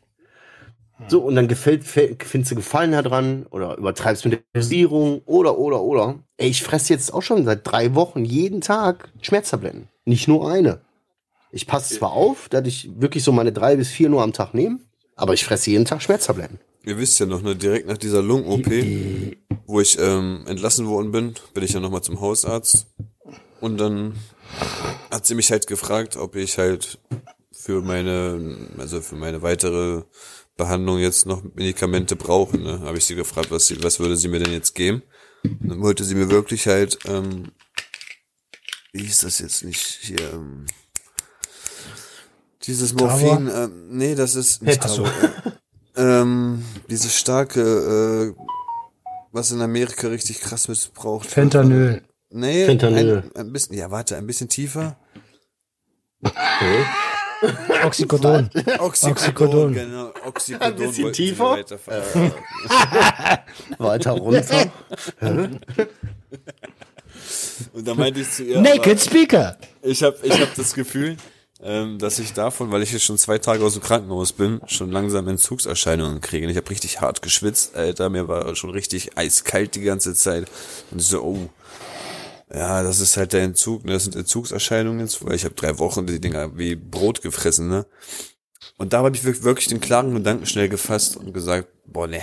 So, 1.06 1.20
und 1.20 1.36
dann 1.36 1.46
gefällt, 1.46 1.84
findest 1.84 2.50
du 2.50 2.56
Gefallen 2.56 2.92
daran 2.92 3.46
oder 3.50 3.76
übertreibst 3.78 4.24
mit 4.24 4.34
der 4.34 4.40
Dosierung 4.52 5.22
oder, 5.26 5.56
oder, 5.56 5.80
oder. 5.82 6.18
Ey, 6.36 6.48
ich 6.48 6.62
fresse 6.62 6.92
jetzt 6.92 7.14
auch 7.14 7.22
schon 7.22 7.44
seit 7.44 7.60
drei 7.64 7.94
Wochen 7.94 8.24
jeden 8.24 8.60
Tag 8.60 9.08
Schmerztabletten. 9.20 9.88
Nicht 10.04 10.26
nur 10.26 10.50
eine. 10.50 10.80
Ich 11.52 11.66
passe 11.66 11.94
zwar 11.94 12.12
auf, 12.12 12.48
dass 12.48 12.66
ich 12.66 12.90
wirklich 12.98 13.22
so 13.22 13.32
meine 13.32 13.52
drei 13.52 13.76
bis 13.76 13.88
vier 13.88 14.08
nur 14.08 14.22
am 14.22 14.32
Tag 14.32 14.54
nehme, 14.54 14.80
aber 15.14 15.34
ich 15.34 15.44
fresse 15.44 15.70
jeden 15.70 15.84
Tag 15.84 16.02
Schmerztabletten. 16.02 16.58
Ihr 16.84 16.98
wisst 16.98 17.20
ja 17.20 17.26
noch, 17.26 17.42
ne, 17.42 17.54
direkt 17.54 17.86
nach 17.86 17.98
dieser 17.98 18.22
Lungen-OP, 18.22 18.66
wo 19.66 19.80
ich 19.80 19.98
ähm, 19.98 20.44
entlassen 20.46 20.86
worden 20.86 21.12
bin, 21.12 21.34
bin 21.54 21.62
ich 21.62 21.72
ja 21.72 21.80
nochmal 21.80 22.02
zum 22.02 22.20
Hausarzt. 22.20 22.86
Und 23.60 23.78
dann 23.78 24.14
hat 25.10 25.26
sie 25.26 25.34
mich 25.34 25.50
halt 25.50 25.66
gefragt, 25.66 26.16
ob 26.16 26.36
ich 26.36 26.58
halt 26.58 26.98
für 27.52 27.82
meine, 27.82 28.56
also 28.78 29.00
für 29.00 29.16
meine 29.16 29.42
weitere 29.42 30.02
Behandlung 30.58 30.98
jetzt 30.98 31.24
noch 31.24 31.42
Medikamente 31.54 32.16
brauchen. 32.16 32.64
Ne? 32.64 32.80
Habe 32.80 32.98
ich 32.98 33.06
sie 33.06 33.14
gefragt, 33.14 33.50
was, 33.50 33.68
sie, 33.68 33.82
was 33.82 33.98
würde 33.98 34.16
sie 34.16 34.28
mir 34.28 34.40
denn 34.40 34.52
jetzt 34.52 34.74
geben? 34.74 35.02
Und 35.44 35.70
dann 35.70 35.80
wollte 35.80 36.04
sie 36.04 36.14
mir 36.14 36.30
wirklich 36.30 36.66
halt, 36.66 36.98
ähm, 37.06 37.52
wie 38.92 39.04
hieß 39.04 39.20
das 39.20 39.38
jetzt 39.38 39.64
nicht 39.64 39.80
hier, 39.80 40.20
ähm, 40.34 40.66
dieses 42.64 42.92
Morphin, 42.92 43.48
ähm, 43.48 43.96
nee, 43.96 44.14
das 44.14 44.34
ist 44.34 44.62
nicht 44.62 44.84
äh, 44.84 45.50
ähm, 45.96 46.64
dieses 46.90 47.16
starke, 47.16 48.34
äh, 48.36 48.42
was 49.32 49.52
in 49.52 49.62
Amerika 49.62 50.08
richtig 50.08 50.40
krass 50.40 50.68
missbraucht 50.68 51.30
Fentanyl. 51.30 52.02
Nee, 52.30 52.66
Fentanyl. 52.66 53.30
Ein, 53.34 53.46
ein 53.46 53.52
bisschen, 53.52 53.76
ja, 53.76 53.90
warte, 53.90 54.16
ein 54.16 54.26
bisschen 54.26 54.48
tiefer. 54.50 54.98
Okay. 56.20 56.84
Oxycodon. 57.84 58.50
Oxycodon. 58.78 59.12
Oxycodon. 59.12 59.72
Genau. 59.74 60.12
Oxycodon. 60.26 60.66
Ein 60.66 60.76
bisschen 60.76 61.12
tiefer. 61.12 61.50
Weiter, 61.50 61.78
äh, 61.86 63.38
weiter 63.78 64.12
runter. 64.12 64.72
Und 67.72 67.86
da 67.86 67.94
meinte 67.94 68.20
ich 68.20 68.30
zu 68.30 68.44
ihr. 68.44 68.60
Naked 68.60 69.00
Speaker. 69.00 69.56
Ich 69.82 70.02
habe 70.02 70.16
ich 70.22 70.40
hab 70.40 70.54
das 70.54 70.74
Gefühl, 70.74 71.16
ähm, 71.60 71.98
dass 71.98 72.18
ich 72.18 72.32
davon, 72.32 72.70
weil 72.70 72.82
ich 72.82 72.92
jetzt 72.92 73.04
schon 73.04 73.18
zwei 73.18 73.38
Tage 73.38 73.64
aus 73.64 73.74
dem 73.74 73.82
Krankenhaus 73.82 74.32
bin, 74.32 74.60
schon 74.66 74.90
langsam 74.90 75.26
Entzugserscheinungen 75.28 76.20
kriege. 76.20 76.46
Und 76.46 76.50
ich 76.50 76.56
habe 76.56 76.70
richtig 76.70 77.00
hart 77.00 77.22
geschwitzt, 77.22 77.76
Alter. 77.76 78.10
Mir 78.10 78.28
war 78.28 78.54
schon 78.54 78.70
richtig 78.70 79.16
eiskalt 79.16 79.74
die 79.74 79.82
ganze 79.82 80.14
Zeit. 80.14 80.48
Und 80.90 81.00
ich 81.00 81.06
so, 81.06 81.22
oh, 81.22 81.48
ja, 82.52 82.82
das 82.82 83.00
ist 83.00 83.16
halt 83.16 83.32
der 83.32 83.42
Entzug, 83.42 83.84
ne? 83.84 83.92
Das 83.92 84.04
sind 84.04 84.16
Entzugserscheinungen 84.16 85.00
jetzt, 85.00 85.24
weil 85.24 85.34
ich 85.34 85.44
habe 85.44 85.54
drei 85.54 85.78
Wochen 85.78 86.06
die 86.06 86.20
Dinger 86.20 86.56
wie 86.56 86.76
Brot 86.76 87.22
gefressen, 87.22 87.68
ne? 87.68 87.86
Und 88.78 88.92
da 88.92 88.98
habe 88.98 89.14
ich 89.14 89.24
wirklich 89.24 89.68
den 89.68 89.80
klaren 89.80 90.14
Gedanken 90.14 90.46
schnell 90.46 90.68
gefasst 90.68 91.16
und 91.16 91.32
gesagt, 91.32 91.68
boah, 91.86 92.06
ne, 92.06 92.22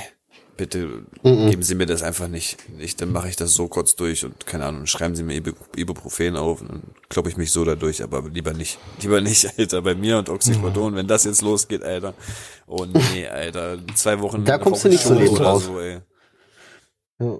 bitte 0.57 1.05
mhm. 1.21 1.49
geben 1.49 1.63
Sie 1.63 1.75
mir 1.75 1.85
das 1.85 2.01
einfach 2.01 2.27
nicht. 2.27 2.57
Ich, 2.79 2.95
dann 2.95 3.11
mache 3.11 3.29
ich 3.29 3.35
das 3.35 3.53
so 3.53 3.67
kurz 3.67 3.95
durch 3.95 4.23
und 4.25 4.45
keine 4.45 4.65
Ahnung, 4.65 4.85
schreiben 4.85 5.15
Sie 5.15 5.23
mir 5.23 5.41
Ibuprofen 5.75 6.37
auf 6.37 6.61
und 6.61 6.69
dann 6.69 6.83
kloppe 7.09 7.29
ich 7.29 7.37
mich 7.37 7.51
so 7.51 7.65
dadurch, 7.65 8.01
aber 8.01 8.23
lieber 8.29 8.53
nicht. 8.53 8.79
Lieber 9.01 9.21
nicht, 9.21 9.57
Alter, 9.57 9.81
bei 9.81 9.95
mir 9.95 10.17
und 10.17 10.29
Oxycodon, 10.29 10.93
mhm. 10.93 10.97
wenn 10.97 11.07
das 11.07 11.25
jetzt 11.25 11.41
losgeht, 11.41 11.83
Alter. 11.83 12.13
Oh 12.67 12.85
nee, 12.85 13.27
Alter, 13.27 13.77
zwei 13.93 14.19
Wochen. 14.21 14.45
Da 14.45 14.57
kommst 14.57 14.85
du 14.85 14.89
nicht 14.89 15.03
so 15.03 15.13
lebend 15.13 15.39
raus. 15.39 15.65
So, 15.65 15.79
ey. 15.79 15.99
Ja. 17.19 17.39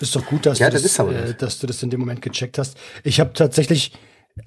Ist 0.00 0.16
doch 0.16 0.26
gut, 0.26 0.46
dass, 0.46 0.58
ja, 0.58 0.68
du 0.70 0.80
das, 0.80 0.82
das 0.82 0.98
äh, 0.98 1.34
dass 1.34 1.58
du 1.58 1.66
das 1.66 1.82
in 1.82 1.90
dem 1.90 2.00
Moment 2.00 2.20
gecheckt 2.20 2.58
hast. 2.58 2.76
Ich 3.04 3.20
habe 3.20 3.32
tatsächlich, 3.32 3.92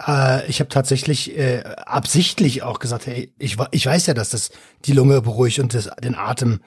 äh, 0.06 0.46
ich 0.48 0.60
habe 0.60 0.68
tatsächlich 0.68 1.36
äh, 1.36 1.62
absichtlich 1.64 2.62
auch 2.62 2.78
gesagt, 2.78 3.06
hey, 3.06 3.32
ich, 3.38 3.56
ich 3.70 3.86
weiß 3.86 4.06
ja, 4.06 4.14
dass 4.14 4.30
das 4.30 4.50
die 4.84 4.92
Lunge 4.92 5.22
beruhigt 5.22 5.58
und 5.58 5.72
das, 5.72 5.90
den 6.02 6.14
Atem 6.14 6.60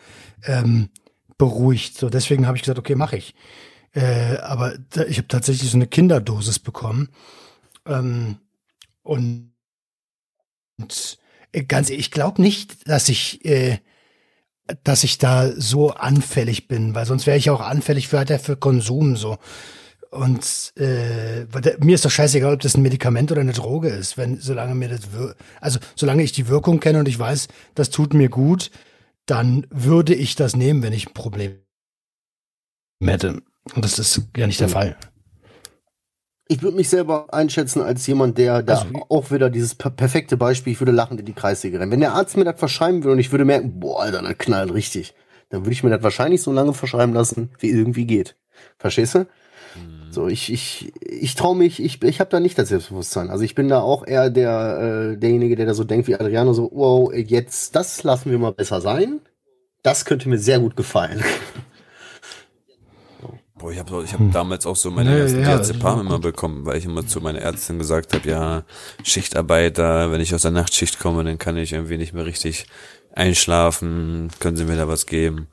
ähm, 0.45 0.89
beruhigt. 1.37 1.97
So, 1.97 2.09
deswegen 2.09 2.47
habe 2.47 2.57
ich 2.57 2.63
gesagt, 2.63 2.79
okay, 2.79 2.95
mache 2.95 3.17
ich. 3.17 3.35
Äh, 3.93 4.37
aber 4.37 4.77
da, 4.89 5.03
ich 5.03 5.17
habe 5.17 5.27
tatsächlich 5.27 5.69
so 5.69 5.77
eine 5.77 5.87
Kinderdosis 5.87 6.59
bekommen. 6.59 7.09
Ähm, 7.85 8.37
und, 9.03 9.53
und 10.77 11.19
äh, 11.51 11.63
ganz, 11.63 11.89
ich 11.89 12.11
glaube 12.11 12.41
nicht, 12.41 12.87
dass 12.87 13.09
ich 13.09 13.45
äh, 13.45 13.79
dass 14.83 15.03
ich 15.03 15.17
da 15.17 15.51
so 15.51 15.91
anfällig 15.91 16.67
bin, 16.67 16.95
weil 16.95 17.05
sonst 17.05 17.27
wäre 17.27 17.37
ich 17.37 17.49
auch 17.49 17.61
anfällig 17.61 18.07
für, 18.07 18.17
halt 18.17 18.41
für 18.41 18.55
Konsum 18.55 19.15
so. 19.15 19.37
Und 20.09 20.73
äh, 20.75 21.45
mir 21.79 21.95
ist 21.95 22.03
doch 22.03 22.11
scheißegal, 22.11 22.53
ob 22.53 22.59
das 22.59 22.75
ein 22.75 22.81
Medikament 22.81 23.31
oder 23.31 23.41
eine 23.41 23.53
Droge 23.53 23.87
ist, 23.87 24.17
wenn 24.17 24.39
solange 24.39 24.75
mir 24.75 24.89
das 24.89 25.01
also 25.61 25.79
solange 25.95 26.23
ich 26.23 26.33
die 26.33 26.49
Wirkung 26.49 26.81
kenne 26.81 26.99
und 26.99 27.07
ich 27.07 27.17
weiß, 27.17 27.47
das 27.75 27.89
tut 27.91 28.13
mir 28.13 28.27
gut, 28.27 28.71
dann 29.25 29.65
würde 29.69 30.13
ich 30.13 30.35
das 30.35 30.55
nehmen, 30.55 30.83
wenn 30.83 30.91
ich 30.91 31.07
ein 31.07 31.13
Problem 31.13 31.55
hätte. 33.01 33.41
Und 33.73 33.85
das 33.85 33.99
ist 33.99 34.23
ja 34.35 34.47
nicht 34.47 34.59
der 34.59 34.67
mhm. 34.67 34.71
Fall 34.71 34.97
ich 36.51 36.61
würde 36.61 36.75
mich 36.75 36.89
selber 36.89 37.33
einschätzen 37.33 37.81
als 37.81 38.05
jemand, 38.07 38.37
der 38.37 38.61
da 38.61 38.79
also, 38.79 39.05
auch 39.07 39.31
wieder 39.31 39.49
dieses 39.49 39.73
per 39.73 39.89
perfekte 39.89 40.35
Beispiel, 40.35 40.73
ich 40.73 40.81
würde 40.81 40.91
lachend 40.91 41.21
in 41.21 41.25
die 41.25 41.31
Kreissäge 41.31 41.79
rennen. 41.79 41.91
Wenn 41.91 42.01
der 42.01 42.13
Arzt 42.13 42.35
mir 42.35 42.43
das 42.43 42.59
verschreiben 42.59 43.05
würde 43.05 43.13
und 43.13 43.19
ich 43.19 43.31
würde 43.31 43.45
merken, 43.45 43.79
boah, 43.79 44.01
Alter, 44.01 44.21
das 44.21 44.37
knallt 44.37 44.73
richtig, 44.73 45.13
dann 45.49 45.61
würde 45.61 45.71
ich 45.71 45.81
mir 45.81 45.91
das 45.91 46.03
wahrscheinlich 46.03 46.41
so 46.41 46.51
lange 46.51 46.73
verschreiben 46.73 47.13
lassen, 47.13 47.51
wie 47.59 47.69
irgendwie 47.69 48.05
geht. 48.05 48.35
Verstehst 48.77 49.15
du? 49.15 49.19
Mhm. 49.19 50.11
So, 50.11 50.27
ich, 50.27 50.51
ich, 50.51 50.91
ich 50.99 51.35
traue 51.35 51.55
mich, 51.55 51.81
ich, 51.81 52.03
ich 52.03 52.19
habe 52.19 52.29
da 52.29 52.41
nicht 52.41 52.57
das 52.57 52.67
Selbstbewusstsein. 52.67 53.29
Also 53.29 53.45
ich 53.45 53.55
bin 53.55 53.69
da 53.69 53.79
auch 53.79 54.05
eher 54.05 54.29
der, 54.29 55.13
äh, 55.13 55.17
derjenige, 55.17 55.55
der 55.55 55.67
da 55.67 55.73
so 55.73 55.85
denkt 55.85 56.09
wie 56.09 56.15
Adriano, 56.15 56.51
so, 56.51 56.69
wow, 56.73 57.13
jetzt, 57.13 57.77
das 57.77 58.03
lassen 58.03 58.29
wir 58.29 58.37
mal 58.37 58.51
besser 58.51 58.81
sein. 58.81 59.21
Das 59.83 60.03
könnte 60.03 60.27
mir 60.27 60.37
sehr 60.37 60.59
gut 60.59 60.75
gefallen. 60.75 61.23
Boah, 63.61 63.71
ich 63.71 63.77
habe 63.77 64.03
ich 64.03 64.11
hab 64.11 64.19
hm. 64.19 64.31
damals 64.31 64.65
auch 64.65 64.75
so 64.75 64.89
meine 64.89 65.11
nee, 65.11 65.19
ersten 65.19 65.41
ja, 65.41 65.55
Diazepam 65.55 66.01
immer 66.01 66.17
bekommen, 66.17 66.65
weil 66.65 66.77
ich 66.77 66.85
immer 66.85 67.05
zu 67.05 67.21
meiner 67.21 67.39
Ärztin 67.39 67.77
gesagt 67.77 68.11
habe, 68.15 68.27
ja, 68.27 68.63
Schichtarbeiter, 69.03 70.11
wenn 70.11 70.19
ich 70.19 70.33
aus 70.33 70.41
der 70.41 70.49
Nachtschicht 70.49 70.99
komme, 70.99 71.23
dann 71.23 71.37
kann 71.37 71.57
ich 71.57 71.73
irgendwie 71.73 71.97
nicht 71.97 72.11
mehr 72.11 72.25
richtig 72.25 72.65
einschlafen, 73.13 74.31
können 74.39 74.57
Sie 74.57 74.65
mir 74.65 74.77
da 74.77 74.87
was 74.87 75.05
geben? 75.05 75.47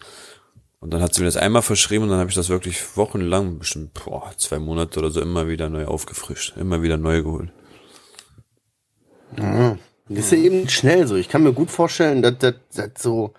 Und 0.81 0.95
dann 0.95 1.03
hat 1.03 1.13
sie 1.13 1.21
mir 1.21 1.27
das 1.27 1.37
einmal 1.37 1.61
verschrieben 1.61 2.05
und 2.05 2.11
dann 2.11 2.21
habe 2.21 2.31
ich 2.31 2.37
das 2.37 2.49
wirklich 2.49 2.97
wochenlang, 2.97 3.59
bestimmt 3.59 3.93
boah, 3.93 4.33
zwei 4.39 4.59
Monate 4.59 5.01
oder 5.01 5.11
so, 5.11 5.21
immer 5.21 5.47
wieder 5.49 5.69
neu 5.69 5.85
aufgefrischt, 5.85 6.57
immer 6.57 6.81
wieder 6.81 6.97
neu 6.97 7.23
geholt. 7.23 7.51
Ja, 9.37 9.77
das 10.09 10.19
ist 10.19 10.33
ja 10.33 10.39
eben 10.39 10.67
schnell 10.71 11.07
so. 11.07 11.17
Ich 11.17 11.29
kann 11.29 11.43
mir 11.43 11.53
gut 11.53 11.71
vorstellen, 11.71 12.23
dass 12.23 12.39
das 12.39 12.91
so, 12.97 13.35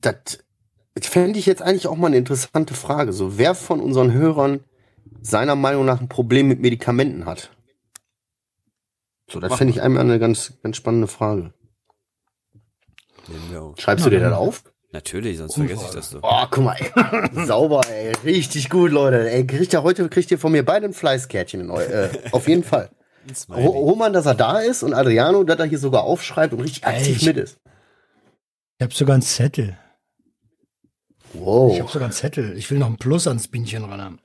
das 0.00 0.38
fände 1.00 1.38
ich 1.38 1.46
jetzt 1.46 1.62
eigentlich 1.62 1.86
auch 1.86 1.96
mal 1.96 2.08
eine 2.08 2.16
interessante 2.16 2.74
Frage. 2.74 3.12
So, 3.12 3.38
wer 3.38 3.54
von 3.54 3.80
unseren 3.80 4.12
Hörern 4.12 4.60
seiner 5.22 5.56
Meinung 5.56 5.84
nach 5.84 6.00
ein 6.00 6.08
Problem 6.08 6.48
mit 6.48 6.60
Medikamenten 6.60 7.26
hat. 7.26 7.50
So, 9.28 9.38
das 9.38 9.54
finde 9.56 9.72
ich 9.72 9.82
einmal 9.82 10.02
eine 10.02 10.18
ganz, 10.18 10.54
ganz 10.62 10.76
spannende 10.76 11.06
Frage. 11.06 11.52
Schreibst 13.78 14.04
du 14.04 14.10
dir 14.10 14.20
das 14.20 14.32
auf? 14.32 14.64
Natürlich, 14.92 15.38
sonst 15.38 15.54
vergesse 15.54 15.84
ich 15.84 15.90
das 15.90 16.10
doch. 16.10 16.20
Oh, 16.22 16.46
guck 16.50 16.64
mal, 16.64 16.76
ey. 16.76 17.46
sauber, 17.46 17.82
ey, 17.88 18.12
richtig 18.24 18.70
gut, 18.70 18.90
Leute. 18.90 19.30
Ey, 19.30 19.46
kriegt 19.46 19.72
ja 19.72 19.84
heute 19.84 20.08
kriegt 20.08 20.32
ihr 20.32 20.38
von 20.38 20.50
mir 20.50 20.64
beide 20.64 20.86
ein 20.86 20.92
Fleißkärtchen, 20.92 21.60
in 21.60 21.70
äh, 21.70 22.08
auf 22.32 22.48
jeden 22.48 22.64
Fall. 22.64 22.90
Roman, 23.48 24.12
dass 24.12 24.26
er 24.26 24.34
da 24.34 24.58
ist 24.58 24.82
und 24.82 24.94
Adriano, 24.94 25.44
dass 25.44 25.60
er 25.60 25.66
hier 25.66 25.78
sogar 25.78 26.02
aufschreibt 26.02 26.52
und 26.54 26.60
richtig 26.60 26.86
aktiv 26.86 27.16
Echt? 27.16 27.26
mit 27.26 27.36
ist. 27.36 27.58
Ich 28.78 28.82
habe 28.82 28.94
sogar 28.94 29.14
einen 29.14 29.22
Zettel. 29.22 29.78
Wow. 31.32 31.72
Ich 31.74 31.80
habe 31.80 31.90
sogar 31.90 32.06
einen 32.06 32.12
Zettel. 32.12 32.56
Ich 32.56 32.70
will 32.70 32.78
noch 32.78 32.88
ein 32.88 32.96
Plus 32.96 33.26
ans 33.26 33.48
Bienchen 33.48 33.84
ran 33.84 34.00
haben. 34.00 34.18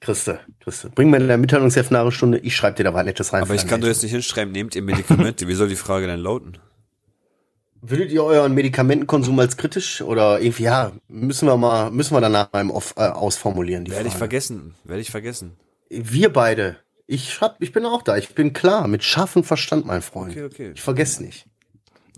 Christe, 0.00 0.40
Christe, 0.60 0.90
bring 0.94 1.10
mir 1.10 1.18
in 1.18 1.28
der 1.28 1.36
Mitteilungsheft 1.36 1.94
eine 1.94 2.10
Stunde, 2.10 2.38
ich 2.38 2.56
schreibe 2.56 2.78
dir 2.78 2.84
da 2.84 2.94
was 2.94 3.04
Nettes 3.04 3.34
rein. 3.34 3.42
Aber 3.42 3.54
ich 3.54 3.66
kann 3.66 3.82
doch 3.82 3.88
jetzt 3.88 4.02
nicht 4.02 4.12
hinschreiben, 4.12 4.50
nehmt 4.50 4.74
ihr 4.74 4.80
Medikamente. 4.80 5.46
Wie 5.46 5.54
soll 5.54 5.68
die 5.68 5.76
Frage 5.76 6.06
denn 6.06 6.20
lauten? 6.20 6.56
Würdet 7.82 8.10
ihr 8.10 8.24
euren 8.24 8.54
Medikamentenkonsum 8.54 9.38
als 9.38 9.56
kritisch 9.56 10.02
oder 10.02 10.40
irgendwie, 10.40 10.64
ja, 10.64 10.92
müssen 11.08 11.48
wir 11.48 11.56
mal, 11.56 11.90
müssen 11.90 12.14
wir 12.14 12.20
danach 12.20 12.52
mal 12.52 12.60
im 12.60 12.70
Off, 12.70 12.94
äh, 12.96 13.02
ausformulieren, 13.02 13.84
die 13.84 13.90
Werde 13.90 14.04
ich 14.06 14.12
Frage. 14.12 14.18
vergessen. 14.18 14.74
Werde 14.84 15.00
ich 15.02 15.10
vergessen. 15.10 15.56
Wir 15.88 16.32
beide. 16.32 16.76
Ich 17.06 17.32
schreib, 17.32 17.56
ich 17.58 17.72
bin 17.72 17.84
auch 17.84 18.02
da, 18.02 18.16
ich 18.16 18.34
bin 18.34 18.52
klar, 18.52 18.86
mit 18.86 19.02
scharfem 19.02 19.44
Verstand, 19.44 19.86
mein 19.86 20.02
Freund. 20.02 20.32
Okay, 20.32 20.44
okay. 20.44 20.72
Ich 20.74 20.80
vergesse 20.82 21.22
nicht. 21.22 21.46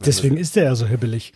Deswegen 0.05 0.37
ist 0.37 0.57
der 0.57 0.65
ja 0.65 0.75
so 0.75 0.87
hibbelig. 0.87 1.33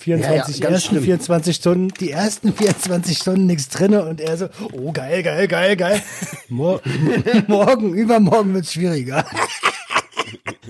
24, 0.00 0.58
Ja, 0.58 0.64
ja, 0.64 0.74
ersten 0.74 0.90
schlimm. 0.90 1.04
24 1.04 1.56
Stunden, 1.56 1.88
die 2.00 2.10
ersten 2.10 2.52
24 2.52 3.18
Stunden 3.18 3.46
nichts 3.46 3.68
drinne 3.68 4.04
und 4.04 4.20
er 4.20 4.36
so, 4.36 4.48
oh 4.72 4.92
geil, 4.92 5.22
geil, 5.22 5.48
geil, 5.48 5.76
geil. 5.76 6.02
Mor 6.48 6.80
morgen, 7.46 7.94
übermorgen 7.94 8.54
wird's 8.54 8.72
schwieriger. 8.72 9.24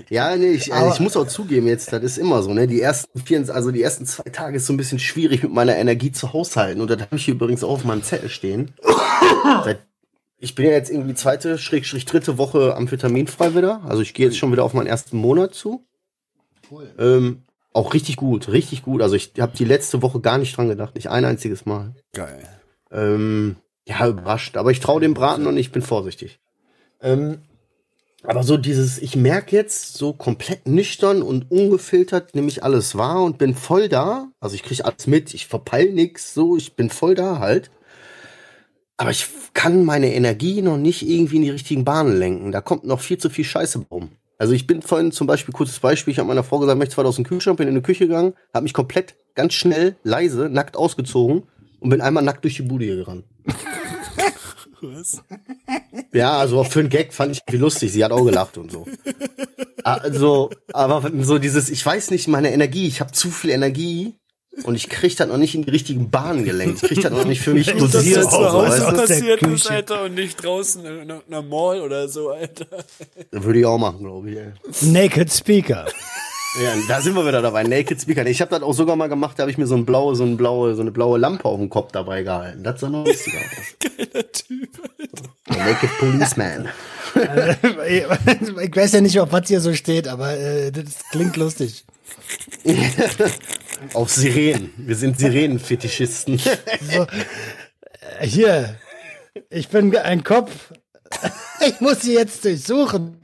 Ja, 0.09 0.35
nee, 0.35 0.51
ich, 0.51 0.73
also 0.73 0.93
ich 0.93 0.99
muss 0.99 1.17
auch 1.17 1.27
zugeben, 1.27 1.67
jetzt, 1.67 1.91
das 1.91 2.03
ist 2.03 2.17
immer 2.17 2.41
so, 2.41 2.53
ne? 2.53 2.67
Die 2.67 2.81
ersten 2.81 3.19
vier, 3.19 3.43
also 3.53 3.71
die 3.71 3.81
ersten 3.81 4.05
zwei 4.05 4.29
Tage 4.29 4.57
ist 4.57 4.65
so 4.65 4.73
ein 4.73 4.77
bisschen 4.77 4.99
schwierig 4.99 5.43
mit 5.43 5.51
meiner 5.51 5.75
Energie 5.75 6.11
zu 6.11 6.31
haushalten. 6.33 6.81
Und 6.81 6.89
das 6.89 7.01
habe 7.01 7.15
ich 7.17 7.25
hier 7.25 7.33
übrigens 7.33 7.63
auch 7.63 7.71
auf 7.71 7.83
meinem 7.83 8.03
Zettel 8.03 8.29
stehen. 8.29 8.73
Seit, 9.65 9.79
ich 10.37 10.55
bin 10.55 10.65
ja 10.65 10.71
jetzt 10.71 10.91
irgendwie 10.91 11.15
zweite, 11.15 11.57
schrägstrich 11.57 12.05
dritte 12.05 12.37
Woche 12.37 12.75
amphetaminfrei 12.75 13.55
wieder. 13.55 13.81
Also 13.85 14.01
ich 14.01 14.13
gehe 14.13 14.27
jetzt 14.27 14.37
schon 14.37 14.51
wieder 14.51 14.63
auf 14.63 14.73
meinen 14.73 14.87
ersten 14.87 15.17
Monat 15.17 15.53
zu. 15.53 15.85
Ähm, 16.99 17.43
auch 17.77 17.93
richtig 17.93 18.17
gut, 18.17 18.49
richtig 18.49 18.81
gut. 18.81 19.01
Also 19.01 19.15
ich 19.15 19.33
habe 19.39 19.55
die 19.55 19.65
letzte 19.65 20.01
Woche 20.01 20.19
gar 20.19 20.37
nicht 20.37 20.57
dran 20.57 20.67
gedacht, 20.67 20.95
nicht 20.95 21.09
ein 21.09 21.25
einziges 21.25 21.65
Mal. 21.65 21.93
Geil. 22.13 22.43
Ähm, 22.91 23.57
ja, 23.87 24.07
überrascht. 24.07 24.57
Aber 24.57 24.71
ich 24.71 24.79
traue 24.79 24.99
dem 24.99 25.13
Braten 25.13 25.45
und 25.45 25.57
ich 25.57 25.71
bin 25.71 25.81
vorsichtig. 25.81 26.39
Ähm, 27.01 27.39
aber 28.23 28.43
so 28.43 28.57
dieses, 28.57 28.97
ich 28.97 29.15
merke 29.15 29.55
jetzt 29.55 29.93
so 29.93 30.11
komplett 30.11 30.67
nüchtern 30.67 31.21
und 31.21 31.51
ungefiltert, 31.51 32.33
nehme 32.33 32.47
ich 32.47 32.63
alles 32.63 32.97
wahr 32.97 33.23
und 33.23 33.37
bin 33.37 33.53
voll 33.53 33.89
da. 33.89 34.29
Also 34.39 34.55
ich 34.55 34.63
kriege 34.63 34.83
alles 34.83 35.05
mit, 35.05 35.33
ich 35.33 35.47
verpeil 35.47 35.91
nix, 35.93 36.33
so, 36.33 36.57
ich 36.57 36.75
bin 36.75 36.89
voll 36.89 37.13
da 37.13 37.39
halt. 37.39 37.69
Aber 38.97 39.11
ich 39.11 39.27
kann 39.53 39.85
meine 39.85 40.13
Energie 40.13 40.63
noch 40.63 40.77
nicht 40.77 41.07
irgendwie 41.07 41.35
in 41.35 41.43
die 41.43 41.51
richtigen 41.51 41.85
Bahnen 41.85 42.17
lenken. 42.17 42.51
Da 42.51 42.61
kommt 42.61 42.85
noch 42.85 42.99
viel 42.99 43.19
zu 43.19 43.29
viel 43.29 43.45
Scheiße 43.45 43.85
rum. 43.91 44.09
Also 44.37 44.53
ich 44.53 44.67
bin 44.67 44.81
vorhin 44.81 45.11
zum 45.11 45.25
Beispiel, 45.25 45.53
kurzes 45.53 45.79
Beispiel, 45.79 46.11
ich 46.11 46.19
habe 46.19 46.27
meiner 46.27 46.43
Frau 46.43 46.59
gesagt, 46.59 46.75
ich 46.75 46.79
möchte 46.79 46.95
zwar 46.95 47.05
aus 47.05 47.15
dem 47.15 47.25
Kühlschrank, 47.25 47.57
bin 47.57 47.67
in 47.67 47.75
die 47.75 47.81
Küche 47.81 48.07
gegangen, 48.07 48.33
habe 48.53 48.63
mich 48.63 48.73
komplett 48.73 49.15
ganz 49.35 49.53
schnell, 49.53 49.95
leise, 50.03 50.49
nackt 50.49 50.77
ausgezogen 50.77 51.43
und 51.79 51.89
bin 51.89 52.01
einmal 52.01 52.23
nackt 52.23 52.43
durch 52.43 52.55
die 52.55 52.61
Bude 52.61 52.85
hier 52.85 52.97
gerannt. 52.97 53.25
Was? 54.81 55.23
Ja, 56.13 56.37
also 56.37 56.63
für 56.63 56.81
einen 56.81 56.89
Gag 56.89 57.13
fand 57.13 57.31
ich 57.31 57.41
irgendwie 57.47 57.61
lustig. 57.61 57.91
Sie 57.91 58.03
hat 58.05 58.11
auch 58.11 58.23
gelacht 58.23 58.59
und 58.59 58.71
so. 58.71 58.85
Also, 59.83 60.51
aber 60.71 61.11
so 61.21 61.39
dieses, 61.39 61.69
ich 61.69 61.83
weiß 61.83 62.11
nicht, 62.11 62.27
meine 62.27 62.51
Energie, 62.53 62.87
ich 62.87 62.99
habe 62.99 63.11
zu 63.11 63.31
viel 63.31 63.49
Energie 63.49 64.15
und 64.63 64.75
ich 64.75 64.89
krieg 64.89 65.15
das 65.15 65.27
noch 65.27 65.37
nicht 65.37 65.55
in 65.55 65.63
die 65.63 65.69
richtigen 65.69 66.09
Bahnen 66.09 66.43
gelenkt. 66.45 66.81
Ich 66.83 66.89
krieg 66.89 67.01
das 67.01 67.11
noch 67.11 67.25
nicht 67.25 67.41
für 67.41 67.53
mich 67.53 67.67
Das 67.67 67.77
dosiert. 67.91 68.17
ist 68.23 68.31
So, 68.31 68.37
zu 68.37 68.51
Hause 68.51 68.67
weißt 68.69 68.91
du? 68.91 68.95
passiert 68.95 69.41
ist. 69.43 69.69
Alter, 69.71 70.03
und 70.03 70.15
nicht 70.15 70.43
draußen 70.43 70.83
in 70.85 71.11
einer 71.11 71.41
Mall 71.41 71.81
oder 71.81 72.07
so, 72.07 72.29
Alter. 72.31 72.65
Würde 73.31 73.59
ich 73.59 73.65
auch 73.65 73.77
machen, 73.77 73.99
glaube 73.99 74.29
ich. 74.31 74.37
Ey. 74.37 74.51
Naked 74.91 75.31
Speaker. 75.31 75.85
Ja, 76.63 76.73
da 76.87 77.01
sind 77.01 77.13
wir 77.15 77.25
wieder 77.27 77.41
dabei. 77.43 77.63
Naked 77.63 78.01
Speaker. 78.01 78.25
Ich 78.25 78.41
habe 78.41 78.49
das 78.49 78.63
auch 78.63 78.73
sogar 78.73 78.95
mal 78.95 79.07
gemacht, 79.09 79.37
da 79.37 79.43
habe 79.43 79.51
ich 79.51 79.57
mir 79.59 79.67
so, 79.67 79.75
ein 79.75 79.85
blaue, 79.85 80.15
so, 80.15 80.23
ein 80.23 80.37
blaue, 80.37 80.73
so 80.75 80.81
eine 80.81 80.91
blaue 80.91 81.19
Lampe 81.19 81.45
auf 81.45 81.59
dem 81.59 81.69
Kopf 81.69 81.91
dabei 81.91 82.23
gehalten. 82.23 82.63
Das 82.63 82.79
sah 82.79 82.89
noch 82.89 83.05
lustiger 83.05 83.37
aus. 83.37 83.75
Geiler 83.97 84.31
Typ. 84.31 84.69
Der 85.49 85.57
Naked 85.57 85.89
Policeman. 85.99 86.67
ich 87.87 88.75
weiß 88.75 88.93
ja 88.93 89.01
nicht, 89.01 89.19
auf 89.19 89.31
was 89.31 89.47
hier 89.47 89.61
so 89.61 89.73
steht, 89.73 90.07
aber 90.07 90.35
äh, 90.37 90.71
das 90.71 90.85
klingt 91.11 91.37
lustig. 91.37 91.85
Auf 93.93 94.11
Sirenen. 94.11 94.73
Wir 94.77 94.95
sind 94.95 95.19
Sirenenfetischisten. 95.19 96.39
So, 96.81 97.05
äh, 98.19 98.27
hier, 98.27 98.75
ich 99.49 99.69
bin 99.69 99.95
ein 99.95 100.23
Kopf. 100.23 100.71
Ich 101.65 101.79
muss 101.81 102.01
sie 102.01 102.13
jetzt 102.13 102.43
durchsuchen. 102.45 103.23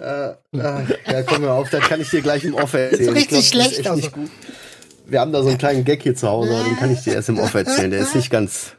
Ah, 0.00 0.36
ja, 0.52 1.22
komm 1.26 1.42
mir 1.42 1.52
auf, 1.52 1.70
das 1.70 1.82
kann 1.82 2.00
ich 2.00 2.10
dir 2.10 2.22
gleich 2.22 2.44
im 2.44 2.54
Off 2.54 2.74
erzählen. 2.74 3.14
richtig 3.14 3.28
glaub, 3.30 3.30
das 3.30 3.38
ist 3.40 3.48
schlecht, 3.48 3.78
echt 3.78 3.88
also. 3.88 4.00
nicht 4.02 4.12
gut. 4.12 4.30
Wir 5.06 5.20
haben 5.20 5.32
da 5.32 5.42
so 5.42 5.48
einen 5.48 5.58
kleinen 5.58 5.84
Gag 5.84 6.02
hier 6.02 6.14
zu 6.14 6.28
Hause, 6.28 6.54
aber 6.54 6.64
den 6.64 6.76
kann 6.76 6.92
ich 6.92 7.00
dir 7.02 7.14
erst 7.14 7.28
im 7.28 7.38
Off 7.38 7.54
erzählen. 7.54 7.90
Der 7.90 8.00
ist 8.00 8.14
nicht 8.14 8.30
ganz, 8.30 8.72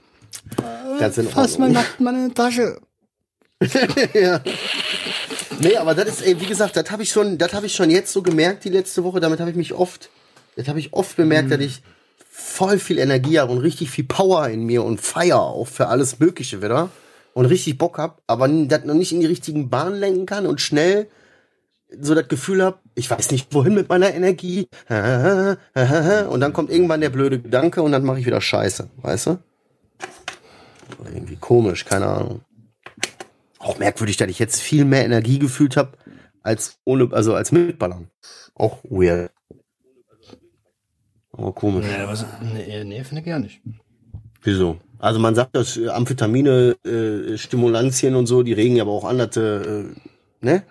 ganz 1.00 1.18
in 1.18 1.28
Fass 1.28 1.58
mal 1.58 1.68
Ordnung. 1.68 1.84
nackt 1.84 2.00
mal 2.00 2.16
in 2.16 2.30
die 2.30 2.34
Tasche. 2.34 2.80
ja. 4.14 4.42
Nee, 5.60 5.76
aber 5.76 5.94
das 5.94 6.08
ist, 6.08 6.22
ey, 6.26 6.40
wie 6.40 6.46
gesagt, 6.46 6.76
das 6.76 6.90
habe 6.90 7.04
ich 7.04 7.12
schon, 7.12 7.38
das 7.38 7.54
habe 7.54 7.66
ich 7.66 7.76
schon 7.76 7.90
jetzt 7.90 8.12
so 8.14 8.22
gemerkt 8.22 8.64
die 8.64 8.70
letzte 8.70 9.04
Woche. 9.04 9.20
Damit 9.20 9.40
habe 9.40 9.50
ich 9.52 9.56
mich 9.56 9.74
oft, 9.74 10.10
das 10.56 10.68
habe 10.68 10.80
ich 10.80 10.94
oft 10.94 11.16
bemerkt, 11.16 11.52
dass 11.52 11.60
ich 11.60 11.82
voll 12.30 12.80
viel 12.80 12.98
Energie 12.98 13.40
habe 13.40 13.52
und 13.52 13.60
richtig 13.60 13.90
viel 13.90 14.06
Power 14.06 14.48
in 14.48 14.66
mir 14.66 14.84
und 14.84 15.02
Feier 15.02 15.40
auch 15.40 15.68
für 15.68 15.88
alles 15.88 16.20
Mögliche 16.20 16.62
wieder 16.62 16.90
und 17.34 17.46
richtig 17.46 17.78
Bock 17.78 17.98
hab, 17.98 18.22
aber 18.28 18.48
das 18.48 18.84
noch 18.86 18.94
nicht 18.94 19.12
in 19.12 19.20
die 19.20 19.26
richtigen 19.26 19.70
Bahnen 19.70 20.00
lenken 20.00 20.26
kann 20.26 20.46
und 20.46 20.62
schnell 20.62 21.08
so 22.00 22.16
das 22.16 22.28
Gefühl 22.30 22.64
hab, 22.64 22.82
ich 22.96 23.10
weiß 23.12 23.32
nicht 23.32 23.54
wohin 23.54 23.74
mit 23.74 23.90
meiner 23.90 24.14
Energie 24.14 24.68
und 24.88 26.40
dann 26.40 26.54
kommt 26.54 26.70
irgendwann 26.70 27.02
der 27.02 27.10
blöde 27.10 27.40
Gedanke 27.40 27.82
und 27.82 27.92
dann 27.92 28.04
mache 28.04 28.20
ich 28.20 28.26
wieder 28.26 28.42
Scheiße, 28.42 28.90
weißt 29.02 29.28
du? 29.28 29.40
Irgendwie 31.04 31.36
komisch, 31.36 31.86
keine 31.86 32.08
Ahnung. 32.08 32.42
Auch 33.60 33.78
merkwürdig, 33.78 34.18
dass 34.18 34.30
ich 34.30 34.40
jetzt 34.40 34.62
viel 34.62 34.86
mehr 34.86 35.04
Energie 35.06 35.40
gefühlt 35.40 35.78
habe 35.78 35.98
als 36.44 36.78
ohne, 36.86 37.10
also 37.12 37.36
als 37.36 37.52
mitballern. 37.52 38.10
Auch 38.56 38.80
weird. 38.84 39.32
Aber 41.42 41.54
komisch. 41.54 41.86
Nee, 41.86 42.06
was, 42.08 42.26
nee, 42.54 42.84
nee 42.84 43.04
finde 43.04 43.22
ich 43.22 43.28
gar 43.28 43.40
nicht. 43.40 43.62
Wieso? 44.44 44.78
Also 45.00 45.20
man 45.20 45.34
sagt, 45.34 45.56
dass 45.56 45.78
äh, 45.78 45.90
Amphetamine, 45.90 46.76
äh, 46.86 47.38
Stimulantien 47.38 48.16
und 48.16 48.28
so, 48.28 48.44
die 48.44 48.54
regen 48.54 48.76
ja 48.76 48.84
aber 48.84 48.92
auch 48.92 49.06
andere, 49.06 49.86
äh, 50.42 50.46
ne? 50.46 50.64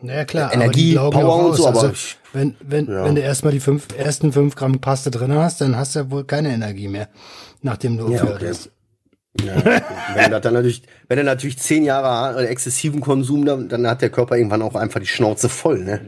Naja, 0.00 0.24
klar. 0.24 0.52
Energie, 0.52 0.94
ja 0.94 1.08
Power 1.08 1.46
und 1.46 1.54
so, 1.54 1.68
aber 1.68 1.82
also, 1.82 1.94
wenn, 2.32 2.56
wenn, 2.60 2.88
Ja. 2.88 3.04
wenn 3.04 3.14
du 3.14 3.20
erstmal 3.20 3.52
die 3.52 3.60
fünf, 3.60 3.86
ersten 3.96 4.32
fünf 4.32 4.56
Gramm 4.56 4.80
Paste 4.80 5.12
drin 5.12 5.32
hast, 5.32 5.60
dann 5.60 5.76
hast 5.76 5.94
du 5.94 6.00
ja 6.00 6.10
wohl 6.10 6.24
keine 6.24 6.52
Energie 6.52 6.88
mehr, 6.88 7.08
nachdem 7.60 7.98
du 7.98 8.10
Ja, 8.10 8.24
okay. 8.24 8.48
hast. 8.48 8.70
Ja, 9.40 9.64
wenn 10.14 10.32
er 10.32 10.40
dann 10.40 10.54
natürlich, 10.54 10.82
wenn 11.08 11.18
er 11.18 11.24
natürlich 11.24 11.58
zehn 11.58 11.84
Jahre 11.84 12.46
exzessiven 12.48 13.00
Konsum, 13.00 13.46
dann, 13.46 13.68
dann 13.68 13.86
hat 13.86 14.02
der 14.02 14.10
Körper 14.10 14.36
irgendwann 14.36 14.60
auch 14.60 14.74
einfach 14.74 15.00
die 15.00 15.06
Schnauze 15.06 15.48
voll, 15.48 15.84
ne? 15.84 16.00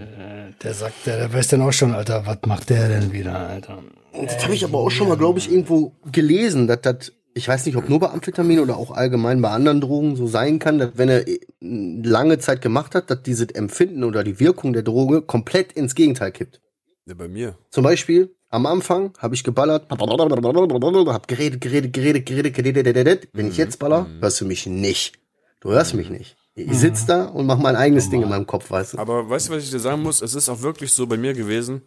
Der 0.65 0.73
sagt, 0.73 1.07
der, 1.07 1.19
der 1.19 1.33
weiß 1.33 1.49
dann 1.49 1.61
auch 1.61 1.73
schon, 1.73 1.93
Alter, 1.93 2.25
was 2.25 2.39
macht 2.47 2.71
der 2.71 2.89
denn 2.89 3.13
wieder, 3.13 3.39
Alter? 3.39 3.83
Und 4.13 4.31
das 4.31 4.43
habe 4.43 4.55
ich 4.55 4.65
aber 4.65 4.79
auch 4.79 4.91
schon 4.91 5.09
mal, 5.09 5.19
glaube 5.19 5.39
ich, 5.39 5.51
irgendwo 5.51 5.93
gelesen, 6.11 6.67
dass 6.67 6.81
das, 6.81 7.13
ich 7.35 7.47
weiß 7.47 7.67
nicht, 7.67 7.77
ob 7.77 7.91
nur 7.91 8.01
bei 8.01 8.09
Amphetamin 8.09 8.61
oder 8.61 8.79
auch 8.79 8.91
allgemein 8.91 9.43
bei 9.43 9.51
anderen 9.51 9.83
Drogen 9.83 10.17
so 10.17 10.27
sein 10.27 10.59
kann, 10.59 10.79
dass 10.79 10.93
wenn 10.95 11.11
er 11.11 11.29
äh, 11.29 11.39
lange 11.61 12.39
Zeit 12.39 12.63
gemacht 12.63 12.95
hat, 12.95 13.11
dass 13.11 13.23
dieses 13.23 13.49
Empfinden 13.49 14.05
oder 14.05 14.25
die 14.25 14.41
Wirkung 14.41 14.73
der 14.73 14.83
Droge 14.83 15.21
komplett 15.21 15.73
ins 15.73 15.95
Gegenteil 15.95 16.33
kippt. 16.33 16.63
Ja, 17.05 17.13
bei 17.13 17.29
mir. 17.29 17.59
Zum 17.69 17.85
Beispiel, 17.85 18.35
am 18.49 18.65
Anfang 18.65 19.13
habe 19.19 19.35
ich 19.35 19.45
geballert, 19.45 19.91
hab 19.91 21.29
geredet, 21.29 21.61
geredet, 21.61 21.93
geredet, 21.93 22.25
geredet, 22.25 22.55
geredet, 22.55 22.85
geredet. 22.85 23.29
Wenn 23.35 23.49
ich 23.49 23.59
jetzt 23.59 23.79
baller, 23.79 24.07
hörst 24.21 24.41
du 24.41 24.47
mich 24.47 24.67
nicht. 24.67 25.19
Du 25.61 25.73
hörst 25.73 25.93
mich 25.93 26.09
nicht. 26.09 26.37
Ich 26.57 26.79
sitz 26.79 27.05
da 27.07 27.25
und 27.25 27.47
mach 27.47 27.59
mein 27.59 27.75
eigenes 27.75 28.11
Ding 28.11 28.23
in 28.23 28.29
meinem 28.29 28.47
Kopf, 28.47 28.71
weißt 28.71 28.95
du? 28.95 28.99
Aber 28.99 29.29
weißt 29.29 29.49
du, 29.49 29.55
was 29.55 29.65
ich 29.65 29.71
dir 29.71 29.81
sagen 29.81 30.03
muss? 30.03 30.23
Es 30.23 30.35
ist 30.35 30.49
auch 30.49 30.63
wirklich 30.63 30.93
so 30.93 31.07
bei 31.07 31.17
mir 31.17 31.35
gewesen, 31.35 31.83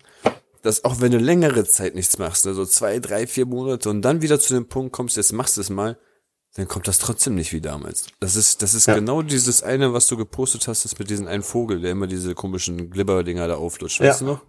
dass 0.62 0.84
auch 0.84 1.00
wenn 1.00 1.14
du 1.14 1.20
längere 1.20 1.64
Zeit 1.64 1.96
nichts 1.96 2.18
machst, 2.18 2.46
also 2.46 2.66
zwei, 2.66 3.00
drei, 3.00 3.28
vier 3.28 3.46
Monate 3.46 3.90
und 3.90 4.02
dann 4.02 4.22
wieder 4.22 4.40
zu 4.40 4.54
dem 4.54 4.68
Punkt 4.68 4.92
kommst, 4.92 5.16
jetzt 5.16 5.32
machst 5.32 5.56
du 5.56 5.62
es 5.62 5.70
mal, 5.70 5.98
dann 6.56 6.68
kommt 6.68 6.88
das 6.88 6.98
trotzdem 6.98 7.36
nicht 7.36 7.54
wie 7.54 7.62
damals. 7.62 8.08
Das 8.20 8.36
ist, 8.36 8.62
das 8.62 8.74
ist 8.74 8.88
Ja. 8.88 8.96
genau 8.96 9.22
dieses 9.22 9.64
eine, 9.64 9.94
was 9.94 10.08
du 10.08 10.18
gepostet 10.18 10.68
hast, 10.68 10.84
das 10.84 11.00
mit 11.00 11.10
diesem 11.10 11.28
einen 11.28 11.44
Vogel, 11.44 11.80
der 11.80 11.92
immer 11.92 12.08
diese 12.08 12.34
komischen 12.36 12.90
Glibberdinger 12.90 13.48
da 13.48 13.56
auflutscht. 13.56 14.02
Ja. 14.02 14.10
Weißt 14.10 14.22
du 14.22 14.26
noch? 14.26 14.42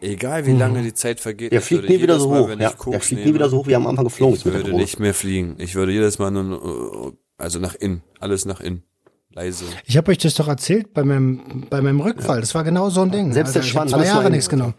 Egal 0.00 0.46
wie 0.46 0.52
lange 0.52 0.82
die 0.82 0.94
Zeit 0.94 1.18
vergeht. 1.18 1.50
Der 1.50 1.60
fliegt 1.60 1.88
nie 1.88 2.00
wieder 2.00 2.20
so 2.20 2.28
Mal, 2.30 2.42
hoch. 2.42 2.48
Ja, 2.50 2.72
der 2.72 3.00
fliegt 3.00 3.24
nie 3.24 3.34
wieder 3.34 3.48
so 3.48 3.58
hoch, 3.58 3.66
wie 3.66 3.74
am 3.74 3.86
Anfang 3.88 4.04
geflogen 4.04 4.36
ist 4.36 4.46
Ich 4.46 4.52
würde 4.52 4.72
nicht 4.72 5.00
mehr 5.00 5.14
fliegen. 5.14 5.56
Ich 5.58 5.74
würde 5.74 5.90
jedes 5.90 6.20
Mal 6.20 6.30
nur, 6.30 7.08
äh, 7.08 7.16
also 7.36 7.58
nach 7.58 7.74
innen. 7.74 8.04
Alles 8.20 8.44
nach 8.44 8.60
innen. 8.60 8.84
Leise. 9.30 9.64
Ich 9.84 9.96
habe 9.96 10.10
euch 10.10 10.18
das 10.18 10.34
doch 10.34 10.48
erzählt 10.48 10.92
bei 10.94 11.04
meinem, 11.04 11.66
bei 11.68 11.80
meinem 11.80 12.00
Rückfall. 12.00 12.40
Das 12.40 12.54
war 12.54 12.64
genau 12.64 12.90
so 12.90 13.02
ein 13.02 13.10
Ding. 13.10 13.32
Selbst 13.32 13.54
der 13.54 13.62
ich 13.62 13.68
Schwanz, 13.68 13.92
habe 13.92 14.02
zwei 14.02 14.08
Jahre 14.08 14.24
nach 14.24 14.30
nichts 14.30 14.48
genommen. 14.48 14.74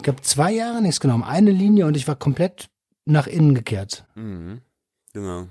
Ich 0.00 0.08
habe 0.08 0.20
zwei 0.22 0.52
Jahre 0.52 0.82
nichts 0.82 1.00
genommen. 1.00 1.22
Eine 1.24 1.50
Linie 1.50 1.86
und 1.86 1.96
ich 1.96 2.06
war 2.08 2.16
komplett 2.16 2.68
nach 3.04 3.26
innen 3.26 3.54
gekehrt. 3.54 4.04
Mhm. 4.14 4.60
Genau. 5.12 5.46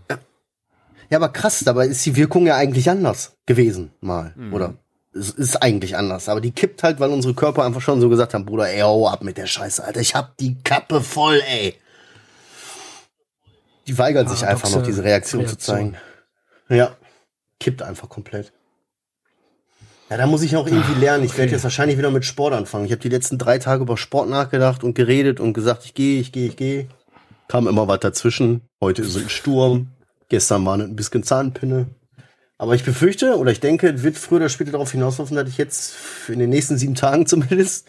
Ja, 1.09 1.17
aber 1.17 1.29
krass, 1.29 1.59
dabei 1.65 1.87
ist 1.87 2.05
die 2.05 2.15
Wirkung 2.15 2.45
ja 2.47 2.55
eigentlich 2.55 2.89
anders 2.89 3.33
gewesen, 3.45 3.91
mal, 4.01 4.33
Mhm. 4.35 4.53
oder? 4.53 4.73
Es 5.13 5.29
ist 5.29 5.57
eigentlich 5.57 5.97
anders, 5.97 6.29
aber 6.29 6.39
die 6.39 6.51
kippt 6.51 6.83
halt, 6.83 7.01
weil 7.01 7.09
unsere 7.11 7.33
Körper 7.33 7.65
einfach 7.65 7.81
schon 7.81 7.99
so 7.99 8.07
gesagt 8.07 8.33
haben, 8.33 8.45
Bruder, 8.45 8.69
ey, 8.69 8.79
hau 8.79 9.09
ab 9.09 9.23
mit 9.23 9.37
der 9.37 9.45
Scheiße, 9.45 9.83
Alter, 9.83 9.99
ich 9.99 10.15
hab 10.15 10.37
die 10.37 10.55
Kappe 10.63 11.01
voll, 11.01 11.41
ey. 11.49 11.75
Die 13.87 13.97
weigert 13.97 14.29
sich 14.29 14.45
einfach 14.45 14.69
noch, 14.71 14.83
diese 14.83 15.03
Reaktion, 15.03 15.41
zu 15.41 15.47
Reaktion. 15.49 15.75
zeigen. 15.75 15.95
Ja, 16.69 16.95
kippt 17.61 17.81
einfach 17.81 18.09
komplett. 18.09 18.51
Ja, 20.09 20.17
da 20.17 20.27
muss 20.27 20.41
ich 20.41 20.57
auch 20.57 20.67
irgendwie 20.67 20.99
lernen. 20.99 21.23
Ich 21.23 21.37
werde 21.37 21.53
jetzt 21.53 21.63
wahrscheinlich 21.63 21.97
wieder 21.97 22.11
mit 22.11 22.25
Sport 22.25 22.53
anfangen. 22.53 22.83
Ich 22.83 22.91
habe 22.91 23.01
die 23.01 23.07
letzten 23.07 23.37
drei 23.37 23.59
Tage 23.59 23.83
über 23.83 23.95
Sport 23.95 24.29
nachgedacht 24.29 24.83
und 24.83 24.93
geredet 24.93 25.39
und 25.39 25.53
gesagt, 25.53 25.85
ich 25.85 25.93
gehe, 25.93 26.19
ich 26.19 26.33
gehe, 26.33 26.47
ich 26.47 26.57
gehe. 26.57 26.89
Kam 27.47 27.67
immer 27.67 27.87
was 27.87 28.01
dazwischen. 28.01 28.61
Heute 28.81 29.03
ist 29.03 29.15
ein 29.15 29.29
Sturm. 29.29 29.87
Gestern 30.27 30.65
war 30.65 30.77
ein 30.77 30.97
bisschen 30.97 31.23
Zahnpinne. 31.23 31.87
Aber 32.57 32.75
ich 32.75 32.83
befürchte 32.83 33.37
oder 33.37 33.51
ich 33.51 33.61
denke, 33.61 33.87
es 33.87 34.03
wird 34.03 34.17
früher 34.17 34.37
oder 34.37 34.49
später 34.49 34.71
darauf 34.71 34.91
hinauslaufen, 34.91 35.35
dass 35.37 35.47
ich 35.47 35.57
jetzt 35.57 35.95
in 36.27 36.39
den 36.39 36.49
nächsten 36.49 36.77
sieben 36.77 36.95
Tagen 36.95 37.25
zumindest 37.27 37.87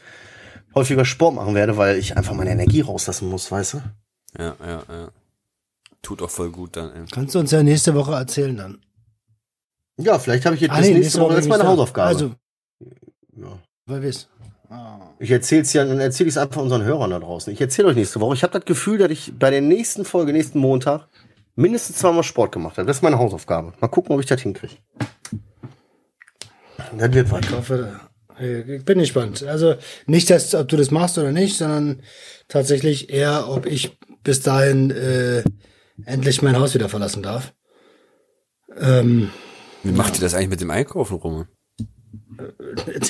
häufiger 0.75 1.05
Sport 1.05 1.35
machen 1.35 1.55
werde, 1.55 1.77
weil 1.77 1.99
ich 1.99 2.17
einfach 2.17 2.35
meine 2.35 2.51
Energie 2.51 2.83
rauslassen 2.83 3.29
muss, 3.29 3.51
weißt 3.51 3.75
du? 3.75 3.83
Ja, 4.39 4.55
ja, 4.65 4.83
ja. 4.89 5.09
Tut 6.03 6.23
auch 6.23 6.31
voll 6.31 6.51
gut 6.51 6.77
dann, 6.77 6.93
ey. 6.95 7.03
Kannst 7.11 7.35
du 7.35 7.41
uns 7.41 7.51
ja 7.51 7.63
nächste 7.63 7.95
Woche 7.95 8.13
erzählen 8.13 8.57
dann. 8.57 8.79
Ja, 10.03 10.19
vielleicht 10.19 10.45
habe 10.45 10.55
ich 10.55 10.63
jetzt 10.63 10.73
Ah, 10.73 10.79
bis 10.79 10.89
nee, 10.89 10.95
nächste 10.95 11.21
Woche, 11.21 11.35
das 11.35 11.45
ist 11.45 11.49
meine 11.49 11.63
da. 11.63 11.69
Hausaufgabe. 11.69 12.09
Also, 12.09 12.31
ja. 13.37 13.59
weil 13.87 14.03
wir's. 14.03 14.29
Ich 15.19 15.31
erzähl's 15.31 15.73
ja, 15.75 15.85
dann 15.85 16.01
erzähle 16.01 16.29
ich 16.29 16.35
es 16.35 16.39
einfach 16.39 16.63
unseren 16.63 16.83
Hörern 16.83 17.11
da 17.11 17.19
draußen. 17.19 17.53
Ich 17.53 17.61
erzähle 17.61 17.89
euch 17.89 17.97
nächste 17.97 18.21
Woche. 18.21 18.35
Ich 18.35 18.43
habe 18.43 18.53
das 18.53 18.65
Gefühl, 18.65 18.99
dass 18.99 19.11
ich 19.11 19.33
bei 19.39 19.51
der 19.51 19.61
nächsten 19.61 20.05
Folge, 20.05 20.33
nächsten 20.33 20.59
Montag, 20.59 21.09
mindestens 21.55 21.99
zweimal 21.99 22.23
Sport 22.23 22.53
gemacht 22.53 22.79
habe. 22.79 22.87
Das 22.87 22.97
ist 22.97 23.03
meine 23.03 23.19
Hausaufgabe. 23.19 23.75
Mal 23.81 23.89
gucken, 23.89 24.15
ob 24.15 24.21
ich 24.21 24.27
das 24.27 24.41
hinkriege. 24.41 24.75
Das 26.99 27.13
wird 27.13 27.31
was. 27.31 27.41
Ich 27.45 27.53
hoffe, 27.53 28.01
ich 28.41 28.85
bin 28.85 28.99
gespannt. 28.99 29.43
Also 29.45 29.75
nicht, 30.07 30.31
dass, 30.31 30.55
ob 30.55 30.69
du 30.69 30.77
das 30.77 30.91
machst 30.91 31.19
oder 31.19 31.33
nicht, 31.33 31.59
sondern 31.59 32.03
tatsächlich 32.49 33.11
eher, 33.11 33.49
ob 33.49 33.67
ich 33.67 33.99
bis 34.25 34.41
dahin 34.41 34.91
äh, 34.91 35.43
endlich 36.07 36.43
mein 36.43 36.59
Haus 36.59 36.75
wieder 36.75 36.89
verlassen 36.89 37.23
darf. 37.23 37.53
Ähm, 38.81 39.31
Wie 39.83 39.93
macht 39.93 40.15
ihr 40.15 40.21
das 40.21 40.35
eigentlich 40.35 40.51
mit 40.51 40.61
dem 40.61 40.71
Einkaufen 40.71 41.17
rum? 41.17 41.47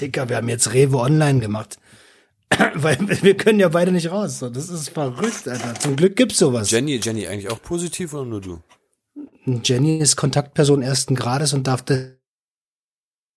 Dicker, 0.01 0.29
wir 0.29 0.37
haben 0.37 0.49
jetzt 0.49 0.73
Rewe 0.73 0.99
online 0.99 1.41
gemacht. 1.41 1.79
Weil 2.75 2.99
wir 3.23 3.37
können 3.37 3.61
ja 3.61 3.69
beide 3.69 3.93
nicht 3.93 4.11
raus. 4.11 4.41
Das 4.53 4.69
ist 4.69 4.91
verrückt, 4.91 5.49
Alter. 5.49 5.75
Zum 5.75 5.97
Glück 5.97 6.17
gibt's 6.17 6.39
sowas. 6.39 6.71
Jenny, 6.71 6.97
Jenny 7.03 7.27
eigentlich 7.27 7.51
auch 7.51 7.63
positiv 7.63 8.13
oder 8.15 8.25
nur 8.27 8.41
du? 8.41 8.61
Jenny 9.45 9.99
ist 9.99 10.17
Kontaktperson 10.17 10.83
ersten 10.83 11.15
Grades 11.15 11.53
und 11.53 11.67
darf 11.67 11.85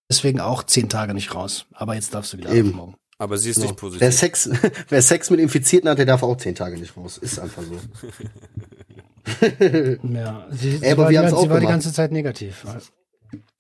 deswegen 0.10 0.40
auch 0.40 0.64
zehn 0.64 0.90
Tage 0.90 1.14
nicht 1.14 1.34
raus. 1.34 1.66
Aber 1.74 1.96
jetzt 1.96 2.14
darfst 2.14 2.34
du 2.34 2.38
wieder 2.38 2.52
Eben. 2.52 2.70
ab 2.70 2.76
morgen. 2.76 2.96
Aber 3.18 3.38
sie 3.38 3.52
ist 3.52 3.56
So. 3.56 3.62
nicht 3.62 3.72
Wer 3.72 3.78
positiv. 3.90 4.14
Sex, 4.14 4.50
wer 4.90 5.02
Sex 5.02 5.30
mit 5.30 5.40
Infizierten 5.40 5.90
hat, 5.90 5.98
der 5.98 6.06
darf 6.06 6.22
auch 6.22 6.36
zehn 6.38 6.54
Tage 6.56 6.78
nicht 6.78 6.98
raus. 6.98 7.18
Ist 7.18 7.40
einfach 7.40 7.64
so. 7.64 7.80
Ja, 10.04 10.48
sie, 10.52 10.78
Ey, 10.82 10.92
aber 10.92 10.96
sie, 10.96 10.98
war, 10.98 11.10
wir 11.10 11.10
die, 11.10 11.18
haben's 11.18 11.32
ganze- 11.32 11.36
auch 11.38 11.42
sie 11.44 11.50
war 11.50 11.60
die 11.60 11.66
ganze 11.66 11.94
Zeit 11.94 12.12
negativ. 12.12 12.64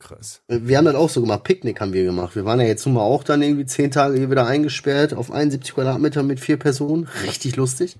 Krass. 0.07 0.41
Wir 0.47 0.77
haben 0.77 0.85
das 0.85 0.93
auch 0.93 1.09
so 1.09 1.21
gemacht. 1.21 1.43
Picknick 1.43 1.81
haben 1.81 1.91
wir 1.91 2.03
gemacht. 2.03 2.35
Wir 2.35 2.45
waren 2.45 2.59
ja 2.59 2.67
jetzt 2.67 2.85
nun 2.85 2.93
mal 2.93 3.01
auch 3.01 3.23
dann 3.23 3.41
irgendwie 3.41 3.65
zehn 3.65 3.89
Tage 3.89 4.15
hier 4.17 4.29
wieder 4.29 4.45
eingesperrt 4.45 5.15
auf 5.15 5.31
71 5.31 5.73
Quadratmeter 5.73 6.21
mit 6.21 6.39
vier 6.39 6.57
Personen. 6.57 7.09
Richtig 7.23 7.55
lustig. 7.55 7.97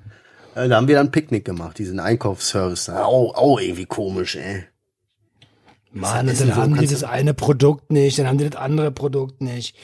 Äh, 0.53 0.67
Da 0.67 0.75
haben 0.75 0.87
wir 0.87 0.95
dann 0.95 1.09
Picknick 1.09 1.45
gemacht, 1.45 1.79
diesen 1.79 1.99
Einkaufsservice. 1.99 2.89
Au, 2.89 3.33
au, 3.33 3.57
irgendwie 3.57 3.87
komisch, 3.87 4.35
ey. 4.35 4.65
Mann, 5.93 6.27
dann 6.27 6.35
so, 6.35 6.55
haben 6.55 6.77
die 6.77 6.85
das 6.85 7.03
eine 7.03 7.33
Produkt 7.33 7.91
nicht, 7.91 8.19
dann 8.19 8.27
haben 8.27 8.37
die 8.37 8.47
das 8.47 8.61
andere 8.61 8.91
Produkt 8.91 9.41
nicht. 9.41 9.75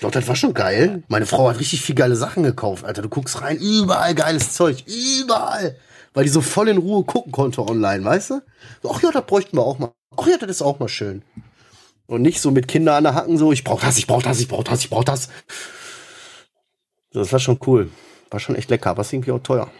Doch, 0.00 0.10
das 0.10 0.26
war 0.26 0.34
schon 0.34 0.54
geil. 0.54 1.04
Meine 1.06 1.26
Frau 1.26 1.50
hat 1.50 1.60
richtig 1.60 1.82
viel 1.82 1.94
geile 1.94 2.16
Sachen 2.16 2.42
gekauft, 2.42 2.84
Alter. 2.84 3.02
Du 3.02 3.08
guckst 3.08 3.42
rein, 3.42 3.58
überall 3.58 4.14
geiles 4.16 4.54
Zeug. 4.54 4.84
Überall. 4.88 5.76
Weil 6.14 6.24
die 6.24 6.30
so 6.30 6.40
voll 6.40 6.68
in 6.68 6.78
Ruhe 6.78 7.04
gucken 7.04 7.30
konnte 7.30 7.62
online, 7.62 8.04
weißt 8.04 8.30
du? 8.30 8.40
Ach 8.88 9.00
ja, 9.02 9.12
das 9.12 9.24
bräuchten 9.26 9.56
wir 9.56 9.62
auch 9.62 9.78
mal. 9.78 9.92
Ach 10.16 10.26
ja, 10.26 10.36
das 10.38 10.50
ist 10.50 10.62
auch 10.62 10.80
mal 10.80 10.88
schön. 10.88 11.22
Und 12.10 12.22
nicht 12.22 12.40
so 12.40 12.50
mit 12.50 12.66
Kindern 12.66 12.96
an 12.96 13.04
der 13.04 13.14
Hacken 13.14 13.38
so, 13.38 13.52
ich 13.52 13.62
brauch 13.62 13.80
das, 13.80 13.96
ich 13.96 14.08
brauch 14.08 14.20
das, 14.20 14.40
ich 14.40 14.48
brauch 14.48 14.64
das, 14.64 14.80
ich 14.80 14.90
brauch 14.90 15.04
das. 15.04 15.28
Das 17.12 17.32
war 17.32 17.38
schon 17.38 17.60
cool. 17.68 17.88
War 18.30 18.40
schon 18.40 18.56
echt 18.56 18.68
lecker, 18.68 18.90
aber 18.90 19.02
ist 19.02 19.12
irgendwie 19.12 19.30
auch 19.30 19.38
teuer. 19.38 19.70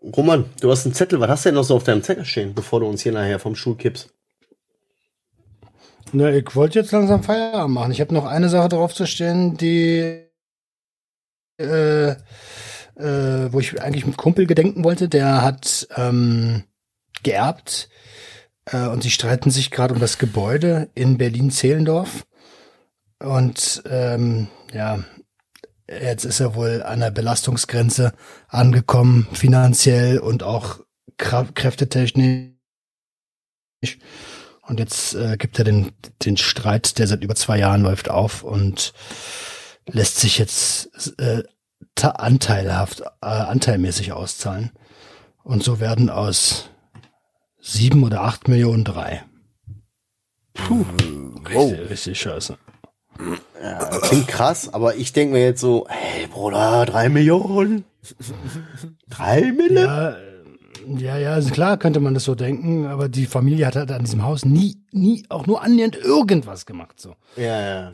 Roman, 0.00 0.44
du 0.60 0.70
hast 0.70 0.86
einen 0.86 0.94
Zettel. 0.94 1.18
Was 1.18 1.30
hast 1.30 1.44
du 1.44 1.48
denn 1.48 1.56
noch 1.56 1.64
so 1.64 1.74
auf 1.74 1.82
deinem 1.82 2.04
Zettel 2.04 2.24
stehen, 2.24 2.54
bevor 2.54 2.78
du 2.78 2.86
uns 2.86 3.02
hier 3.02 3.10
nachher 3.10 3.40
vom 3.40 3.56
Stuhl 3.56 3.76
kippst? 3.76 4.10
Na, 6.12 6.30
ich 6.30 6.54
wollte 6.54 6.78
jetzt 6.78 6.92
langsam 6.92 7.24
Feierabend 7.24 7.74
machen. 7.74 7.90
Ich 7.90 8.00
habe 8.00 8.14
noch 8.14 8.26
eine 8.26 8.48
Sache 8.48 8.68
drauf 8.68 8.94
zu 8.94 9.04
stehen, 9.04 9.56
die 9.56 10.28
äh, 11.58 12.10
äh, 12.10 12.16
wo 13.52 13.58
ich 13.58 13.82
eigentlich 13.82 14.06
mit 14.06 14.16
Kumpel 14.16 14.46
gedenken 14.46 14.84
wollte. 14.84 15.08
Der 15.08 15.42
hat 15.42 15.88
ähm, 15.96 16.62
geerbt 17.24 17.88
äh, 18.66 18.86
und 18.86 19.02
sie 19.02 19.10
streiten 19.10 19.50
sich 19.50 19.70
gerade 19.70 19.94
um 19.94 20.00
das 20.00 20.18
Gebäude 20.18 20.90
in 20.94 21.18
Berlin-Zehlendorf. 21.18 22.24
Und 23.18 23.82
ähm, 23.86 24.48
ja, 24.72 25.04
jetzt 25.88 26.24
ist 26.24 26.40
er 26.40 26.54
wohl 26.54 26.82
an 26.82 27.00
der 27.00 27.10
Belastungsgrenze 27.10 28.12
angekommen, 28.48 29.28
finanziell 29.32 30.18
und 30.18 30.42
auch 30.42 30.80
kräftetechnisch. 31.18 32.52
Und 34.62 34.78
jetzt 34.78 35.14
äh, 35.14 35.36
gibt 35.36 35.58
er 35.58 35.64
den, 35.64 35.92
den 36.24 36.36
Streit, 36.36 36.98
der 36.98 37.06
seit 37.06 37.22
über 37.22 37.34
zwei 37.34 37.58
Jahren 37.58 37.82
läuft, 37.82 38.08
auf 38.08 38.42
und 38.42 38.92
lässt 39.86 40.18
sich 40.18 40.38
jetzt 40.38 40.90
äh, 41.18 41.42
anteilhaft, 42.00 43.00
äh, 43.00 43.26
anteilmäßig 43.26 44.12
auszahlen. 44.12 44.70
Und 45.42 45.62
so 45.62 45.80
werden 45.80 46.10
aus 46.10 46.70
sieben 47.62 48.02
oder 48.04 48.22
acht 48.22 48.48
Millionen 48.48 48.84
drei. 48.84 49.22
Puh, 50.52 50.84
richtig, 51.48 51.90
richtig 51.90 52.20
scheiße. 52.20 52.58
Ja, 53.62 53.78
klingt 54.00 54.28
krass, 54.28 54.72
aber 54.74 54.96
ich 54.96 55.12
denke 55.12 55.34
mir 55.34 55.44
jetzt 55.44 55.60
so, 55.60 55.86
hey 55.88 56.26
Bruder, 56.26 56.84
drei 56.86 57.08
Millionen? 57.08 57.84
Drei? 59.08 59.52
Ja, 59.70 60.10
äh, 60.10 60.32
ja, 60.98 61.16
ja, 61.16 61.32
also 61.34 61.50
klar 61.50 61.76
könnte 61.76 62.00
man 62.00 62.14
das 62.14 62.24
so 62.24 62.34
denken, 62.34 62.86
aber 62.86 63.08
die 63.08 63.26
Familie 63.26 63.66
hat 63.66 63.76
halt 63.76 63.92
an 63.92 64.02
diesem 64.02 64.24
Haus 64.24 64.44
nie, 64.44 64.82
nie 64.90 65.24
auch 65.28 65.46
nur 65.46 65.62
annähernd 65.62 65.96
irgendwas 65.96 66.66
gemacht. 66.66 66.98
So. 66.98 67.14
Ja, 67.36 67.60
ja. 67.60 67.92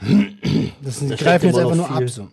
Das, 0.81 1.01
die 1.01 1.09
Da 1.09 1.17
steckt 1.17 1.21
greifen 1.21 1.47
jetzt 1.49 1.59
einfach 1.59 1.75
nur 1.77 1.89
viel. 1.89 2.05
ab. 2.05 2.09
So. 2.11 2.29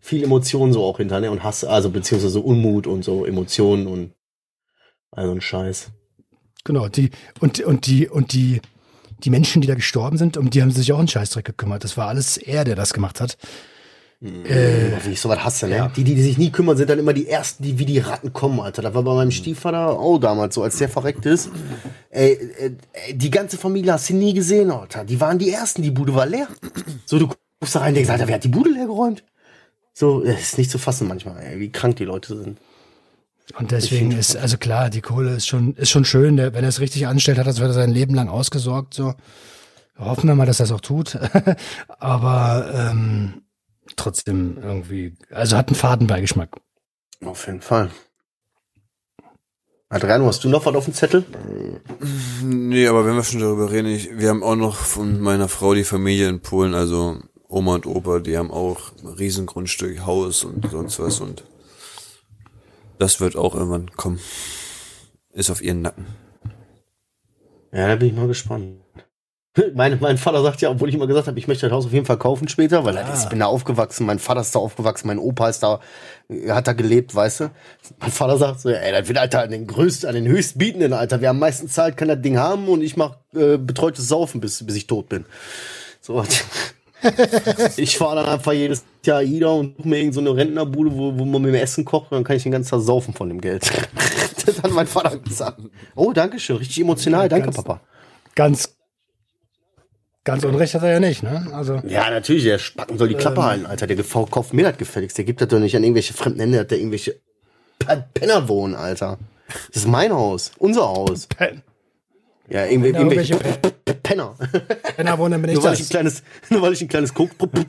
Viel 0.00 0.24
Emotionen 0.24 0.72
so 0.72 0.82
auch 0.84 0.96
hinter, 0.96 1.20
ne? 1.20 1.30
Und 1.30 1.44
Hass, 1.44 1.62
also 1.64 1.90
beziehungsweise 1.90 2.40
Unmut 2.40 2.88
und 2.88 3.04
so 3.04 3.24
Emotionen 3.24 3.86
und 3.86 4.14
also 5.12 5.30
ein 5.32 5.40
Scheiß. 5.40 5.92
Genau, 6.64 6.88
die 6.88 7.10
und 7.40 7.60
und 7.60 7.86
die 7.86 8.08
und 8.08 8.32
die 8.32 8.60
die 9.24 9.30
Menschen, 9.30 9.62
die 9.62 9.68
da 9.68 9.74
gestorben 9.74 10.18
sind, 10.18 10.36
um 10.36 10.50
die 10.50 10.62
haben 10.62 10.70
sie 10.70 10.80
sich 10.80 10.92
auch 10.92 10.98
einen 10.98 11.08
Scheißdreck 11.08 11.44
gekümmert. 11.44 11.84
Das 11.84 11.96
war 11.96 12.08
alles 12.08 12.36
er, 12.36 12.64
der 12.64 12.74
das 12.74 12.92
gemacht 12.92 13.20
hat. 13.20 13.36
Äh, 14.22 14.92
wie 15.04 15.10
ich 15.10 15.20
sowas 15.20 15.42
hasse, 15.42 15.66
ne? 15.66 15.76
ja. 15.76 15.88
Die, 15.88 16.04
die, 16.04 16.14
die 16.14 16.22
sich 16.22 16.38
nie 16.38 16.50
kümmern, 16.50 16.76
sind 16.76 16.88
dann 16.88 17.00
immer 17.00 17.12
die 17.12 17.28
ersten, 17.28 17.64
die 17.64 17.80
wie 17.80 17.86
die 17.86 17.98
Ratten 17.98 18.32
kommen, 18.32 18.60
Alter. 18.60 18.80
Das 18.80 18.94
war 18.94 19.02
bei 19.02 19.14
meinem 19.14 19.32
Stiefvater 19.32 19.98
auch 19.98 20.18
damals 20.18 20.54
so, 20.54 20.62
als 20.62 20.78
der 20.78 20.88
verreckt 20.88 21.26
ist. 21.26 21.50
Ey, 22.10 22.34
äh, 22.34 22.70
ey, 22.92 23.14
die 23.14 23.30
ganze 23.30 23.58
Familie 23.58 23.94
hast 23.94 24.10
du 24.10 24.14
nie 24.14 24.32
gesehen, 24.32 24.70
Alter. 24.70 25.04
Die 25.04 25.20
waren 25.20 25.38
die 25.38 25.50
ersten, 25.50 25.82
die 25.82 25.90
Bude 25.90 26.14
war 26.14 26.26
leer. 26.26 26.46
So, 27.04 27.18
du 27.18 27.26
guckst 27.26 27.74
da 27.74 27.80
rein 27.80 27.94
denkst, 27.94 28.10
Alter, 28.10 28.28
wer 28.28 28.36
hat 28.36 28.44
die 28.44 28.48
Bude 28.48 28.70
leer 28.70 28.86
geräumt? 28.86 29.24
So, 29.92 30.22
das 30.22 30.40
ist 30.40 30.58
nicht 30.58 30.70
zu 30.70 30.78
fassen 30.78 31.08
manchmal, 31.08 31.42
ey, 31.42 31.58
wie 31.58 31.72
krank 31.72 31.96
die 31.96 32.04
Leute 32.04 32.36
sind. 32.36 32.58
Und 33.58 33.70
deswegen 33.70 34.12
ist, 34.12 34.36
also 34.36 34.56
klar, 34.56 34.90
die 34.90 35.00
Kohle 35.00 35.34
ist 35.34 35.46
schon, 35.46 35.74
ist 35.74 35.90
schon 35.90 36.04
schön. 36.04 36.36
Der, 36.36 36.54
wenn 36.54 36.64
er 36.64 36.68
es 36.68 36.80
richtig 36.80 37.06
anstellt, 37.06 37.38
hat 37.38 37.46
er 37.46 37.52
es 37.52 37.74
sein 37.74 37.90
Leben 37.90 38.14
lang 38.14 38.28
ausgesorgt. 38.28 38.94
So. 38.94 39.14
Hoffen 39.98 40.28
wir 40.28 40.34
mal, 40.34 40.46
dass 40.46 40.60
er 40.60 40.64
es 40.64 40.72
auch 40.72 40.80
tut. 40.80 41.18
Aber 41.98 42.72
ähm, 42.74 43.42
trotzdem 43.96 44.58
irgendwie, 44.62 45.16
also 45.30 45.56
hat 45.56 45.68
einen 45.68 45.76
Fadenbeigeschmack. 45.76 46.50
Auf 47.24 47.46
jeden 47.46 47.60
Fall. 47.60 47.90
Adriano, 49.88 50.26
hast 50.26 50.42
du 50.42 50.48
noch 50.48 50.64
was 50.64 50.74
auf 50.74 50.86
dem 50.86 50.94
Zettel? 50.94 51.24
Nee, 52.42 52.86
aber 52.86 53.04
wenn 53.04 53.14
wir 53.14 53.22
schon 53.22 53.40
darüber 53.40 53.70
reden, 53.70 53.88
ich, 53.88 54.18
wir 54.18 54.30
haben 54.30 54.42
auch 54.42 54.56
noch 54.56 54.76
von 54.76 55.20
meiner 55.20 55.48
Frau 55.48 55.74
die 55.74 55.84
Familie 55.84 56.30
in 56.30 56.40
Polen, 56.40 56.72
also 56.72 57.18
Oma 57.46 57.74
und 57.74 57.84
Opa, 57.84 58.20
die 58.20 58.38
haben 58.38 58.50
auch 58.50 58.92
ein 59.02 59.08
Riesengrundstück, 59.08 60.06
Haus 60.06 60.44
und 60.44 60.70
sonst 60.70 60.98
was 60.98 61.20
und 61.20 61.44
das 63.02 63.20
wird 63.20 63.36
auch 63.36 63.54
irgendwann 63.54 63.90
kommen. 63.90 64.20
Ist 65.32 65.50
auf 65.50 65.60
ihren 65.60 65.82
Nacken. 65.82 66.06
Ja, 67.72 67.88
da 67.88 67.96
bin 67.96 68.08
ich 68.08 68.14
mal 68.14 68.28
gespannt. 68.28 68.78
Mein, 69.74 69.98
mein 70.00 70.16
Vater 70.16 70.42
sagt 70.42 70.62
ja, 70.62 70.70
obwohl 70.70 70.88
ich 70.88 70.94
immer 70.94 71.06
gesagt 71.06 71.26
habe, 71.26 71.38
ich 71.38 71.46
möchte 71.46 71.66
das 71.66 71.76
Haus 71.76 71.84
auf 71.84 71.92
jeden 71.92 72.06
Fall 72.06 72.16
kaufen 72.16 72.48
später, 72.48 72.86
weil 72.86 72.96
ah. 72.96 73.14
ich 73.14 73.28
bin 73.28 73.40
da 73.40 73.46
aufgewachsen, 73.46 74.06
mein 74.06 74.18
Vater 74.18 74.40
ist 74.40 74.54
da 74.54 74.60
aufgewachsen, 74.60 75.08
mein 75.08 75.18
Opa 75.18 75.50
ist 75.50 75.62
da, 75.62 75.80
hat 76.48 76.68
da 76.68 76.72
gelebt, 76.72 77.14
weißt 77.14 77.40
du. 77.40 77.50
Mein 77.98 78.10
Vater 78.10 78.38
sagt 78.38 78.60
so, 78.60 78.70
ey, 78.70 78.92
das 78.92 79.08
wird 79.08 79.18
Alter 79.18 79.42
an 79.42 79.50
den 79.50 79.66
größten, 79.66 80.08
an 80.08 80.14
den 80.14 80.26
höchstbietenden, 80.26 80.94
Alter. 80.94 81.20
Wer 81.20 81.30
am 81.30 81.38
meisten 81.38 81.68
zahlt, 81.68 81.98
kann 81.98 82.08
das 82.08 82.22
Ding 82.22 82.38
haben 82.38 82.66
und 82.66 82.80
ich 82.80 82.96
mach 82.96 83.16
äh, 83.34 83.58
betreutes 83.58 84.08
Saufen, 84.08 84.40
bis, 84.40 84.64
bis 84.64 84.74
ich 84.74 84.86
tot 84.86 85.10
bin. 85.10 85.26
So. 86.00 86.24
ich 87.76 87.98
fahre 87.98 88.16
dann 88.16 88.26
einfach 88.26 88.52
jedes 88.52 88.84
Jahr 89.04 89.22
Ida 89.22 89.48
und 89.48 89.76
suche 89.76 89.88
mir 89.88 89.98
irgendeine 89.98 90.28
so 90.28 90.32
Rentnerbude, 90.34 90.92
wo, 90.92 91.18
wo 91.18 91.24
man 91.24 91.42
mit 91.42 91.54
dem 91.54 91.60
Essen 91.60 91.84
kocht 91.84 92.10
und 92.10 92.16
dann 92.16 92.24
kann 92.24 92.36
ich 92.36 92.42
den 92.42 92.52
ganzen 92.52 92.70
Tag 92.70 92.80
saufen 92.80 93.14
von 93.14 93.28
dem 93.28 93.40
Geld. 93.40 93.62
das 94.46 94.62
hat 94.62 94.70
mein 94.72 94.86
Vater 94.86 95.18
gesagt. 95.18 95.60
Oh, 95.94 96.12
danke 96.12 96.38
schön, 96.38 96.56
richtig 96.56 96.80
emotional, 96.80 97.28
danke 97.28 97.46
ganz, 97.46 97.56
Papa. 97.56 97.80
Ganz, 98.34 98.76
Ganz 100.24 100.44
Unrecht 100.44 100.74
hat 100.74 100.84
er 100.84 100.92
ja 100.92 101.00
nicht, 101.00 101.24
ne? 101.24 101.48
Also, 101.52 101.82
ja, 101.84 102.08
natürlich, 102.08 102.44
der 102.44 102.58
Spacken 102.58 102.96
soll 102.96 103.08
die 103.08 103.16
Klappe 103.16 103.40
ähm, 103.40 103.46
halten, 103.46 103.66
Alter. 103.66 103.88
Der 103.88 103.96
kauft 104.04 104.54
mir 104.54 104.62
das 104.62 104.78
gefälligst. 104.78 105.18
Der 105.18 105.24
gibt 105.24 105.40
das 105.40 105.48
doch 105.48 105.58
nicht 105.58 105.74
an 105.74 105.82
irgendwelche 105.82 106.14
fremden 106.14 106.38
Hände, 106.38 106.60
hat 106.60 106.70
der 106.70 106.78
irgendwelche 106.78 107.18
Penner 108.14 108.48
wohnen, 108.48 108.76
Alter. 108.76 109.18
Das 109.48 109.82
ist 109.82 109.88
mein 109.88 110.12
Haus, 110.12 110.52
unser 110.58 110.82
Haus. 110.82 111.26
Pen 111.26 111.62
ja, 112.52 112.66
irgendwie, 112.66 112.90
irgendwelche 112.90 113.38
Penner. 114.02 114.34
Penner 114.96 115.18
wohnen 115.18 115.40
bin 115.40 115.52
ich 115.52 115.56
nur, 115.60 115.64
weil 115.64 115.72
ich 115.74 115.80
ein 115.80 115.88
kleines, 115.88 116.22
nur 116.50 116.60
weil 116.60 116.74
ich 116.74 116.82
ein 116.82 116.88
kleines 116.88 117.14
habe, 117.14 117.30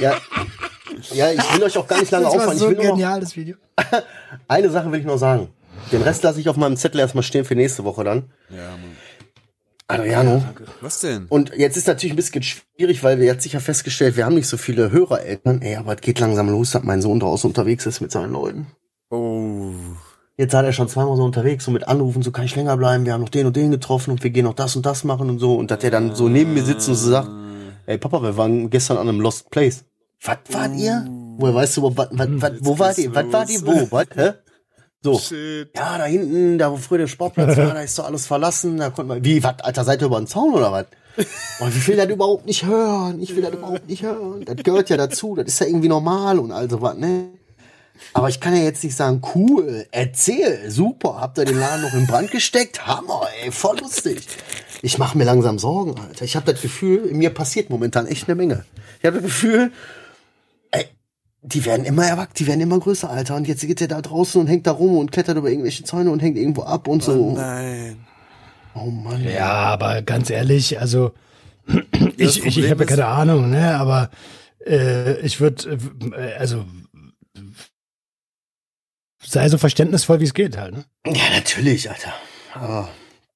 ja. 0.00 0.16
ja, 1.12 1.32
ich 1.32 1.54
will 1.54 1.64
euch 1.64 1.76
auch 1.76 1.88
gar 1.88 1.98
nicht 1.98 2.12
lange 2.12 2.28
aufhalten. 2.28 2.52
Das 2.52 2.60
war 2.60 2.66
so 2.68 2.68
ein 2.68 2.76
geniales 2.76 3.36
Video. 3.36 3.56
Eine 4.48 4.70
Sache 4.70 4.92
will 4.92 5.00
ich 5.00 5.06
noch 5.06 5.18
sagen. 5.18 5.48
Den 5.90 6.02
Rest 6.02 6.22
lasse 6.22 6.38
ich 6.38 6.48
auf 6.48 6.56
meinem 6.56 6.76
Zettel 6.76 7.00
erstmal 7.00 7.24
stehen 7.24 7.44
für 7.44 7.56
nächste 7.56 7.82
Woche 7.82 8.04
dann. 8.04 8.30
Ja, 8.50 8.70
Mann. 8.70 8.96
Adriano. 9.88 10.44
Was 10.80 11.00
denn? 11.00 11.26
Und 11.28 11.52
jetzt 11.56 11.76
ist 11.76 11.88
natürlich 11.88 12.12
ein 12.12 12.16
bisschen 12.16 12.42
schwierig, 12.42 13.02
weil 13.02 13.18
wir 13.18 13.26
jetzt 13.26 13.42
sicher 13.42 13.58
festgestellt, 13.60 14.16
wir 14.16 14.24
haben 14.24 14.36
nicht 14.36 14.46
so 14.46 14.56
viele 14.56 14.92
Hörereltern. 14.92 15.62
Ey, 15.62 15.74
aber 15.76 15.94
es 15.94 16.00
geht 16.00 16.20
langsam 16.20 16.48
los, 16.48 16.70
dass 16.70 16.84
mein 16.84 17.02
Sohn 17.02 17.18
draußen 17.20 17.50
unterwegs 17.50 17.84
ist 17.86 18.00
mit 18.00 18.12
seinen 18.12 18.32
Leuten. 18.32 18.68
Oh. 19.10 19.72
Jetzt 20.36 20.52
hat 20.52 20.64
er 20.64 20.72
schon 20.72 20.88
zweimal 20.88 21.16
so 21.16 21.22
unterwegs, 21.22 21.64
so 21.64 21.70
mit 21.70 21.86
Anrufen, 21.86 22.22
so 22.22 22.32
kann 22.32 22.44
ich 22.44 22.56
länger 22.56 22.76
bleiben, 22.76 23.06
wir 23.06 23.12
haben 23.12 23.20
noch 23.20 23.28
den 23.28 23.46
und 23.46 23.54
den 23.54 23.70
getroffen 23.70 24.10
und 24.10 24.24
wir 24.24 24.30
gehen 24.30 24.44
noch 24.44 24.54
das 24.54 24.74
und 24.74 24.84
das 24.84 25.04
machen 25.04 25.30
und 25.30 25.38
so. 25.38 25.54
Und 25.54 25.70
dass 25.70 25.84
er 25.84 25.92
dann 25.92 26.14
so 26.16 26.28
neben 26.28 26.54
mir 26.54 26.64
sitzt 26.64 26.88
und 26.88 26.96
so 26.96 27.10
sagt, 27.10 27.30
ey 27.86 27.98
Papa, 27.98 28.20
wir 28.20 28.36
waren 28.36 28.68
gestern 28.68 28.96
an 28.96 29.08
einem 29.08 29.20
Lost 29.20 29.50
Place. 29.50 29.84
Was 30.22 30.38
wart 30.50 30.74
ihr? 30.76 31.06
Woher 31.36 31.54
weißt 31.54 31.76
du, 31.76 31.82
wo, 31.82 31.96
wat, 31.96 32.08
wat, 32.12 32.28
wat, 32.42 32.52
wo 32.60 32.78
wart 32.78 32.98
ihr? 32.98 33.14
Was 33.14 33.32
wart 33.32 33.50
ihr 33.50 33.64
wo? 33.64 33.86
Was? 33.90 34.06
Hä? 34.14 34.32
So. 35.04 35.18
Shit. 35.18 35.70
Ja, 35.76 35.98
da 35.98 36.04
hinten, 36.04 36.58
da 36.58 36.72
wo 36.72 36.78
früher 36.78 36.98
der 36.98 37.06
Sportplatz 37.08 37.56
war, 37.58 37.74
da 37.74 37.80
ist 37.82 37.98
doch 37.98 38.06
alles 38.06 38.26
verlassen. 38.26 38.78
Da 38.78 38.88
konnte 38.88 39.14
man. 39.14 39.24
Wie, 39.24 39.42
was, 39.42 39.60
Alter, 39.60 39.84
seid 39.84 40.00
ihr 40.00 40.06
über 40.06 40.18
den 40.18 40.26
Zaun 40.26 40.54
oder 40.54 40.72
was? 40.72 40.86
Oh, 41.60 41.66
ich 41.68 41.86
will 41.86 41.96
das 41.96 42.08
überhaupt 42.08 42.46
nicht 42.46 42.64
hören. 42.64 43.20
Ich 43.20 43.36
will 43.36 43.42
das 43.42 43.52
überhaupt 43.52 43.86
nicht 43.86 44.02
hören. 44.02 44.44
Das 44.46 44.56
gehört 44.56 44.88
ja 44.88 44.96
dazu. 44.96 45.36
Das 45.36 45.46
ist 45.46 45.60
ja 45.60 45.66
irgendwie 45.66 45.88
normal 45.88 46.38
und 46.38 46.50
also 46.50 46.80
was, 46.80 46.96
ne? 46.96 47.28
Aber 48.12 48.28
ich 48.28 48.40
kann 48.40 48.54
ja 48.54 48.62
jetzt 48.62 48.84
nicht 48.84 48.96
sagen, 48.96 49.22
cool, 49.34 49.86
erzähl, 49.90 50.70
super, 50.70 51.18
habt 51.20 51.38
ihr 51.38 51.44
den 51.44 51.58
Laden 51.58 51.82
noch 51.82 51.94
in 51.94 52.06
Brand 52.06 52.30
gesteckt? 52.30 52.86
Hammer, 52.86 53.22
ey, 53.42 53.50
voll 53.50 53.78
lustig. 53.78 54.26
Ich 54.82 54.98
mache 54.98 55.16
mir 55.16 55.24
langsam 55.24 55.58
Sorgen, 55.58 55.98
Alter. 55.98 56.24
Ich 56.24 56.36
habe 56.36 56.52
das 56.52 56.60
Gefühl, 56.60 57.12
mir 57.12 57.30
passiert 57.30 57.70
momentan 57.70 58.06
echt 58.06 58.28
eine 58.28 58.34
Menge. 58.34 58.64
Ich 58.98 59.06
habe 59.06 59.16
das 59.16 59.24
Gefühl, 59.24 59.72
ey, 60.70 60.86
die 61.42 61.64
werden 61.64 61.84
immer 61.86 62.06
erwachsen, 62.06 62.34
die 62.38 62.46
werden 62.46 62.60
immer 62.60 62.78
größer, 62.78 63.08
Alter. 63.08 63.36
Und 63.36 63.48
jetzt 63.48 63.66
geht 63.66 63.80
der 63.80 63.88
da 63.88 64.02
draußen 64.02 64.40
und 64.40 64.46
hängt 64.46 64.66
da 64.66 64.72
rum 64.72 64.98
und 64.98 65.12
klettert 65.12 65.36
über 65.36 65.50
irgendwelche 65.50 65.84
Zäune 65.84 66.10
und 66.10 66.20
hängt 66.20 66.36
irgendwo 66.36 66.62
ab 66.62 66.88
und 66.88 67.02
so. 67.02 67.30
Oh 67.30 67.34
nein. 67.36 68.04
Oh 68.74 68.90
Mann. 68.90 69.24
Ja, 69.24 69.50
aber 69.50 70.02
ganz 70.02 70.30
ehrlich, 70.30 70.80
also 70.80 71.12
ich, 72.16 72.44
ich, 72.44 72.58
ich 72.58 72.70
habe 72.70 72.86
keine 72.86 73.06
Ahnung, 73.06 73.50
ne, 73.50 73.76
aber 73.76 74.10
äh, 74.66 75.20
ich 75.20 75.40
würde, 75.40 75.78
äh, 76.16 76.34
also 76.38 76.64
sei 79.26 79.48
so 79.48 79.58
verständnisvoll, 79.58 80.20
wie 80.20 80.24
es 80.24 80.34
geht 80.34 80.56
halt, 80.56 80.74
ne? 80.74 80.84
Ja, 81.06 81.30
natürlich, 81.34 81.90
Alter. 81.90 82.12
Aber 82.54 82.88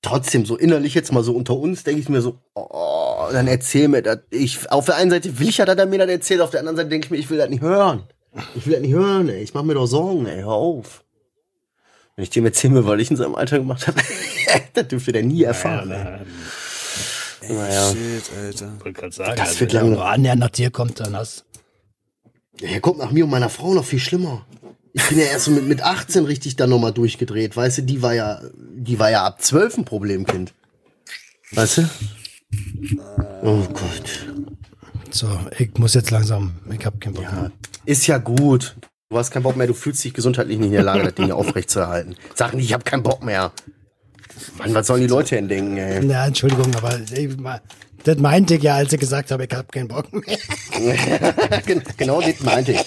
trotzdem, 0.03 0.47
so 0.47 0.57
innerlich 0.57 0.95
jetzt 0.95 1.13
mal 1.13 1.23
so 1.23 1.33
unter 1.33 1.57
uns, 1.57 1.85
denke 1.85 2.01
ich 2.01 2.09
mir 2.09 2.21
so, 2.21 2.39
oh, 2.55 3.29
dann 3.33 3.47
erzähl 3.47 3.89
mir 3.89 4.03
das. 4.03 4.19
Ich, 4.31 4.71
auf 4.71 4.87
der 4.87 4.97
einen 4.97 5.11
Seite 5.11 5.39
will 5.39 5.49
ich 5.49 5.59
ja, 5.59 5.65
dass 5.65 5.77
er 5.77 5.87
mir 5.87 5.99
das 5.99 6.09
erzählt, 6.09 6.41
auf 6.41 6.51
der 6.51 6.61
anderen 6.61 6.77
Seite 6.77 6.89
denke 6.89 7.07
ich 7.07 7.11
mir, 7.11 7.19
ich 7.19 7.31
will 7.31 7.39
das 7.39 7.51
nicht 7.51 7.63
hören. 7.63 8.05
Ich 8.55 8.67
will 8.67 8.75
das 8.75 8.83
nicht 8.83 8.95
hören, 8.95 9.29
ey. 9.29 9.43
Ich 9.43 9.55
mach 9.55 9.63
mir 9.63 9.75
doch 9.75 9.87
Sorgen, 9.87 10.27
ey. 10.27 10.43
Hör 10.43 10.53
auf. 10.53 11.05
Wenn 12.15 12.23
ich 12.25 12.31
dem 12.31 12.45
erzählen 12.45 12.75
will, 12.75 12.87
weil 12.87 13.01
ich 13.01 13.11
in 13.11 13.17
seinem 13.17 13.35
Alter 13.35 13.59
gemacht 13.59 13.87
habe, 13.87 14.01
das 14.75 14.89
dürfte 14.89 15.13
der 15.13 15.23
nie 15.23 15.43
erfahren, 15.43 15.89
naja, 15.89 16.21
ey. 17.41 17.53
Naja. 17.53 17.93
Shit, 17.93 18.31
Alter. 18.37 18.73
Ich 18.77 18.85
wollte 18.85 19.01
gerade 19.01 19.15
sagen, 19.15 19.37
das 19.37 19.49
also, 19.49 19.61
wird 19.61 19.73
lange 19.73 19.91
noch 19.91 20.05
annähernd 20.05 20.41
nach 20.41 20.51
dir 20.51 20.71
kommt, 20.71 21.01
dann 21.01 21.17
hast 21.17 21.45
ja, 22.61 22.71
er 22.71 22.81
kommt 22.81 22.99
nach 22.99 23.11
mir 23.11 23.25
und 23.25 23.31
meiner 23.31 23.51
Frau 23.51 23.75
noch 23.75 23.85
viel 23.85 24.01
schlimmer. 24.01 24.45
Ich 24.99 25.09
bin 25.11 25.19
ja 25.19 25.27
erst 25.27 25.45
so 25.45 25.53
mit, 25.53 25.65
mit 25.69 25.81
18 25.81 26.25
richtig 26.25 26.57
dann 26.57 26.71
nochmal 26.71 26.93
durchgedreht. 26.93 27.57
Weißt 27.57 27.79
du, 27.79 27.83
die 27.83 28.03
war 28.03 28.15
ja, 28.15 28.41
die 28.75 28.99
war 28.99 29.11
ja 29.11 29.25
ab 29.25 29.41
12 29.41 29.79
ein 29.79 29.85
Problemkind. 29.85 30.53
Weißt 31.53 31.79
du? 31.79 31.89
Oh 33.43 33.63
Gott. 33.73 34.27
So, 35.11 35.29
ich 35.57 35.71
muss 35.79 35.95
jetzt 35.95 36.11
langsam, 36.11 36.57
ich 36.77 36.85
hab 36.85 37.01
keinen 37.01 37.15
Bock 37.15 37.23
ja, 37.23 37.33
mehr. 37.33 37.53
Ist 37.85 38.09
ja 38.09 38.19
gut. 38.19 38.77
Du 39.09 39.17
hast 39.17 39.31
keinen 39.31 39.45
Bock 39.45 39.57
mehr, 39.57 39.69
du 39.69 39.75
fühlst 39.75 40.03
dich 40.03 40.13
gesundheitlich 40.13 40.59
nicht 40.59 40.67
in 40.67 40.73
der 40.73 40.83
Lage, 40.83 41.05
das 41.05 41.15
Ding 41.15 41.31
aufrechtzuerhalten. 41.31 42.17
Sag 42.35 42.55
nicht, 42.55 42.65
ich 42.65 42.73
hab 42.73 42.85
keinen 42.85 43.05
Bock 43.05 43.23
mehr. 43.23 43.53
Mann, 44.59 44.75
was 44.75 44.89
sollen 44.89 45.03
die 45.03 45.07
Leute 45.07 45.37
denn 45.37 45.49
denken, 45.49 45.77
ey? 45.77 46.05
Ja, 46.07 46.27
Entschuldigung, 46.27 46.75
aber 46.75 46.99
ey, 47.13 47.31
das 48.09 48.17
meinte 48.17 48.55
ich 48.55 48.63
ja, 48.63 48.77
als 48.77 48.91
ich 48.91 49.01
gesagt 49.01 49.31
habe, 49.31 49.45
ich 49.45 49.51
hab 49.55 49.71
keinen 49.71 49.89
Bock 49.89 50.11
mehr. 50.13 50.39
genau 51.99 52.23
das 52.23 52.41
meinte 52.41 52.73
ich. 52.73 52.81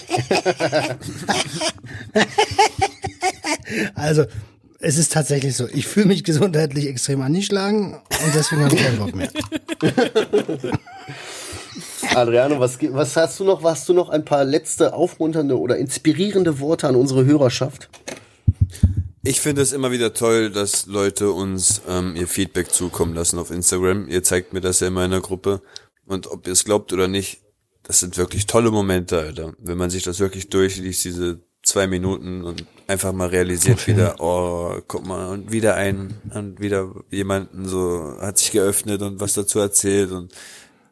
also, 3.94 4.24
es 4.80 4.98
ist 4.98 5.12
tatsächlich 5.12 5.56
so. 5.56 5.68
Ich 5.72 5.86
fühle 5.86 6.06
mich 6.06 6.24
gesundheitlich 6.24 6.88
extrem 6.88 7.22
angeschlagen 7.22 7.94
und 7.94 8.34
deswegen 8.34 8.64
habe 8.64 8.74
ich 8.74 8.82
keinen 8.82 8.98
Bock 8.98 9.14
mehr. 9.14 9.30
Adriano, 12.16 12.58
was, 12.58 12.78
was 12.80 13.16
hast 13.16 13.38
du 13.38 13.44
noch? 13.44 13.62
Hast 13.62 13.88
du 13.88 13.94
noch 13.94 14.08
ein 14.08 14.24
paar 14.24 14.44
letzte 14.44 14.92
aufmunternde 14.92 15.56
oder 15.56 15.76
inspirierende 15.76 16.58
Worte 16.58 16.88
an 16.88 16.96
unsere 16.96 17.24
Hörerschaft? 17.24 17.88
Ich 19.24 19.40
finde 19.40 19.62
es 19.62 19.72
immer 19.72 19.92
wieder 19.92 20.14
toll, 20.14 20.50
dass 20.50 20.86
Leute 20.86 21.30
uns 21.30 21.80
ähm, 21.88 22.16
ihr 22.16 22.26
Feedback 22.26 22.72
zukommen 22.72 23.14
lassen 23.14 23.38
auf 23.38 23.52
Instagram. 23.52 24.08
Ihr 24.08 24.24
zeigt 24.24 24.52
mir 24.52 24.60
das 24.60 24.80
ja 24.80 24.88
in 24.88 25.10
der 25.10 25.20
Gruppe. 25.20 25.62
Und 26.06 26.26
ob 26.26 26.46
ihr 26.46 26.52
es 26.52 26.64
glaubt 26.64 26.92
oder 26.92 27.06
nicht, 27.06 27.40
das 27.84 28.00
sind 28.00 28.16
wirklich 28.16 28.46
tolle 28.46 28.72
Momente, 28.72 29.20
Alter. 29.20 29.54
Wenn 29.58 29.78
man 29.78 29.90
sich 29.90 30.02
das 30.02 30.18
wirklich 30.18 30.50
durchliest, 30.50 31.04
diese 31.04 31.40
zwei 31.62 31.86
Minuten 31.86 32.42
und 32.42 32.64
einfach 32.88 33.12
mal 33.12 33.28
realisiert 33.28 33.80
okay. 33.82 33.92
wieder, 33.92 34.16
oh, 34.18 34.80
guck 34.88 35.06
mal, 35.06 35.28
und 35.28 35.52
wieder 35.52 35.76
ein, 35.76 36.20
und 36.34 36.60
wieder 36.60 36.92
jemanden 37.10 37.68
so, 37.68 38.16
hat 38.20 38.38
sich 38.38 38.50
geöffnet 38.50 39.02
und 39.02 39.20
was 39.20 39.34
dazu 39.34 39.60
erzählt 39.60 40.10
und 40.10 40.34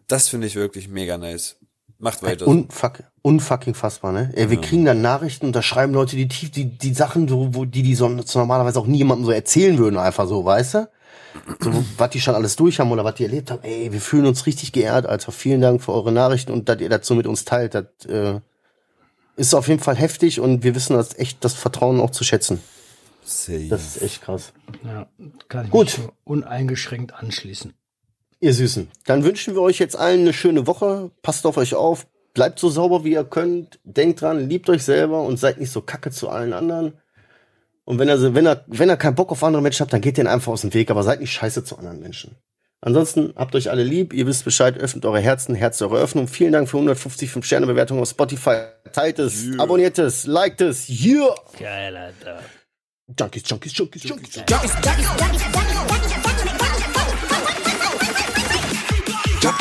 das 0.06 0.28
finde 0.28 0.46
ich 0.46 0.56
wirklich 0.56 0.88
mega 0.88 1.18
nice. 1.18 1.56
Macht 2.00 2.22
weiter. 2.22 2.46
Unfuck, 2.46 3.02
unfucking 3.20 3.74
fassbar, 3.74 4.12
ne? 4.12 4.32
Ey, 4.34 4.48
wir 4.48 4.56
ja. 4.56 4.62
kriegen 4.62 4.86
dann 4.86 5.02
Nachrichten 5.02 5.44
und 5.44 5.54
da 5.54 5.60
schreiben 5.60 5.92
Leute 5.92 6.16
die 6.16 6.28
tief, 6.28 6.50
die, 6.50 6.64
die 6.64 6.94
Sachen, 6.94 7.28
so, 7.28 7.54
wo 7.54 7.66
die, 7.66 7.82
die 7.82 7.94
sonst 7.94 8.34
normalerweise 8.34 8.80
auch 8.80 8.86
niemandem 8.86 9.26
so 9.26 9.32
erzählen 9.32 9.76
würden, 9.76 9.98
einfach 9.98 10.26
so, 10.26 10.42
weißt 10.42 10.74
du? 10.74 10.88
So, 11.60 11.72
was 11.98 12.10
die 12.10 12.20
schon 12.22 12.34
alles 12.34 12.56
durch 12.56 12.80
haben 12.80 12.90
oder 12.90 13.04
was 13.04 13.16
die 13.16 13.24
erlebt 13.24 13.50
haben. 13.50 13.62
Ey, 13.62 13.92
wir 13.92 14.00
fühlen 14.00 14.24
uns 14.24 14.46
richtig 14.46 14.72
geehrt, 14.72 15.04
Alter. 15.04 15.30
Vielen 15.30 15.60
Dank 15.60 15.82
für 15.82 15.92
eure 15.92 16.10
Nachrichten 16.10 16.52
und 16.52 16.70
dass 16.70 16.80
ihr 16.80 16.88
dazu 16.88 17.14
mit 17.14 17.26
uns 17.26 17.44
teilt. 17.44 17.74
Das 17.74 17.84
äh, 18.08 18.40
ist 19.36 19.54
auf 19.54 19.68
jeden 19.68 19.80
Fall 19.80 19.96
heftig 19.96 20.40
und 20.40 20.64
wir 20.64 20.74
wissen 20.74 20.94
das 20.94 21.18
echt, 21.18 21.44
das 21.44 21.52
Vertrauen 21.52 22.00
auch 22.00 22.10
zu 22.10 22.24
schätzen. 22.24 22.60
Safe. 23.22 23.68
Das 23.68 23.84
ist 23.84 24.02
echt 24.02 24.22
krass. 24.22 24.54
Ja, 24.84 25.06
kann 25.48 25.66
ich 25.66 25.70
Gut. 25.70 25.98
mich 25.98 26.08
uneingeschränkt 26.24 27.12
anschließen. 27.12 27.74
Ihr 28.42 28.54
Süßen, 28.54 28.88
dann 29.04 29.22
wünschen 29.22 29.54
wir 29.54 29.60
euch 29.60 29.78
jetzt 29.78 29.96
allen 29.96 30.20
eine 30.20 30.32
schöne 30.32 30.66
Woche. 30.66 31.10
Passt 31.20 31.44
auf 31.44 31.58
euch 31.58 31.74
auf. 31.74 32.06
Bleibt 32.32 32.58
so 32.58 32.70
sauber, 32.70 33.04
wie 33.04 33.12
ihr 33.12 33.24
könnt. 33.24 33.78
Denkt 33.84 34.22
dran, 34.22 34.48
liebt 34.48 34.70
euch 34.70 34.82
selber 34.82 35.22
und 35.22 35.38
seid 35.38 35.60
nicht 35.60 35.70
so 35.70 35.82
kacke 35.82 36.10
zu 36.10 36.30
allen 36.30 36.54
anderen. 36.54 36.94
Und 37.84 37.98
wenn 37.98 38.08
ihr, 38.08 38.34
wenn 38.34 38.46
ihr, 38.46 38.64
wenn 38.66 38.88
ihr 38.88 38.96
keinen 38.96 39.14
Bock 39.14 39.30
auf 39.30 39.44
andere 39.44 39.62
Menschen 39.62 39.80
habt, 39.80 39.92
dann 39.92 40.00
geht 40.00 40.16
denen 40.16 40.28
einfach 40.28 40.52
aus 40.52 40.62
dem 40.62 40.72
Weg, 40.72 40.90
aber 40.90 41.02
seid 41.02 41.20
nicht 41.20 41.32
scheiße 41.32 41.64
zu 41.64 41.76
anderen 41.76 42.00
Menschen. 42.00 42.36
Ansonsten 42.80 43.34
habt 43.36 43.54
euch 43.54 43.68
alle 43.68 43.82
lieb, 43.82 44.14
ihr 44.14 44.26
wisst 44.26 44.44
Bescheid, 44.46 44.78
öffnet 44.78 45.04
eure 45.04 45.20
Herzen, 45.20 45.54
Herz 45.54 45.82
eure 45.82 45.98
Öffnung. 45.98 46.26
Vielen 46.28 46.52
Dank 46.52 46.66
für 46.68 46.78
150 46.78 47.30
5-Sterne-Bewertungen 47.30 48.00
auf 48.00 48.08
Spotify. 48.08 48.68
Teilt 48.92 49.18
es, 49.18 49.44
yeah. 49.44 49.62
abonniert 49.62 49.98
es, 49.98 50.26
liked 50.26 50.62
es, 50.62 50.88
yeah! 50.88 51.34
Geil, 51.58 51.94
Alter. 51.94 52.40
Junkies, 53.18 53.42
Junkies, 53.44 53.76
Junkies, 53.76 54.04
Junkies. 54.04 54.36
Junkies, 54.36 54.46
Junkies, 54.46 54.72
Junkies, 54.72 55.06
Junkies, 55.18 55.42
Junkies, 55.82 56.42
Junkies. 56.46 56.69
Work. 59.42 59.56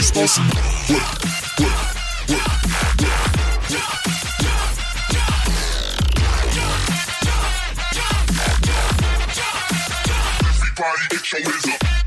Everybody 10.50 11.08
get 11.10 11.32
your 11.32 11.42
hands 11.44 11.68
up. 11.68 11.99